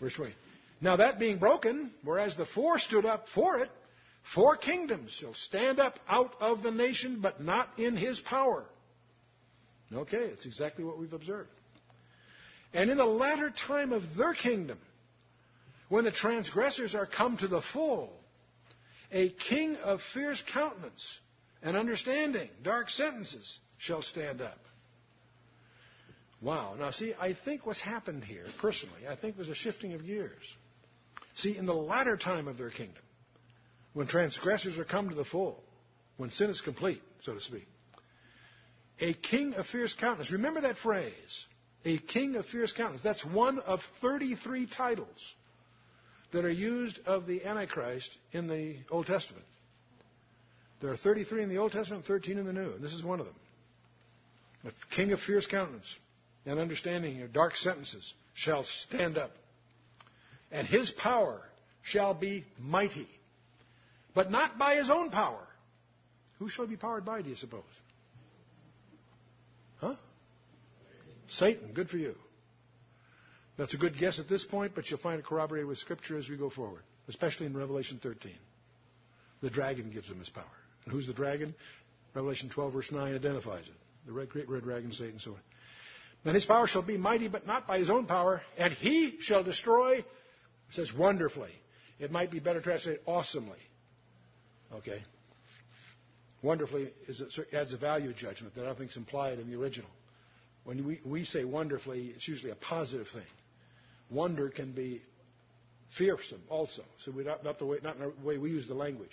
Verse 0.00 0.14
20. 0.14 0.34
Now 0.80 0.96
that 0.96 1.18
being 1.18 1.38
broken, 1.38 1.90
whereas 2.02 2.36
the 2.36 2.46
four 2.46 2.78
stood 2.78 3.06
up 3.06 3.26
for 3.34 3.58
it, 3.58 3.70
four 4.32 4.56
kingdoms 4.56 5.10
shall 5.10 5.34
stand 5.34 5.78
up 5.78 5.98
out 6.08 6.32
of 6.40 6.62
the 6.62 6.70
nation, 6.70 7.20
but 7.20 7.42
not 7.42 7.68
in 7.78 7.96
his 7.96 8.20
power. 8.20 8.64
Okay, 9.92 10.16
it's 10.16 10.46
exactly 10.46 10.84
what 10.84 10.98
we've 10.98 11.12
observed. 11.12 11.50
And 12.72 12.90
in 12.90 12.96
the 12.96 13.04
latter 13.04 13.50
time 13.50 13.92
of 13.92 14.02
their 14.16 14.34
kingdom, 14.34 14.78
when 15.88 16.04
the 16.04 16.10
transgressors 16.10 16.94
are 16.94 17.06
come 17.06 17.36
to 17.38 17.46
the 17.46 17.62
full, 17.62 18.12
a 19.12 19.28
king 19.28 19.76
of 19.76 20.00
fierce 20.12 20.42
countenance 20.52 21.20
and 21.62 21.76
understanding, 21.76 22.48
dark 22.62 22.90
sentences, 22.90 23.58
shall 23.78 24.02
stand 24.02 24.40
up. 24.40 24.58
Wow. 26.40 26.74
Now, 26.78 26.90
see, 26.90 27.14
I 27.18 27.34
think 27.44 27.64
what's 27.64 27.80
happened 27.80 28.24
here, 28.24 28.44
personally, 28.60 29.06
I 29.08 29.14
think 29.14 29.36
there's 29.36 29.48
a 29.48 29.54
shifting 29.54 29.94
of 29.94 30.04
gears. 30.04 30.42
See, 31.36 31.56
in 31.56 31.66
the 31.66 31.74
latter 31.74 32.16
time 32.16 32.48
of 32.48 32.58
their 32.58 32.70
kingdom, 32.70 33.02
when 33.94 34.06
transgressors 34.06 34.78
are 34.78 34.84
come 34.84 35.08
to 35.08 35.14
the 35.14 35.24
full, 35.24 35.62
when 36.16 36.30
sin 36.30 36.50
is 36.50 36.60
complete, 36.60 37.02
so 37.20 37.34
to 37.34 37.40
speak, 37.40 37.66
a 39.00 39.14
king 39.14 39.54
of 39.54 39.66
fierce 39.66 39.94
countenance. 39.94 40.30
Remember 40.30 40.60
that 40.60 40.76
phrase, 40.76 41.46
a 41.84 41.98
king 41.98 42.36
of 42.36 42.46
fierce 42.46 42.72
countenance. 42.72 43.02
That's 43.02 43.24
one 43.24 43.58
of 43.58 43.80
33 44.00 44.66
titles 44.66 45.34
that 46.32 46.44
are 46.44 46.50
used 46.50 46.98
of 47.06 47.26
the 47.26 47.44
Antichrist 47.44 48.16
in 48.32 48.48
the 48.48 48.76
Old 48.90 49.06
Testament. 49.06 49.44
There 50.80 50.92
are 50.92 50.96
33 50.96 51.44
in 51.44 51.48
the 51.48 51.58
Old 51.58 51.72
Testament, 51.72 52.04
13 52.04 52.38
in 52.38 52.46
the 52.46 52.52
New, 52.52 52.72
and 52.72 52.82
this 52.82 52.92
is 52.92 53.02
one 53.02 53.20
of 53.20 53.26
them. 53.26 53.34
A 54.66 54.94
king 54.94 55.12
of 55.12 55.20
fierce 55.20 55.46
countenance 55.46 55.96
and 56.46 56.58
understanding 56.58 57.16
your 57.16 57.28
dark 57.28 57.56
sentences 57.56 58.12
shall 58.34 58.64
stand 58.64 59.18
up. 59.18 59.30
And 60.50 60.66
his 60.66 60.90
power 60.90 61.40
shall 61.82 62.14
be 62.14 62.44
mighty, 62.58 63.08
but 64.14 64.30
not 64.30 64.58
by 64.58 64.76
his 64.76 64.90
own 64.90 65.10
power. 65.10 65.46
Who 66.38 66.48
shall 66.48 66.66
be 66.66 66.76
powered 66.76 67.04
by, 67.04 67.22
do 67.22 67.28
you 67.28 67.36
suppose? 67.36 67.62
Huh? 69.78 69.94
Satan. 71.28 71.72
Good 71.72 71.88
for 71.88 71.96
you. 71.96 72.14
That's 73.56 73.74
a 73.74 73.76
good 73.76 73.96
guess 73.98 74.18
at 74.18 74.28
this 74.28 74.44
point, 74.44 74.72
but 74.74 74.90
you'll 74.90 74.98
find 74.98 75.18
it 75.18 75.24
corroborated 75.24 75.68
with 75.68 75.78
Scripture 75.78 76.18
as 76.18 76.28
we 76.28 76.36
go 76.36 76.50
forward, 76.50 76.82
especially 77.08 77.46
in 77.46 77.56
Revelation 77.56 78.00
13. 78.02 78.32
The 79.42 79.50
dragon 79.50 79.90
gives 79.92 80.08
him 80.08 80.18
his 80.18 80.28
power. 80.28 80.44
And 80.84 80.92
who's 80.92 81.06
the 81.06 81.12
dragon? 81.12 81.54
Revelation 82.14 82.50
12, 82.50 82.72
verse 82.72 82.92
9 82.92 83.14
identifies 83.14 83.64
it. 83.64 83.74
The 84.06 84.12
red, 84.12 84.28
great 84.28 84.48
red 84.48 84.62
dragon, 84.64 84.92
Satan, 84.92 85.12
and 85.12 85.20
so 85.20 85.32
on. 85.32 85.40
Then 86.24 86.34
his 86.34 86.46
power 86.46 86.66
shall 86.66 86.82
be 86.82 86.96
mighty, 86.96 87.28
but 87.28 87.46
not 87.46 87.66
by 87.66 87.78
his 87.78 87.90
own 87.90 88.06
power, 88.06 88.42
and 88.56 88.72
he 88.72 89.16
shall 89.20 89.44
destroy, 89.44 90.04
says 90.70 90.92
wonderfully. 90.92 91.50
It 91.98 92.10
might 92.10 92.30
be 92.30 92.40
better 92.40 92.60
translated 92.60 93.02
awesomely. 93.06 93.58
Okay? 94.72 95.02
Wonderfully 96.42 96.92
is, 97.08 97.20
it 97.20 97.54
adds 97.54 97.72
a 97.72 97.76
value 97.76 98.12
judgment 98.12 98.54
that 98.54 98.66
I 98.66 98.74
think 98.74 98.90
is 98.90 98.96
implied 98.96 99.38
in 99.38 99.50
the 99.50 99.56
original. 99.58 99.90
When 100.64 100.86
we, 100.86 101.00
we 101.04 101.24
say 101.24 101.44
wonderfully, 101.44 102.12
it's 102.14 102.28
usually 102.28 102.52
a 102.52 102.56
positive 102.56 103.08
thing. 103.08 103.22
Wonder 104.10 104.48
can 104.50 104.72
be 104.72 105.02
fearsome 105.96 106.42
also. 106.48 106.82
So 106.98 107.12
we 107.12 107.24
not, 107.24 107.44
not, 107.44 107.58
the 107.58 107.66
way, 107.66 107.78
not 107.82 107.96
in 107.96 108.02
the 108.02 108.12
way 108.26 108.38
we 108.38 108.50
use 108.50 108.66
the 108.66 108.74
language. 108.74 109.10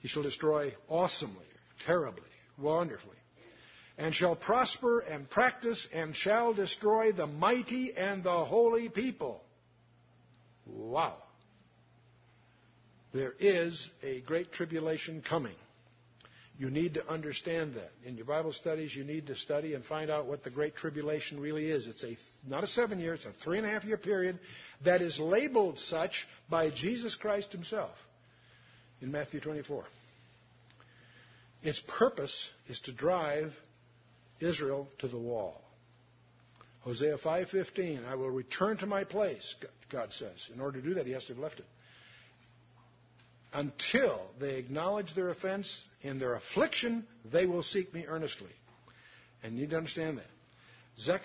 He 0.00 0.08
shall 0.08 0.22
destroy 0.22 0.74
awesomely, 0.88 1.46
terribly, 1.86 2.22
wonderfully 2.58 3.16
and 3.98 4.14
shall 4.14 4.36
prosper 4.36 5.00
and 5.00 5.28
practice 5.28 5.86
and 5.92 6.14
shall 6.14 6.52
destroy 6.52 7.12
the 7.12 7.26
mighty 7.26 7.94
and 7.96 8.22
the 8.22 8.44
holy 8.44 8.88
people. 8.88 9.42
Wow. 10.66 11.16
There 13.16 13.32
is 13.40 13.88
a 14.02 14.20
great 14.20 14.52
tribulation 14.52 15.22
coming. 15.26 15.54
You 16.58 16.68
need 16.68 16.94
to 16.94 17.08
understand 17.08 17.74
that. 17.76 17.90
In 18.04 18.14
your 18.14 18.26
Bible 18.26 18.52
studies, 18.52 18.94
you 18.94 19.04
need 19.04 19.28
to 19.28 19.34
study 19.34 19.72
and 19.72 19.82
find 19.82 20.10
out 20.10 20.26
what 20.26 20.44
the 20.44 20.50
Great 20.50 20.76
Tribulation 20.76 21.40
really 21.40 21.70
is. 21.70 21.86
It's 21.86 22.04
a, 22.04 22.18
not 22.46 22.62
a 22.62 22.66
seven 22.66 22.98
year, 23.00 23.14
it's 23.14 23.24
a 23.24 23.32
three 23.42 23.56
and 23.56 23.66
a 23.66 23.70
half 23.70 23.84
year 23.84 23.96
period 23.96 24.38
that 24.84 25.00
is 25.00 25.18
labeled 25.18 25.78
such 25.78 26.26
by 26.50 26.68
Jesus 26.68 27.14
Christ 27.14 27.52
himself 27.52 27.96
in 29.00 29.10
Matthew 29.10 29.40
24. 29.40 29.84
Its 31.62 31.82
purpose 31.88 32.50
is 32.68 32.80
to 32.80 32.92
drive 32.92 33.54
Israel 34.40 34.88
to 34.98 35.08
the 35.08 35.18
wall. 35.18 35.62
Hosea 36.80 37.16
5:15, 37.16 38.04
I 38.04 38.14
will 38.14 38.30
return 38.30 38.76
to 38.76 38.86
my 38.86 39.04
place, 39.04 39.56
God 39.88 40.12
says. 40.12 40.50
In 40.52 40.60
order 40.60 40.82
to 40.82 40.86
do 40.86 40.94
that, 40.94 41.06
he 41.06 41.12
has 41.12 41.24
to 41.24 41.32
have 41.32 41.42
left 41.42 41.60
it. 41.60 41.66
Until 43.56 44.20
they 44.38 44.56
acknowledge 44.56 45.14
their 45.14 45.28
offense 45.28 45.82
in 46.02 46.18
their 46.18 46.34
affliction, 46.34 47.06
they 47.24 47.46
will 47.46 47.62
seek 47.62 47.94
me 47.94 48.04
earnestly. 48.06 48.50
And 49.42 49.54
you 49.54 49.62
need 49.62 49.70
to 49.70 49.78
understand 49.78 50.18
that. 50.18 51.00
Zech, 51.00 51.22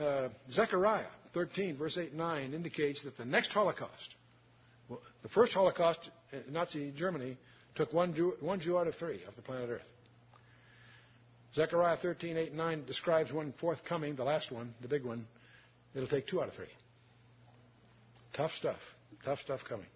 uh, 0.00 0.28
Zechariah 0.50 1.06
13, 1.34 1.76
verse 1.76 1.96
8 1.96 2.08
and 2.08 2.18
9 2.18 2.52
indicates 2.52 3.04
that 3.04 3.16
the 3.16 3.24
next 3.24 3.52
Holocaust, 3.52 4.16
well, 4.88 5.00
the 5.22 5.28
first 5.28 5.52
Holocaust 5.52 6.10
in 6.32 6.52
Nazi 6.52 6.92
Germany, 6.96 7.36
took 7.76 7.92
one 7.92 8.12
Jew, 8.12 8.34
one 8.40 8.58
Jew 8.58 8.76
out 8.76 8.88
of 8.88 8.96
three 8.96 9.20
of 9.28 9.36
the 9.36 9.42
planet 9.42 9.70
Earth. 9.70 9.82
Zechariah 11.54 11.96
13, 11.96 12.38
8 12.38 12.48
and 12.48 12.58
9 12.58 12.84
describes 12.86 13.32
one 13.32 13.54
forthcoming, 13.60 14.16
the 14.16 14.24
last 14.24 14.50
one, 14.50 14.74
the 14.80 14.88
big 14.88 15.04
one. 15.04 15.26
It'll 15.94 16.08
take 16.08 16.26
two 16.26 16.42
out 16.42 16.48
of 16.48 16.54
three. 16.54 16.66
Tough 18.32 18.50
stuff. 18.58 18.80
Tough 19.24 19.38
stuff 19.40 19.60
coming. 19.68 19.86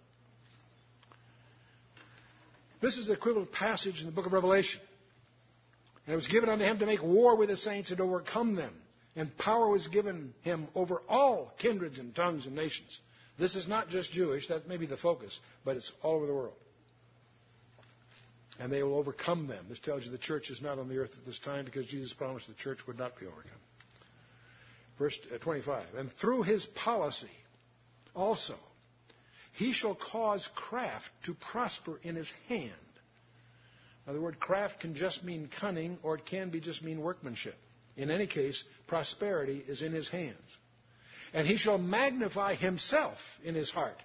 This 2.81 2.97
is 2.97 3.07
the 3.07 3.13
equivalent 3.13 3.51
passage 3.51 3.99
in 3.99 4.05
the 4.05 4.11
book 4.11 4.25
of 4.25 4.33
Revelation. 4.33 4.81
And 6.05 6.13
it 6.13 6.15
was 6.15 6.27
given 6.27 6.49
unto 6.49 6.63
him 6.63 6.79
to 6.79 6.85
make 6.85 7.01
war 7.01 7.35
with 7.35 7.49
the 7.49 7.57
saints 7.57 7.89
and 7.89 7.97
to 7.97 8.03
overcome 8.03 8.55
them. 8.55 8.73
And 9.15 9.35
power 9.37 9.67
was 9.67 9.87
given 9.87 10.33
him 10.43 10.67
over 10.75 11.01
all 11.09 11.53
kindreds 11.57 11.97
and 11.97 12.15
tongues 12.15 12.45
and 12.45 12.55
nations. 12.55 12.99
This 13.39 13.55
is 13.55 13.67
not 13.67 13.89
just 13.89 14.11
Jewish, 14.11 14.47
that 14.47 14.67
may 14.67 14.77
be 14.77 14.85
the 14.85 14.97
focus, 14.97 15.39
but 15.65 15.75
it's 15.75 15.91
all 16.01 16.15
over 16.15 16.27
the 16.27 16.33
world. 16.33 16.55
And 18.59 18.71
they 18.71 18.81
will 18.83 18.97
overcome 18.97 19.47
them. 19.47 19.65
This 19.69 19.79
tells 19.79 20.05
you 20.05 20.11
the 20.11 20.17
church 20.17 20.49
is 20.49 20.61
not 20.61 20.79
on 20.79 20.87
the 20.87 20.97
earth 20.97 21.11
at 21.17 21.25
this 21.25 21.39
time 21.39 21.65
because 21.65 21.85
Jesus 21.85 22.13
promised 22.13 22.47
the 22.47 22.53
church 22.53 22.79
would 22.87 22.97
not 22.97 23.19
be 23.19 23.25
overcome. 23.25 23.51
Verse 24.97 25.19
uh, 25.33 25.37
25. 25.37 25.83
And 25.97 26.11
through 26.13 26.43
his 26.43 26.65
policy 26.65 27.29
also, 28.15 28.55
he 29.57 29.73
shall 29.73 29.95
cause 29.95 30.47
craft 30.53 31.09
to 31.25 31.33
prosper 31.33 31.99
in 32.03 32.15
his 32.15 32.31
hand. 32.47 32.71
Now, 34.05 34.13
the 34.13 34.21
word 34.21 34.39
craft 34.39 34.81
can 34.81 34.93
just 34.93 35.23
mean 35.23 35.49
cunning, 35.59 35.97
or 36.03 36.15
it 36.15 36.27
can 36.27 36.51
be 36.51 36.59
just 36.59 36.83
mean 36.83 37.01
workmanship. 37.01 37.55
In 37.95 38.11
any 38.11 38.27
case, 38.27 38.63
prosperity 38.85 39.63
is 39.67 39.81
in 39.81 39.93
his 39.93 40.07
hands. 40.07 40.57
And 41.33 41.47
he 41.47 41.57
shall 41.57 41.79
magnify 41.79 42.53
himself 42.53 43.17
in 43.43 43.55
his 43.55 43.71
heart. 43.71 43.97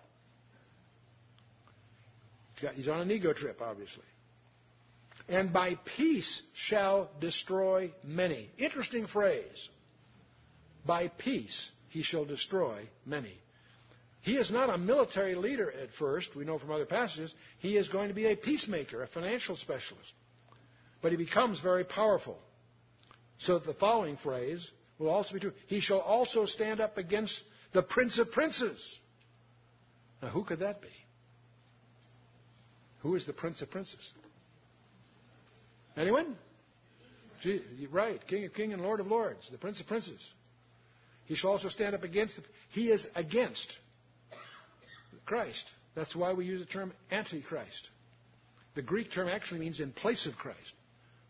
He's 2.74 2.88
on 2.88 3.00
an 3.00 3.10
ego 3.10 3.34
trip, 3.34 3.60
obviously. 3.60 4.04
And 5.28 5.52
by 5.52 5.76
peace 5.96 6.40
shall 6.54 7.10
destroy 7.20 7.92
many. 8.02 8.48
Interesting 8.56 9.06
phrase. 9.06 9.68
By 10.86 11.08
peace 11.08 11.70
he 11.90 12.02
shall 12.02 12.24
destroy 12.24 12.88
many. 13.04 13.36
He 14.22 14.36
is 14.36 14.52
not 14.52 14.70
a 14.70 14.78
military 14.78 15.34
leader 15.34 15.70
at 15.70 15.92
first, 15.92 16.34
we 16.36 16.44
know 16.44 16.58
from 16.58 16.70
other 16.70 16.86
passages. 16.86 17.34
He 17.58 17.76
is 17.76 17.88
going 17.88 18.08
to 18.08 18.14
be 18.14 18.26
a 18.26 18.36
peacemaker, 18.36 19.02
a 19.02 19.08
financial 19.08 19.56
specialist. 19.56 20.12
But 21.02 21.10
he 21.10 21.18
becomes 21.18 21.58
very 21.58 21.84
powerful. 21.84 22.38
So 23.38 23.58
the 23.58 23.74
following 23.74 24.16
phrase 24.16 24.70
will 24.98 25.08
also 25.08 25.34
be 25.34 25.40
true. 25.40 25.52
He 25.66 25.80
shall 25.80 25.98
also 25.98 26.46
stand 26.46 26.80
up 26.80 26.98
against 26.98 27.42
the 27.72 27.82
prince 27.82 28.20
of 28.20 28.30
princes. 28.30 28.98
Now, 30.22 30.28
who 30.28 30.44
could 30.44 30.60
that 30.60 30.80
be? 30.80 30.88
Who 33.00 33.16
is 33.16 33.26
the 33.26 33.32
prince 33.32 33.60
of 33.60 33.70
princes? 33.70 34.12
Anyone? 35.96 36.36
right, 37.90 38.24
King 38.28 38.44
of 38.44 38.54
Kings 38.54 38.72
and 38.72 38.82
Lord 38.82 39.00
of 39.00 39.08
Lords, 39.08 39.50
the 39.50 39.58
Prince 39.58 39.80
of 39.80 39.88
Princes. 39.88 40.32
He 41.24 41.34
shall 41.34 41.50
also 41.50 41.68
stand 41.68 41.96
up 41.96 42.04
against. 42.04 42.36
The, 42.36 42.42
he 42.70 42.92
is 42.92 43.04
against 43.16 43.68
Christ. 45.24 45.64
That's 45.94 46.16
why 46.16 46.32
we 46.32 46.44
use 46.44 46.60
the 46.60 46.66
term 46.66 46.92
Antichrist. 47.10 47.88
The 48.74 48.82
Greek 48.82 49.12
term 49.12 49.28
actually 49.28 49.60
means 49.60 49.80
in 49.80 49.92
place 49.92 50.26
of 50.26 50.36
Christ, 50.36 50.74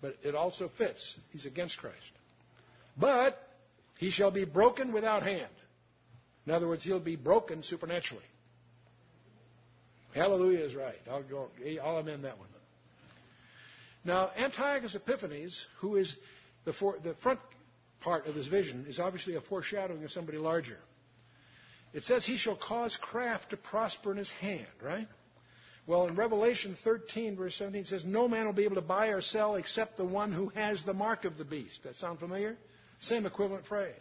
but 0.01 0.17
it 0.23 0.35
also 0.35 0.71
fits. 0.79 1.19
He's 1.31 1.47
against 1.47 1.79
Christ. 1.79 1.97
But 2.97 3.39
he 3.99 4.11
shall 4.11 4.31
be 4.31 4.45
broken 4.45 4.93
without 4.93 5.23
hand. 5.23 5.51
In 6.47 6.53
other 6.53 6.69
words, 6.69 6.85
he'll 6.85 7.01
be 7.01 7.17
broken 7.17 7.63
supernaturally. 7.63 8.25
Hallelujah 10.15 10.61
is 10.61 10.75
right. 10.75 11.01
I'll 11.11 11.23
go. 11.23 11.49
I'll 11.83 11.99
amend 11.99 12.25
that 12.25 12.39
one. 12.39 12.49
Now, 14.05 14.31
Antiochus 14.37 14.95
Epiphanes, 14.95 15.67
who 15.79 15.97
is 15.97 16.15
the, 16.65 16.73
for, 16.73 16.97
the 17.03 17.15
front 17.23 17.39
part 18.01 18.27
of 18.27 18.35
this 18.35 18.47
vision, 18.47 18.87
is 18.89 18.99
obviously 18.99 19.37
a 19.37 19.41
foreshadowing 19.41 20.03
of 20.05 20.11
somebody 20.11 20.39
larger. 20.39 20.79
It 21.93 22.05
says 22.05 22.25
he 22.25 22.37
shall 22.37 22.57
cause 22.57 22.97
craft 22.97 23.51
to 23.51 23.57
prosper 23.57 24.13
in 24.13 24.19
his 24.19 24.31
hand, 24.31 24.67
right? 24.83 25.07
Well, 25.87 26.07
in 26.07 26.15
Revelation 26.15 26.77
13, 26.83 27.37
verse 27.37 27.57
17, 27.57 27.83
it 27.83 27.87
says, 27.89 28.05
No 28.05 28.29
man 28.29 28.47
will 28.47 28.53
be 28.53 28.65
able 28.65 28.77
to 28.77 28.83
buy 28.83 29.09
or 29.09 29.21
sell 29.21 29.57
except 29.57 29.97
the 29.97 30.05
one 30.05 30.33
who 30.33 30.49
has 30.51 30.83
the 30.85 30.95
mark 30.95 31.25
of 31.25 31.37
the 31.37 31.45
beast. 31.45 31.83
That 31.83 31.97
sound 31.97 32.21
familiar? 32.21 32.57
Same 33.01 33.27
equivalent 33.27 33.67
phrase. 33.67 33.93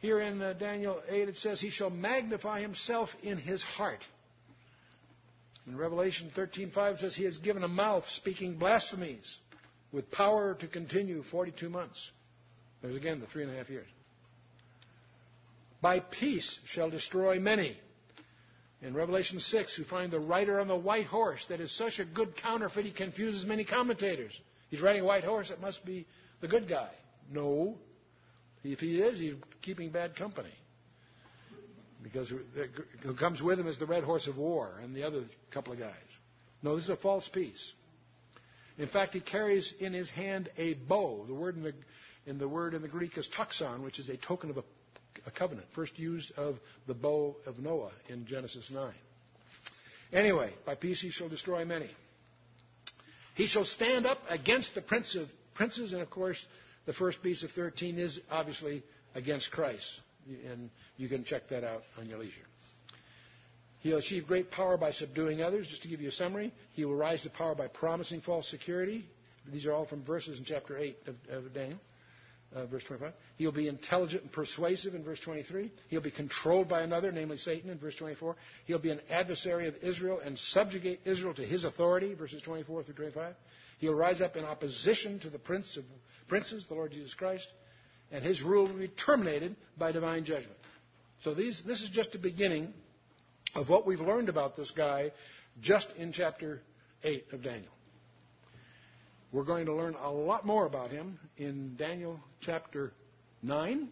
Here 0.00 0.20
in 0.20 0.40
uh, 0.40 0.54
Daniel 0.54 1.02
8, 1.08 1.28
it 1.28 1.36
says, 1.36 1.60
He 1.60 1.70
shall 1.70 1.90
magnify 1.90 2.60
himself 2.60 3.10
in 3.22 3.36
his 3.36 3.62
heart. 3.62 4.00
In 5.68 5.76
Revelation 5.76 6.30
13:5 6.34 6.94
it 6.94 6.98
says 7.00 7.14
he 7.14 7.24
has 7.24 7.36
given 7.36 7.62
a 7.62 7.68
mouth 7.68 8.08
speaking 8.08 8.56
blasphemies 8.56 9.38
with 9.92 10.10
power 10.10 10.54
to 10.54 10.66
continue 10.66 11.22
42 11.22 11.68
months. 11.68 12.10
There's 12.80 12.96
again 12.96 13.20
the 13.20 13.26
three 13.26 13.42
and 13.42 13.52
a 13.52 13.56
half 13.56 13.68
years. 13.68 13.86
By 15.80 16.00
peace 16.00 16.58
shall 16.64 16.90
destroy 16.90 17.38
many. 17.38 17.76
In 18.80 18.94
Revelation 18.94 19.40
6, 19.40 19.78
we 19.78 19.84
find 19.84 20.12
the 20.12 20.20
rider 20.20 20.60
on 20.60 20.68
the 20.68 20.76
white 20.76 21.06
horse 21.06 21.44
that 21.48 21.60
is 21.60 21.72
such 21.72 21.98
a 21.98 22.04
good 22.04 22.36
counterfeit 22.36 22.84
he 22.84 22.92
confuses 22.92 23.44
many 23.44 23.64
commentators. 23.64 24.38
He's 24.70 24.80
riding 24.80 25.02
a 25.02 25.04
white 25.04 25.24
horse, 25.24 25.50
it 25.50 25.60
must 25.60 25.84
be 25.84 26.06
the 26.40 26.48
good 26.48 26.68
guy. 26.68 26.90
No. 27.30 27.76
If 28.62 28.80
he 28.80 29.00
is, 29.00 29.18
he's 29.18 29.34
keeping 29.62 29.90
bad 29.90 30.14
company 30.14 30.52
because 32.02 32.32
who 33.02 33.14
comes 33.14 33.42
with 33.42 33.58
him 33.58 33.66
is 33.66 33.78
the 33.78 33.86
red 33.86 34.04
horse 34.04 34.28
of 34.28 34.36
war 34.36 34.78
and 34.82 34.94
the 34.94 35.02
other 35.02 35.22
couple 35.50 35.72
of 35.72 35.78
guys. 35.78 35.92
No, 36.62 36.74
this 36.74 36.84
is 36.84 36.90
a 36.90 36.96
false 36.96 37.28
peace. 37.28 37.72
In 38.78 38.86
fact, 38.86 39.14
he 39.14 39.20
carries 39.20 39.74
in 39.80 39.92
his 39.92 40.08
hand 40.10 40.48
a 40.56 40.74
bow. 40.74 41.24
The 41.26 41.34
word 41.34 41.56
in 41.56 41.62
the, 41.62 41.74
in 42.26 42.38
the 42.38 42.48
word 42.48 42.74
in 42.74 42.82
the 42.82 42.88
Greek 42.88 43.18
is 43.18 43.28
toxon, 43.28 43.82
which 43.82 43.98
is 43.98 44.08
a 44.08 44.16
token 44.16 44.50
of 44.50 44.58
a, 45.26 45.30
covenant, 45.30 45.66
first 45.74 45.98
used 45.98 46.32
of 46.32 46.58
the 46.86 46.94
bow 46.94 47.36
of 47.46 47.58
Noah 47.58 47.92
in 48.08 48.26
Genesis 48.26 48.70
9. 48.70 48.92
Anyway, 50.12 50.52
by 50.64 50.74
peace 50.74 51.00
he 51.00 51.10
shall 51.10 51.28
destroy 51.28 51.64
many. 51.64 51.90
He 53.34 53.46
shall 53.46 53.64
stand 53.64 54.06
up 54.06 54.18
against 54.28 54.74
the 54.74 54.82
prince 54.82 55.14
of 55.14 55.28
princes, 55.54 55.92
and 55.92 56.02
of 56.02 56.10
course, 56.10 56.44
the 56.86 56.92
first 56.92 57.22
piece 57.22 57.42
of 57.42 57.50
13 57.52 57.98
is 57.98 58.18
obviously 58.30 58.82
against 59.14 59.50
Christ 59.50 60.00
and 60.50 60.70
you 60.96 61.08
can 61.08 61.24
check 61.24 61.48
that 61.48 61.64
out 61.64 61.82
on 61.98 62.08
your 62.08 62.18
leisure. 62.18 62.34
He'll 63.80 63.98
achieve 63.98 64.26
great 64.26 64.50
power 64.50 64.76
by 64.76 64.90
subduing 64.90 65.40
others. 65.40 65.68
Just 65.68 65.82
to 65.82 65.88
give 65.88 66.00
you 66.00 66.08
a 66.08 66.12
summary, 66.12 66.52
he 66.72 66.84
will 66.84 66.96
rise 66.96 67.22
to 67.22 67.30
power 67.30 67.54
by 67.54 67.68
promising 67.68 68.20
false 68.20 68.48
security. 68.48 69.04
These 69.50 69.66
are 69.66 69.72
all 69.72 69.86
from 69.86 70.02
verses 70.04 70.38
in 70.38 70.44
chapter 70.44 70.76
8 70.76 70.96
of, 71.06 71.16
of 71.30 71.54
Daniel, 71.54 71.78
uh, 72.54 72.66
verse 72.66 72.84
25. 72.84 73.12
He'll 73.36 73.52
be 73.52 73.68
intelligent 73.68 74.22
and 74.22 74.32
persuasive 74.32 74.94
in 74.94 75.04
verse 75.04 75.20
23. 75.20 75.70
He'll 75.88 76.00
be 76.00 76.10
controlled 76.10 76.68
by 76.68 76.82
another, 76.82 77.12
namely 77.12 77.36
Satan, 77.36 77.70
in 77.70 77.78
verse 77.78 77.96
24. 77.96 78.36
He'll 78.66 78.78
be 78.78 78.90
an 78.90 79.00
adversary 79.10 79.68
of 79.68 79.76
Israel 79.82 80.20
and 80.24 80.38
subjugate 80.38 81.00
Israel 81.04 81.34
to 81.34 81.44
his 81.44 81.64
authority, 81.64 82.14
verses 82.14 82.42
24 82.42 82.84
through 82.84 82.94
25. 82.94 83.34
He'll 83.78 83.94
rise 83.94 84.20
up 84.20 84.36
in 84.36 84.44
opposition 84.44 85.20
to 85.20 85.30
the 85.30 85.38
prince 85.38 85.76
of 85.76 85.84
princes, 86.26 86.66
the 86.68 86.74
Lord 86.74 86.92
Jesus 86.92 87.14
Christ 87.14 87.48
and 88.10 88.24
his 88.24 88.42
rule 88.42 88.66
will 88.66 88.78
be 88.78 88.88
terminated 88.88 89.56
by 89.76 89.92
divine 89.92 90.24
judgment. 90.24 90.56
So 91.22 91.34
these, 91.34 91.62
this 91.66 91.82
is 91.82 91.90
just 91.90 92.12
the 92.12 92.18
beginning 92.18 92.72
of 93.54 93.68
what 93.68 93.86
we've 93.86 94.00
learned 94.00 94.28
about 94.28 94.56
this 94.56 94.70
guy 94.70 95.12
just 95.60 95.88
in 95.96 96.12
chapter 96.12 96.60
8 97.02 97.26
of 97.32 97.42
Daniel. 97.42 97.72
We're 99.30 99.44
going 99.44 99.66
to 99.66 99.74
learn 99.74 99.94
a 99.94 100.10
lot 100.10 100.46
more 100.46 100.64
about 100.64 100.90
him 100.90 101.18
in 101.36 101.76
Daniel 101.76 102.18
chapter 102.40 102.92
9 103.42 103.88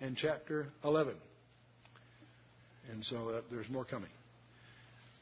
and 0.00 0.16
chapter 0.16 0.68
11. 0.82 1.14
And 2.90 3.04
so 3.04 3.28
uh, 3.28 3.40
there's 3.50 3.68
more 3.68 3.84
coming. 3.84 4.08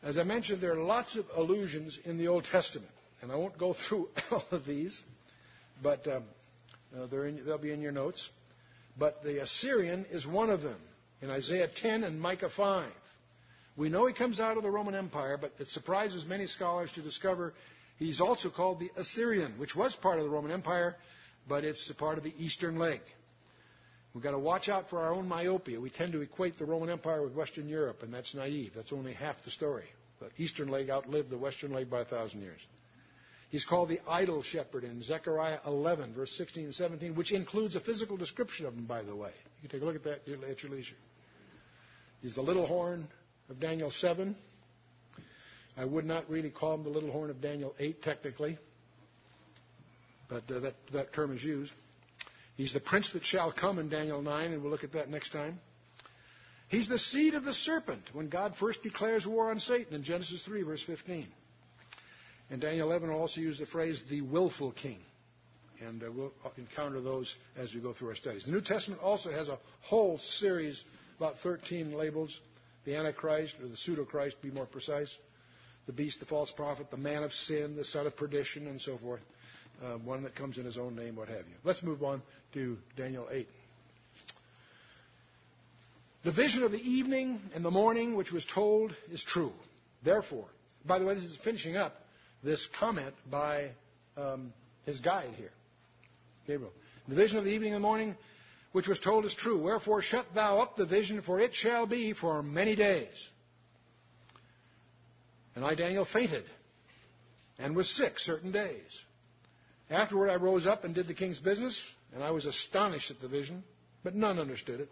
As 0.04 0.18
I 0.18 0.22
mentioned, 0.22 0.60
there 0.60 0.72
are 0.72 0.82
lots 0.82 1.16
of 1.16 1.24
allusions 1.34 1.98
in 2.04 2.16
the 2.16 2.28
Old 2.28 2.44
Testament. 2.44 2.92
And 3.20 3.32
I 3.32 3.34
won't 3.34 3.58
go 3.58 3.74
through 3.74 4.08
all 4.30 4.44
of 4.52 4.64
these, 4.64 5.02
but 5.82 6.06
um, 6.06 6.22
uh, 6.96 7.22
in, 7.22 7.44
they'll 7.44 7.58
be 7.58 7.72
in 7.72 7.80
your 7.80 7.90
notes. 7.90 8.30
But 8.96 9.24
the 9.24 9.42
Assyrian 9.42 10.06
is 10.12 10.28
one 10.28 10.48
of 10.48 10.62
them 10.62 10.78
in 11.22 11.28
Isaiah 11.28 11.68
10 11.68 12.04
and 12.04 12.20
Micah 12.20 12.50
5. 12.56 12.88
We 13.76 13.88
know 13.88 14.06
he 14.06 14.14
comes 14.14 14.38
out 14.38 14.56
of 14.56 14.62
the 14.62 14.70
Roman 14.70 14.94
Empire, 14.94 15.36
but 15.40 15.54
it 15.58 15.66
surprises 15.68 16.24
many 16.24 16.46
scholars 16.46 16.92
to 16.92 17.02
discover 17.02 17.52
he's 17.98 18.20
also 18.20 18.50
called 18.50 18.80
the 18.80 18.90
Assyrian, 18.96 19.58
which 19.58 19.76
was 19.76 19.94
part 19.94 20.18
of 20.18 20.24
the 20.24 20.30
Roman 20.30 20.50
Empire, 20.50 20.96
but 21.48 21.64
it's 21.64 21.88
a 21.90 21.94
part 21.94 22.18
of 22.18 22.24
the 22.24 22.34
eastern 22.38 22.78
leg. 22.78 23.00
We've 24.14 24.22
got 24.22 24.32
to 24.32 24.38
watch 24.38 24.68
out 24.68 24.88
for 24.90 25.00
our 25.00 25.12
own 25.12 25.28
myopia. 25.28 25.80
We 25.80 25.90
tend 25.90 26.12
to 26.12 26.22
equate 26.22 26.58
the 26.58 26.64
Roman 26.64 26.90
Empire 26.90 27.22
with 27.22 27.34
Western 27.34 27.68
Europe, 27.68 28.02
and 28.02 28.12
that's 28.12 28.34
naive. 28.34 28.72
That's 28.74 28.92
only 28.92 29.12
half 29.12 29.36
the 29.44 29.50
story. 29.50 29.84
The 30.20 30.30
eastern 30.42 30.68
leg 30.68 30.90
outlived 30.90 31.30
the 31.30 31.38
western 31.38 31.72
leg 31.72 31.88
by 31.88 32.00
a 32.00 32.04
thousand 32.04 32.40
years. 32.40 32.60
He's 33.50 33.64
called 33.64 33.88
the 33.88 34.00
idol 34.08 34.42
shepherd 34.42 34.84
in 34.84 35.02
Zechariah 35.02 35.60
11, 35.66 36.14
verse 36.14 36.32
16 36.36 36.64
and 36.64 36.74
17, 36.74 37.14
which 37.14 37.32
includes 37.32 37.76
a 37.76 37.80
physical 37.80 38.16
description 38.16 38.66
of 38.66 38.74
him, 38.74 38.84
by 38.84 39.02
the 39.02 39.14
way. 39.14 39.30
You 39.62 39.68
can 39.68 39.78
take 39.78 39.82
a 39.82 39.84
look 39.86 39.96
at 39.96 40.04
that 40.04 40.48
at 40.50 40.62
your 40.62 40.72
leisure. 40.72 40.96
He's 42.20 42.34
the 42.34 42.42
little 42.42 42.66
horn 42.66 43.08
of 43.48 43.60
Daniel 43.60 43.90
7. 43.90 44.36
I 45.78 45.84
would 45.84 46.04
not 46.04 46.28
really 46.28 46.50
call 46.50 46.74
him 46.74 46.82
the 46.82 46.90
little 46.90 47.12
horn 47.12 47.30
of 47.30 47.40
Daniel 47.40 47.72
8, 47.78 48.02
technically, 48.02 48.58
but 50.28 50.42
uh, 50.50 50.58
that, 50.58 50.74
that 50.92 51.12
term 51.12 51.36
is 51.36 51.42
used. 51.42 51.72
He's 52.56 52.72
the 52.72 52.80
prince 52.80 53.12
that 53.12 53.24
shall 53.24 53.52
come 53.52 53.78
in 53.78 53.88
Daniel 53.88 54.20
9, 54.20 54.52
and 54.52 54.60
we'll 54.60 54.72
look 54.72 54.82
at 54.82 54.92
that 54.92 55.08
next 55.08 55.30
time. 55.30 55.60
He's 56.66 56.88
the 56.88 56.98
seed 56.98 57.34
of 57.34 57.44
the 57.44 57.54
serpent 57.54 58.02
when 58.12 58.28
God 58.28 58.56
first 58.58 58.82
declares 58.82 59.24
war 59.24 59.50
on 59.50 59.60
Satan 59.60 59.94
in 59.94 60.02
Genesis 60.02 60.44
3, 60.44 60.62
verse 60.62 60.82
15. 60.82 61.28
And 62.50 62.60
Daniel 62.60 62.88
11 62.88 63.10
will 63.10 63.20
also 63.20 63.40
use 63.40 63.58
the 63.58 63.66
phrase 63.66 64.02
the 64.10 64.22
willful 64.22 64.72
king. 64.72 64.98
And 65.80 66.02
uh, 66.02 66.10
we'll 66.10 66.32
encounter 66.56 67.00
those 67.00 67.36
as 67.56 67.72
we 67.72 67.80
go 67.80 67.92
through 67.92 68.08
our 68.08 68.16
studies. 68.16 68.44
The 68.44 68.50
New 68.50 68.60
Testament 68.60 69.00
also 69.00 69.30
has 69.30 69.48
a 69.48 69.58
whole 69.82 70.18
series, 70.18 70.82
about 71.18 71.38
13 71.38 71.92
labels 71.92 72.40
the 72.88 72.96
Antichrist, 72.96 73.56
or 73.60 73.68
the 73.68 73.76
pseudo 73.76 74.04
Christ, 74.04 74.36
to 74.40 74.48
be 74.48 74.54
more 74.54 74.64
precise, 74.64 75.14
the 75.88 75.92
beast, 75.94 76.20
the 76.20 76.26
false 76.26 76.50
prophet, 76.50 76.90
the 76.90 76.98
man 76.98 77.22
of 77.22 77.32
sin, 77.32 77.74
the 77.74 77.84
son 77.84 78.06
of 78.06 78.14
perdition, 78.14 78.66
and 78.68 78.78
so 78.78 78.98
forth. 78.98 79.22
Uh, 79.82 79.94
one 79.94 80.22
that 80.22 80.34
comes 80.34 80.58
in 80.58 80.64
his 80.64 80.76
own 80.76 80.94
name, 80.94 81.16
what 81.16 81.28
have 81.28 81.38
you. 81.38 81.54
Let's 81.64 81.82
move 81.82 82.02
on 82.02 82.20
to 82.52 82.76
Daniel 82.94 83.26
8. 83.30 83.48
The 86.24 86.32
vision 86.32 86.62
of 86.62 86.72
the 86.72 86.78
evening 86.78 87.40
and 87.54 87.64
the 87.64 87.70
morning 87.70 88.16
which 88.16 88.32
was 88.32 88.44
told 88.44 88.94
is 89.10 89.24
true. 89.24 89.52
Therefore, 90.04 90.44
by 90.84 90.98
the 90.98 91.06
way, 91.06 91.14
this 91.14 91.24
is 91.24 91.38
finishing 91.42 91.76
up 91.76 91.96
this 92.44 92.68
comment 92.78 93.14
by 93.30 93.70
um, 94.18 94.52
his 94.84 95.00
guide 95.00 95.30
here, 95.36 95.52
Gabriel. 96.46 96.72
The 97.08 97.14
vision 97.14 97.38
of 97.38 97.44
the 97.44 97.50
evening 97.50 97.72
and 97.72 97.82
the 97.82 97.86
morning 97.88 98.14
which 98.72 98.88
was 98.88 99.00
told 99.00 99.24
is 99.24 99.32
true. 99.32 99.58
Wherefore 99.58 100.02
shut 100.02 100.26
thou 100.34 100.58
up 100.58 100.76
the 100.76 100.84
vision, 100.84 101.22
for 101.22 101.40
it 101.40 101.54
shall 101.54 101.86
be 101.86 102.12
for 102.12 102.42
many 102.42 102.76
days. 102.76 103.30
And 105.58 105.66
I, 105.66 105.74
Daniel, 105.74 106.04
fainted 106.04 106.44
and 107.58 107.74
was 107.74 107.90
sick 107.90 108.20
certain 108.20 108.52
days. 108.52 109.00
Afterward 109.90 110.30
I 110.30 110.36
rose 110.36 110.68
up 110.68 110.84
and 110.84 110.94
did 110.94 111.08
the 111.08 111.14
king's 111.14 111.40
business, 111.40 111.82
and 112.14 112.22
I 112.22 112.30
was 112.30 112.46
astonished 112.46 113.10
at 113.10 113.18
the 113.18 113.26
vision, 113.26 113.64
but 114.04 114.14
none 114.14 114.38
understood 114.38 114.78
it. 114.78 114.88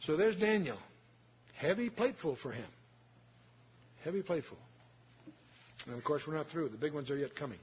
So 0.00 0.16
there's 0.16 0.36
Daniel. 0.36 0.78
Heavy 1.54 1.90
plateful 1.90 2.34
for 2.34 2.50
him. 2.50 2.64
Heavy 4.04 4.22
plateful. 4.22 4.56
And 5.86 5.94
of 5.98 6.02
course, 6.02 6.22
we're 6.26 6.36
not 6.36 6.48
through. 6.48 6.70
The 6.70 6.78
big 6.78 6.94
ones 6.94 7.10
are 7.10 7.18
yet 7.18 7.36
coming. 7.36 7.58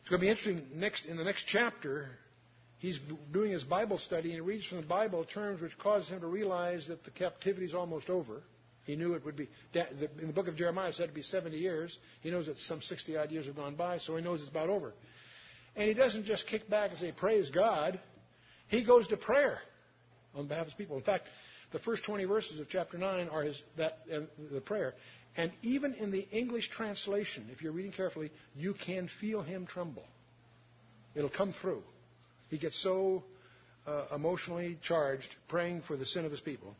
It's 0.00 0.10
going 0.10 0.18
to 0.18 0.26
be 0.26 0.28
interesting. 0.28 0.66
Next, 0.74 1.04
in 1.04 1.16
the 1.16 1.22
next 1.22 1.44
chapter, 1.44 2.08
he's 2.80 2.98
doing 3.32 3.52
his 3.52 3.62
Bible 3.62 3.98
study 3.98 4.30
and 4.30 4.34
he 4.34 4.40
reads 4.40 4.66
from 4.66 4.80
the 4.80 4.88
Bible 4.88 5.24
terms 5.24 5.60
which 5.60 5.78
cause 5.78 6.08
him 6.08 6.18
to 6.22 6.26
realize 6.26 6.88
that 6.88 7.04
the 7.04 7.12
captivity 7.12 7.66
is 7.66 7.74
almost 7.74 8.10
over. 8.10 8.42
He 8.84 8.96
knew 8.96 9.14
it 9.14 9.24
would 9.24 9.36
be, 9.36 9.48
in 9.74 10.26
the 10.26 10.32
book 10.32 10.48
of 10.48 10.56
Jeremiah, 10.56 10.88
it 10.88 10.96
said 10.96 11.08
to 11.08 11.14
be 11.14 11.22
70 11.22 11.56
years. 11.56 11.96
He 12.20 12.30
knows 12.30 12.46
that 12.46 12.58
some 12.58 12.82
60 12.82 13.16
odd 13.16 13.30
years 13.30 13.46
have 13.46 13.56
gone 13.56 13.76
by, 13.76 13.98
so 13.98 14.16
he 14.16 14.22
knows 14.22 14.40
it's 14.40 14.50
about 14.50 14.70
over. 14.70 14.92
And 15.76 15.88
he 15.88 15.94
doesn't 15.94 16.24
just 16.24 16.46
kick 16.48 16.68
back 16.68 16.90
and 16.90 16.98
say, 16.98 17.12
Praise 17.12 17.50
God. 17.50 18.00
He 18.68 18.82
goes 18.82 19.06
to 19.08 19.16
prayer 19.16 19.58
on 20.34 20.48
behalf 20.48 20.62
of 20.62 20.68
his 20.68 20.74
people. 20.74 20.96
In 20.96 21.02
fact, 21.02 21.28
the 21.72 21.78
first 21.78 22.04
20 22.04 22.24
verses 22.24 22.58
of 22.58 22.68
chapter 22.68 22.98
9 22.98 23.28
are 23.28 23.42
his, 23.42 23.62
that, 23.76 23.98
uh, 24.12 24.20
the 24.52 24.60
prayer. 24.60 24.94
And 25.36 25.52
even 25.62 25.94
in 25.94 26.10
the 26.10 26.26
English 26.30 26.68
translation, 26.70 27.48
if 27.52 27.62
you're 27.62 27.72
reading 27.72 27.92
carefully, 27.92 28.30
you 28.56 28.74
can 28.74 29.08
feel 29.20 29.42
him 29.42 29.66
tremble. 29.66 30.04
It'll 31.14 31.30
come 31.30 31.54
through. 31.60 31.82
He 32.50 32.58
gets 32.58 32.82
so 32.82 33.22
uh, 33.86 34.06
emotionally 34.14 34.78
charged 34.82 35.34
praying 35.48 35.82
for 35.82 35.96
the 35.96 36.04
sin 36.04 36.24
of 36.24 36.30
his 36.30 36.40
people 36.40 36.74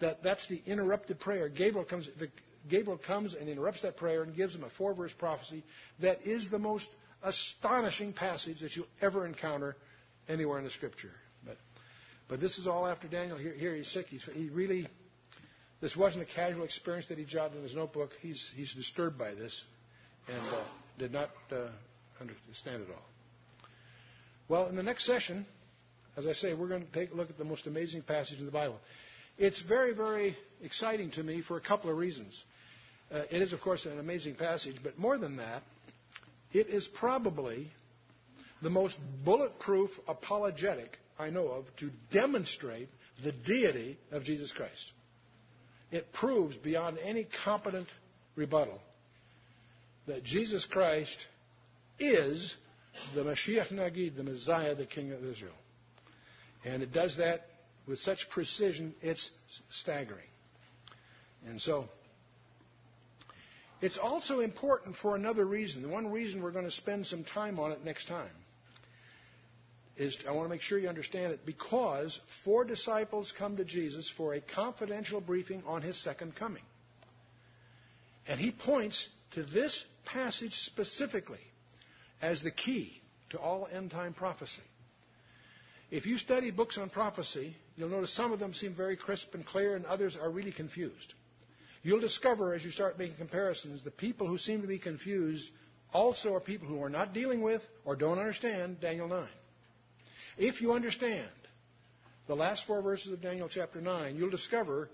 that 0.00 0.22
that's 0.22 0.46
the 0.48 0.62
interrupted 0.66 1.20
prayer. 1.20 1.48
Gabriel 1.48 1.84
comes, 1.84 2.08
the, 2.18 2.28
Gabriel 2.68 2.98
comes 2.98 3.34
and 3.34 3.48
interrupts 3.48 3.82
that 3.82 3.96
prayer 3.96 4.22
and 4.22 4.34
gives 4.34 4.54
him 4.54 4.64
a 4.64 4.70
four 4.70 4.94
verse 4.94 5.12
prophecy 5.12 5.64
that 6.00 6.26
is 6.26 6.50
the 6.50 6.58
most 6.58 6.88
astonishing 7.22 8.12
passage 8.12 8.60
that 8.60 8.76
you'll 8.76 8.86
ever 9.00 9.26
encounter 9.26 9.76
anywhere 10.28 10.58
in 10.58 10.64
the 10.64 10.70
scripture. 10.70 11.10
But, 11.44 11.56
but 12.28 12.40
this 12.40 12.58
is 12.58 12.66
all 12.66 12.86
after 12.86 13.08
Daniel. 13.08 13.36
Here, 13.36 13.54
here 13.54 13.74
he's 13.74 13.88
sick. 13.88 14.06
He's, 14.06 14.28
he 14.34 14.50
really, 14.50 14.86
this 15.80 15.96
wasn't 15.96 16.22
a 16.22 16.32
casual 16.32 16.64
experience 16.64 17.08
that 17.08 17.18
he 17.18 17.24
jotted 17.24 17.56
in 17.56 17.62
his 17.62 17.74
notebook. 17.74 18.10
He's, 18.20 18.52
he's 18.54 18.72
disturbed 18.74 19.18
by 19.18 19.34
this 19.34 19.64
and 20.28 20.54
uh, 20.54 20.62
did 20.98 21.12
not 21.12 21.30
uh, 21.50 21.68
understand 22.20 22.82
it 22.82 22.88
all. 22.90 23.04
Well, 24.48 24.66
in 24.68 24.76
the 24.76 24.82
next 24.82 25.04
session, 25.04 25.46
as 26.16 26.26
I 26.26 26.32
say, 26.32 26.54
we're 26.54 26.68
going 26.68 26.86
to 26.86 26.92
take 26.92 27.12
a 27.12 27.14
look 27.14 27.30
at 27.30 27.38
the 27.38 27.44
most 27.44 27.66
amazing 27.66 28.02
passage 28.02 28.38
in 28.38 28.46
the 28.46 28.52
Bible. 28.52 28.78
It's 29.38 29.60
very, 29.60 29.94
very 29.94 30.36
exciting 30.62 31.12
to 31.12 31.22
me 31.22 31.42
for 31.42 31.56
a 31.56 31.60
couple 31.60 31.90
of 31.90 31.96
reasons. 31.96 32.42
Uh, 33.10 33.22
it 33.30 33.40
is, 33.40 33.52
of 33.52 33.60
course, 33.60 33.86
an 33.86 33.98
amazing 33.98 34.34
passage, 34.34 34.76
but 34.82 34.98
more 34.98 35.16
than 35.16 35.36
that, 35.36 35.62
it 36.52 36.66
is 36.68 36.88
probably 36.88 37.70
the 38.62 38.70
most 38.70 38.98
bulletproof 39.24 39.90
apologetic 40.08 40.98
I 41.18 41.30
know 41.30 41.48
of 41.48 41.64
to 41.76 41.90
demonstrate 42.12 42.88
the 43.22 43.32
deity 43.32 43.98
of 44.10 44.24
Jesus 44.24 44.52
Christ. 44.52 44.92
It 45.90 46.12
proves 46.12 46.56
beyond 46.56 46.98
any 46.98 47.26
competent 47.44 47.88
rebuttal 48.34 48.80
that 50.06 50.24
Jesus 50.24 50.66
Christ 50.66 51.16
is 51.98 52.54
the 53.14 53.22
Mashiach 53.22 53.72
Nagid, 53.72 54.16
the 54.16 54.24
Messiah, 54.24 54.74
the 54.74 54.86
King 54.86 55.12
of 55.12 55.24
Israel. 55.24 55.54
And 56.64 56.82
it 56.82 56.92
does 56.92 57.16
that 57.18 57.46
with 57.88 57.98
such 58.00 58.28
precision, 58.30 58.94
it's 59.00 59.30
staggering. 59.70 60.28
And 61.46 61.60
so, 61.60 61.86
it's 63.80 63.96
also 63.96 64.40
important 64.40 64.96
for 64.96 65.16
another 65.16 65.44
reason. 65.44 65.82
The 65.82 65.88
one 65.88 66.10
reason 66.10 66.42
we're 66.42 66.50
going 66.50 66.64
to 66.64 66.70
spend 66.70 67.06
some 67.06 67.24
time 67.24 67.58
on 67.58 67.72
it 67.72 67.84
next 67.84 68.08
time 68.08 68.28
is 69.96 70.16
I 70.28 70.32
want 70.32 70.46
to 70.46 70.50
make 70.50 70.60
sure 70.60 70.78
you 70.78 70.88
understand 70.88 71.32
it 71.32 71.46
because 71.46 72.20
four 72.44 72.64
disciples 72.64 73.32
come 73.36 73.56
to 73.56 73.64
Jesus 73.64 74.12
for 74.16 74.34
a 74.34 74.40
confidential 74.40 75.20
briefing 75.20 75.62
on 75.66 75.82
his 75.82 75.96
second 75.96 76.36
coming. 76.36 76.62
And 78.26 78.38
he 78.38 78.50
points 78.50 79.08
to 79.32 79.42
this 79.42 79.84
passage 80.04 80.54
specifically 80.54 81.40
as 82.20 82.42
the 82.42 82.50
key 82.50 83.00
to 83.30 83.38
all 83.38 83.68
end 83.72 83.90
time 83.90 84.12
prophecy. 84.12 84.62
If 85.90 86.06
you 86.06 86.18
study 86.18 86.50
books 86.50 86.76
on 86.76 86.90
prophecy, 86.90 87.56
you'll 87.76 87.88
notice 87.88 88.12
some 88.12 88.32
of 88.32 88.38
them 88.38 88.52
seem 88.52 88.74
very 88.74 88.96
crisp 88.96 89.34
and 89.34 89.44
clear, 89.44 89.74
and 89.74 89.86
others 89.86 90.16
are 90.16 90.30
really 90.30 90.52
confused. 90.52 91.14
You'll 91.82 92.00
discover 92.00 92.52
as 92.52 92.64
you 92.64 92.70
start 92.70 92.98
making 92.98 93.16
comparisons, 93.16 93.82
the 93.82 93.90
people 93.90 94.26
who 94.26 94.36
seem 94.36 94.60
to 94.60 94.66
be 94.66 94.78
confused 94.78 95.50
also 95.92 96.34
are 96.34 96.40
people 96.40 96.68
who 96.68 96.82
are 96.82 96.90
not 96.90 97.14
dealing 97.14 97.40
with 97.40 97.62
or 97.84 97.96
don't 97.96 98.18
understand 98.18 98.80
Daniel 98.80 99.08
9. 99.08 99.26
If 100.36 100.60
you 100.60 100.72
understand 100.72 101.26
the 102.26 102.36
last 102.36 102.66
four 102.66 102.82
verses 102.82 103.12
of 103.12 103.22
Daniel 103.22 103.48
chapter 103.48 103.80
9, 103.80 104.16
you'll 104.16 104.28
discover 104.28 104.90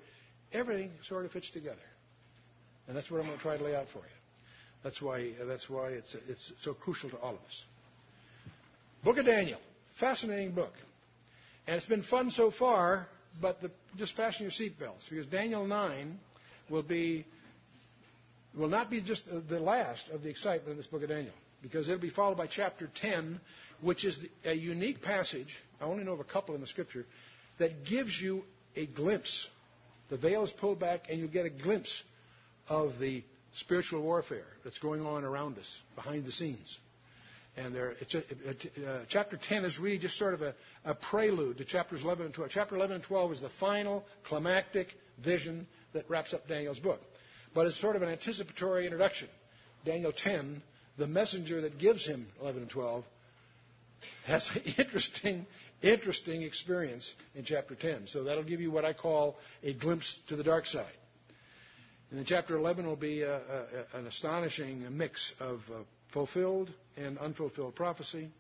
everything 0.53 0.93
sort 1.09 1.25
of 1.25 1.33
fits 1.33 1.51
together. 1.51 1.77
And 2.87 2.97
that's 2.97 3.11
what 3.11 3.21
I'm 3.21 3.27
going 3.27 3.39
to 3.39 3.43
try 3.43 3.57
to 3.57 3.65
lay 3.65 3.75
out 3.75 3.89
for 3.89 3.99
you. 3.99 4.05
That's 4.85 5.03
why, 5.03 5.33
that's 5.47 5.69
why 5.69 5.89
it's, 5.89 6.15
it's 6.29 6.53
so 6.61 6.75
crucial 6.75 7.11
to 7.11 7.17
all 7.17 7.35
of 7.35 7.41
us. 7.47 7.65
Book 9.03 9.19
of 9.19 9.27
Daniel. 9.27 9.59
Fascinating 10.01 10.53
book. 10.53 10.73
And 11.67 11.77
it's 11.77 11.87
been 11.87 12.03
fun 12.03 12.31
so 12.31 12.51
far, 12.51 13.07
but 13.41 13.61
the, 13.61 13.71
just 13.97 14.17
fasten 14.17 14.43
your 14.43 14.51
seatbelts 14.53 15.09
because 15.09 15.27
Daniel 15.27 15.67
9 15.67 16.19
will 16.71 16.83
be 16.83 17.27
will 18.57 18.69
not 18.69 18.89
be 18.91 19.01
just 19.01 19.25
the 19.49 19.59
last 19.59 20.09
of 20.11 20.23
the 20.23 20.29
excitement 20.29 20.71
in 20.71 20.77
this 20.77 20.87
book 20.87 21.03
of 21.03 21.09
Daniel 21.09 21.33
because 21.65 21.89
it'll 21.89 22.01
be 22.01 22.11
followed 22.11 22.37
by 22.37 22.47
chapter 22.47 22.89
10, 23.01 23.41
which 23.81 24.05
is 24.05 24.19
a 24.45 24.53
unique 24.53 25.01
passage. 25.03 25.49
I 25.81 25.85
only 25.85 26.05
know 26.05 26.13
of 26.13 26.21
a 26.21 26.25
couple 26.25 26.55
in 26.55 26.61
the 26.61 26.67
scripture 26.67 27.07
that 27.59 27.85
gives 27.87 28.21
you 28.21 28.45
a 28.77 28.87
glimpse. 28.87 29.49
The 30.11 30.19
veil 30.19 30.45
is 30.45 30.53
pulled 30.53 30.79
back, 30.79 31.07
and 31.09 31.19
you 31.19 31.27
get 31.27 31.47
a 31.47 31.51
glimpse 31.51 32.03
of 32.69 32.99
the 32.99 33.25
spiritual 33.55 34.03
warfare 34.03 34.45
that's 34.63 34.79
going 34.79 35.05
on 35.07 35.25
around 35.25 35.59
us 35.59 35.81
behind 35.97 36.27
the 36.27 36.33
scenes. 36.33 36.79
And 37.57 37.73
there, 37.73 37.95
uh, 38.13 39.01
chapter 39.09 39.37
10 39.37 39.65
is 39.65 39.79
really 39.79 39.99
just 39.99 40.19
sort 40.19 40.35
of 40.35 40.43
a, 40.43 40.55
a, 40.85 40.95
prelude 40.95 41.59
to 41.59 41.65
chapters 41.65 42.03
11 42.03 42.27
and 42.27 42.35
12. 42.35 42.51
Chapter 42.51 42.75
11 42.75 42.97
and 42.97 43.05
12 43.05 43.33
is 43.33 43.41
the 43.41 43.51
final 43.61 44.05
climactic 44.25 44.89
vision 45.23 45.67
that 45.93 46.09
wraps 46.11 46.35
up 46.35 46.49
Daniel's 46.49 46.81
book. 46.81 47.01
But 47.55 47.67
it's 47.67 47.81
sort 47.81 47.95
of 47.95 48.03
an 48.03 48.09
anticipatory 48.09 48.85
introduction. 48.87 49.29
Daniel 49.85 50.11
10, 50.11 50.63
the 50.99 51.07
messenger 51.07 51.61
that 51.61 51.79
gives 51.79 52.05
him 52.05 52.27
11 52.41 52.63
and 52.63 52.71
12, 52.71 53.05
has 54.27 54.51
an 54.55 54.63
interesting, 54.79 55.47
interesting 55.81 56.43
experience 56.43 57.15
in 57.37 57.45
chapter 57.45 57.77
10. 57.77 58.09
So 58.09 58.25
that'll 58.25 58.43
give 58.43 58.61
you 58.61 58.73
what 58.73 58.85
I 58.85 58.95
call 58.95 59.37
a 59.63 59.75
glimpse 59.75 60.19
to 60.29 60.35
the 60.35 60.43
dark 60.43 60.67
side. 60.67 60.87
And 62.11 62.19
then 62.19 62.27
chapter 62.27 62.57
11 62.57 62.85
will 62.87 62.97
be 62.97 63.23
a, 63.23 63.37
a, 63.37 63.99
an 63.99 64.07
astonishing 64.07 64.85
mix 64.97 65.33
of 65.41 65.61
uh, 65.73 65.79
fulfilled 66.15 66.71
and 66.97 67.19
unfulfilled 67.19 67.75
prophecy. 67.75 68.31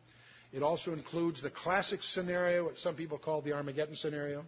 It 0.52 0.62
also 0.62 0.92
includes 0.92 1.42
the 1.42 1.50
classic 1.50 2.02
scenario, 2.02 2.64
what 2.64 2.78
some 2.78 2.94
people 2.94 3.18
call 3.18 3.42
the 3.42 3.52
Armageddon 3.52 3.96
scenario, 3.96 4.44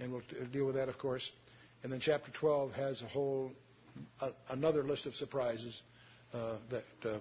and 0.00 0.12
we'll 0.12 0.22
deal 0.52 0.66
with 0.66 0.74
that, 0.74 0.88
of 0.88 0.98
course. 0.98 1.30
And 1.82 1.92
then 1.92 2.00
chapter 2.00 2.30
12 2.32 2.72
has 2.72 3.00
a 3.00 3.06
whole 3.06 3.52
a, 4.20 4.30
another 4.50 4.82
list 4.82 5.06
of 5.06 5.14
surprises 5.14 5.80
uh, 6.34 6.56
that 6.70 6.84
uh, 7.08 7.18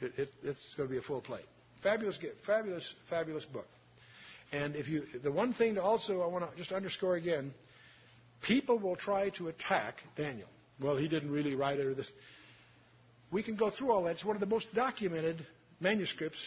it, 0.00 0.12
it, 0.16 0.28
it's 0.44 0.74
going 0.76 0.88
to 0.88 0.92
be 0.92 0.98
a 0.98 1.02
full 1.02 1.20
plate. 1.20 1.44
Fabulous, 1.82 2.18
fabulous, 2.46 2.94
fabulous 3.10 3.44
book. 3.44 3.66
And 4.52 4.76
if 4.76 4.88
you, 4.88 5.02
the 5.22 5.32
one 5.32 5.52
thing 5.52 5.74
to 5.74 5.82
also 5.82 6.22
I 6.22 6.26
want 6.26 6.48
to 6.50 6.56
just 6.56 6.70
underscore 6.72 7.16
again, 7.16 7.52
people 8.42 8.78
will 8.78 8.96
try 8.96 9.30
to 9.30 9.48
attack 9.48 9.96
Daniel. 10.16 10.48
Well, 10.80 10.96
he 10.96 11.08
didn't 11.08 11.32
really 11.32 11.54
write 11.54 11.80
it 11.80 11.86
or 11.86 11.94
this. 11.94 12.10
We 13.36 13.42
can 13.42 13.56
go 13.56 13.68
through 13.68 13.92
all 13.92 14.04
that. 14.04 14.12
It's 14.12 14.24
one 14.24 14.34
of 14.34 14.40
the 14.40 14.46
most 14.46 14.74
documented 14.74 15.44
manuscripts 15.78 16.42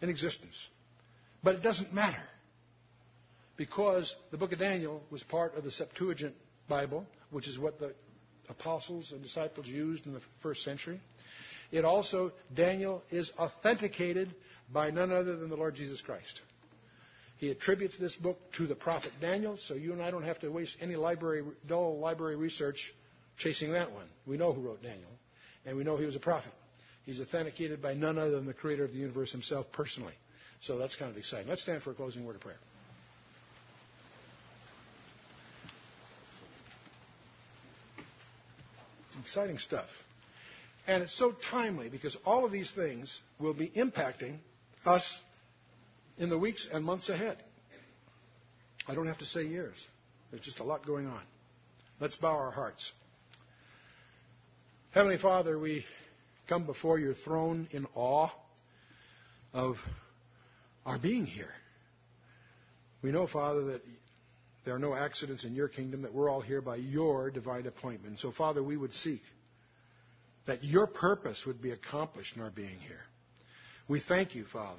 in 0.00 0.08
existence. 0.08 0.56
But 1.42 1.56
it 1.56 1.64
doesn't 1.64 1.92
matter 1.92 2.22
because 3.56 4.14
the 4.30 4.36
book 4.36 4.52
of 4.52 4.60
Daniel 4.60 5.02
was 5.10 5.24
part 5.24 5.56
of 5.56 5.64
the 5.64 5.72
Septuagint 5.72 6.36
Bible, 6.68 7.04
which 7.32 7.48
is 7.48 7.58
what 7.58 7.80
the 7.80 7.92
apostles 8.48 9.10
and 9.10 9.20
disciples 9.20 9.66
used 9.66 10.06
in 10.06 10.12
the 10.12 10.20
first 10.44 10.62
century. 10.62 11.00
It 11.72 11.84
also, 11.84 12.30
Daniel 12.54 13.02
is 13.10 13.32
authenticated 13.36 14.32
by 14.72 14.92
none 14.92 15.10
other 15.10 15.34
than 15.34 15.50
the 15.50 15.56
Lord 15.56 15.74
Jesus 15.74 16.00
Christ. 16.02 16.40
He 17.38 17.50
attributes 17.50 17.98
this 17.98 18.14
book 18.14 18.38
to 18.58 18.68
the 18.68 18.76
prophet 18.76 19.10
Daniel, 19.20 19.56
so 19.56 19.74
you 19.74 19.92
and 19.92 20.00
I 20.00 20.12
don't 20.12 20.22
have 20.22 20.38
to 20.42 20.50
waste 20.50 20.76
any 20.80 20.94
library, 20.94 21.42
dull 21.66 21.98
library 21.98 22.36
research 22.36 22.94
chasing 23.38 23.72
that 23.72 23.90
one. 23.90 24.06
We 24.24 24.36
know 24.36 24.52
who 24.52 24.60
wrote 24.60 24.84
Daniel, 24.84 25.10
and 25.64 25.76
we 25.76 25.84
know 25.84 25.96
he 25.96 26.06
was 26.06 26.16
a 26.16 26.20
prophet. 26.20 26.52
He's 27.04 27.20
authenticated 27.20 27.82
by 27.82 27.94
none 27.94 28.18
other 28.18 28.32
than 28.32 28.46
the 28.46 28.54
creator 28.54 28.84
of 28.84 28.92
the 28.92 28.98
universe 28.98 29.32
himself 29.32 29.66
personally. 29.72 30.14
So 30.60 30.78
that's 30.78 30.94
kind 30.94 31.10
of 31.10 31.16
exciting. 31.16 31.48
Let's 31.48 31.62
stand 31.62 31.82
for 31.82 31.90
a 31.90 31.94
closing 31.94 32.24
word 32.24 32.36
of 32.36 32.40
prayer. 32.40 32.58
Exciting 39.20 39.58
stuff. 39.58 39.88
And 40.86 41.02
it's 41.02 41.16
so 41.16 41.32
timely 41.50 41.88
because 41.88 42.16
all 42.24 42.44
of 42.44 42.52
these 42.52 42.70
things 42.70 43.20
will 43.38 43.54
be 43.54 43.68
impacting 43.68 44.38
us 44.84 45.20
in 46.18 46.28
the 46.28 46.38
weeks 46.38 46.68
and 46.72 46.84
months 46.84 47.08
ahead. 47.08 47.36
I 48.88 48.94
don't 48.94 49.06
have 49.06 49.18
to 49.18 49.24
say 49.24 49.44
years. 49.44 49.86
There's 50.30 50.42
just 50.42 50.58
a 50.58 50.64
lot 50.64 50.84
going 50.86 51.06
on. 51.06 51.22
Let's 52.00 52.16
bow 52.16 52.32
our 52.32 52.50
hearts. 52.50 52.90
Heavenly 54.92 55.16
Father, 55.16 55.58
we 55.58 55.86
come 56.48 56.66
before 56.66 56.98
your 56.98 57.14
throne 57.14 57.66
in 57.70 57.86
awe 57.94 58.28
of 59.54 59.76
our 60.84 60.98
being 60.98 61.24
here. 61.24 61.54
We 63.00 63.10
know, 63.10 63.26
Father, 63.26 63.62
that 63.72 63.80
there 64.66 64.74
are 64.74 64.78
no 64.78 64.94
accidents 64.94 65.44
in 65.44 65.54
your 65.54 65.68
kingdom, 65.68 66.02
that 66.02 66.12
we're 66.12 66.28
all 66.28 66.42
here 66.42 66.60
by 66.60 66.76
your 66.76 67.30
divine 67.30 67.66
appointment. 67.66 68.18
So, 68.18 68.32
Father, 68.32 68.62
we 68.62 68.76
would 68.76 68.92
seek 68.92 69.22
that 70.44 70.62
your 70.62 70.86
purpose 70.86 71.46
would 71.46 71.62
be 71.62 71.70
accomplished 71.70 72.36
in 72.36 72.42
our 72.42 72.50
being 72.50 72.78
here. 72.86 73.00
We 73.88 73.98
thank 73.98 74.34
you, 74.34 74.44
Father, 74.44 74.78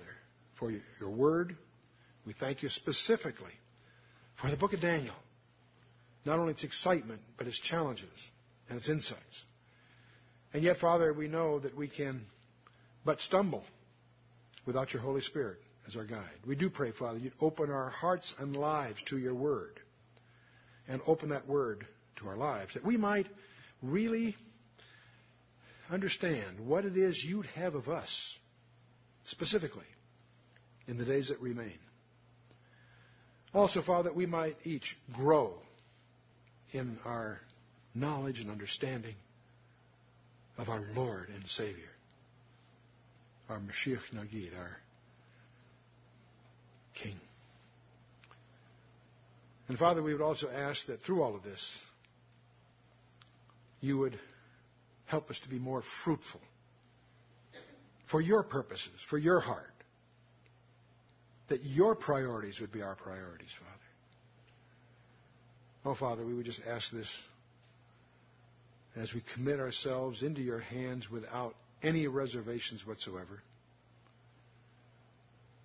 for 0.59 0.71
your 0.99 1.09
word. 1.09 1.57
We 2.27 2.33
thank 2.33 2.61
you 2.61 2.69
specifically 2.69 3.53
for 4.35 4.51
the 4.51 4.57
book 4.57 4.73
of 4.73 4.79
Daniel. 4.81 5.15
Not 6.23 6.37
only 6.37 6.51
its 6.51 6.63
excitement, 6.63 7.21
but 7.35 7.47
its 7.47 7.59
challenges 7.59 8.09
and 8.69 8.77
its 8.77 8.89
insights. 8.89 9.43
And 10.53 10.63
yet, 10.63 10.77
Father, 10.77 11.11
we 11.13 11.27
know 11.27 11.59
that 11.59 11.75
we 11.75 11.87
can 11.87 12.21
but 13.03 13.19
stumble 13.19 13.63
without 14.65 14.93
your 14.93 15.01
Holy 15.01 15.21
Spirit 15.21 15.57
as 15.87 15.95
our 15.95 16.05
guide. 16.05 16.29
We 16.47 16.55
do 16.55 16.69
pray, 16.69 16.91
Father, 16.91 17.17
you'd 17.17 17.33
open 17.41 17.71
our 17.71 17.89
hearts 17.89 18.33
and 18.39 18.55
lives 18.55 19.01
to 19.03 19.17
your 19.17 19.33
word 19.33 19.79
and 20.87 21.01
open 21.07 21.29
that 21.29 21.47
word 21.47 21.85
to 22.17 22.27
our 22.27 22.37
lives 22.37 22.75
that 22.75 22.85
we 22.85 22.97
might 22.97 23.27
really 23.81 24.35
understand 25.89 26.59
what 26.59 26.85
it 26.85 26.97
is 26.97 27.23
you'd 27.23 27.45
have 27.47 27.75
of 27.75 27.89
us 27.89 28.37
specifically 29.25 29.83
in 30.87 30.97
the 30.97 31.05
days 31.05 31.29
that 31.29 31.39
remain. 31.39 31.77
Also, 33.53 33.81
Father, 33.81 34.09
that 34.09 34.15
we 34.15 34.25
might 34.25 34.57
each 34.63 34.97
grow 35.13 35.53
in 36.71 36.97
our 37.05 37.39
knowledge 37.93 38.39
and 38.39 38.49
understanding 38.49 39.15
of 40.57 40.69
our 40.69 40.81
Lord 40.95 41.29
and 41.33 41.47
Savior, 41.47 41.83
our 43.49 43.59
Mashiach 43.59 44.13
Nagid, 44.13 44.57
our 44.57 44.77
King. 46.93 47.19
And 49.67 49.77
Father, 49.77 50.03
we 50.03 50.13
would 50.13 50.21
also 50.21 50.49
ask 50.49 50.85
that 50.87 51.01
through 51.01 51.23
all 51.23 51.35
of 51.35 51.43
this, 51.43 51.77
you 53.81 53.97
would 53.97 54.17
help 55.05 55.29
us 55.29 55.39
to 55.41 55.49
be 55.49 55.59
more 55.59 55.83
fruitful 56.03 56.41
for 58.07 58.21
your 58.21 58.43
purposes, 58.43 58.93
for 59.09 59.17
your 59.17 59.39
heart. 59.39 59.69
That 61.49 61.63
your 61.63 61.95
priorities 61.95 62.59
would 62.61 62.71
be 62.71 62.81
our 62.81 62.95
priorities, 62.95 63.51
Father. 63.59 63.71
Oh, 65.85 65.95
Father, 65.95 66.25
we 66.25 66.33
would 66.33 66.45
just 66.45 66.61
ask 66.67 66.91
this 66.91 67.11
as 68.95 69.13
we 69.13 69.21
commit 69.33 69.59
ourselves 69.59 70.21
into 70.23 70.41
your 70.41 70.59
hands 70.59 71.09
without 71.09 71.55
any 71.81 72.07
reservations 72.07 72.85
whatsoever. 72.85 73.41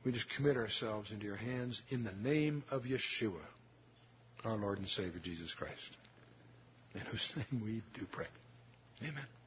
We 0.04 0.12
just 0.12 0.28
commit 0.36 0.56
ourselves 0.56 1.12
into 1.12 1.26
your 1.26 1.36
hands 1.36 1.82
in 1.90 2.04
the 2.04 2.12
name 2.12 2.64
of 2.70 2.84
Yeshua, 2.84 3.42
our 4.44 4.56
Lord 4.56 4.78
and 4.78 4.88
Savior 4.88 5.20
Jesus 5.22 5.52
Christ, 5.52 5.96
in 6.94 7.00
whose 7.02 7.32
name 7.36 7.62
we 7.64 7.82
do 7.98 8.06
pray. 8.10 8.26
Amen. 9.02 9.37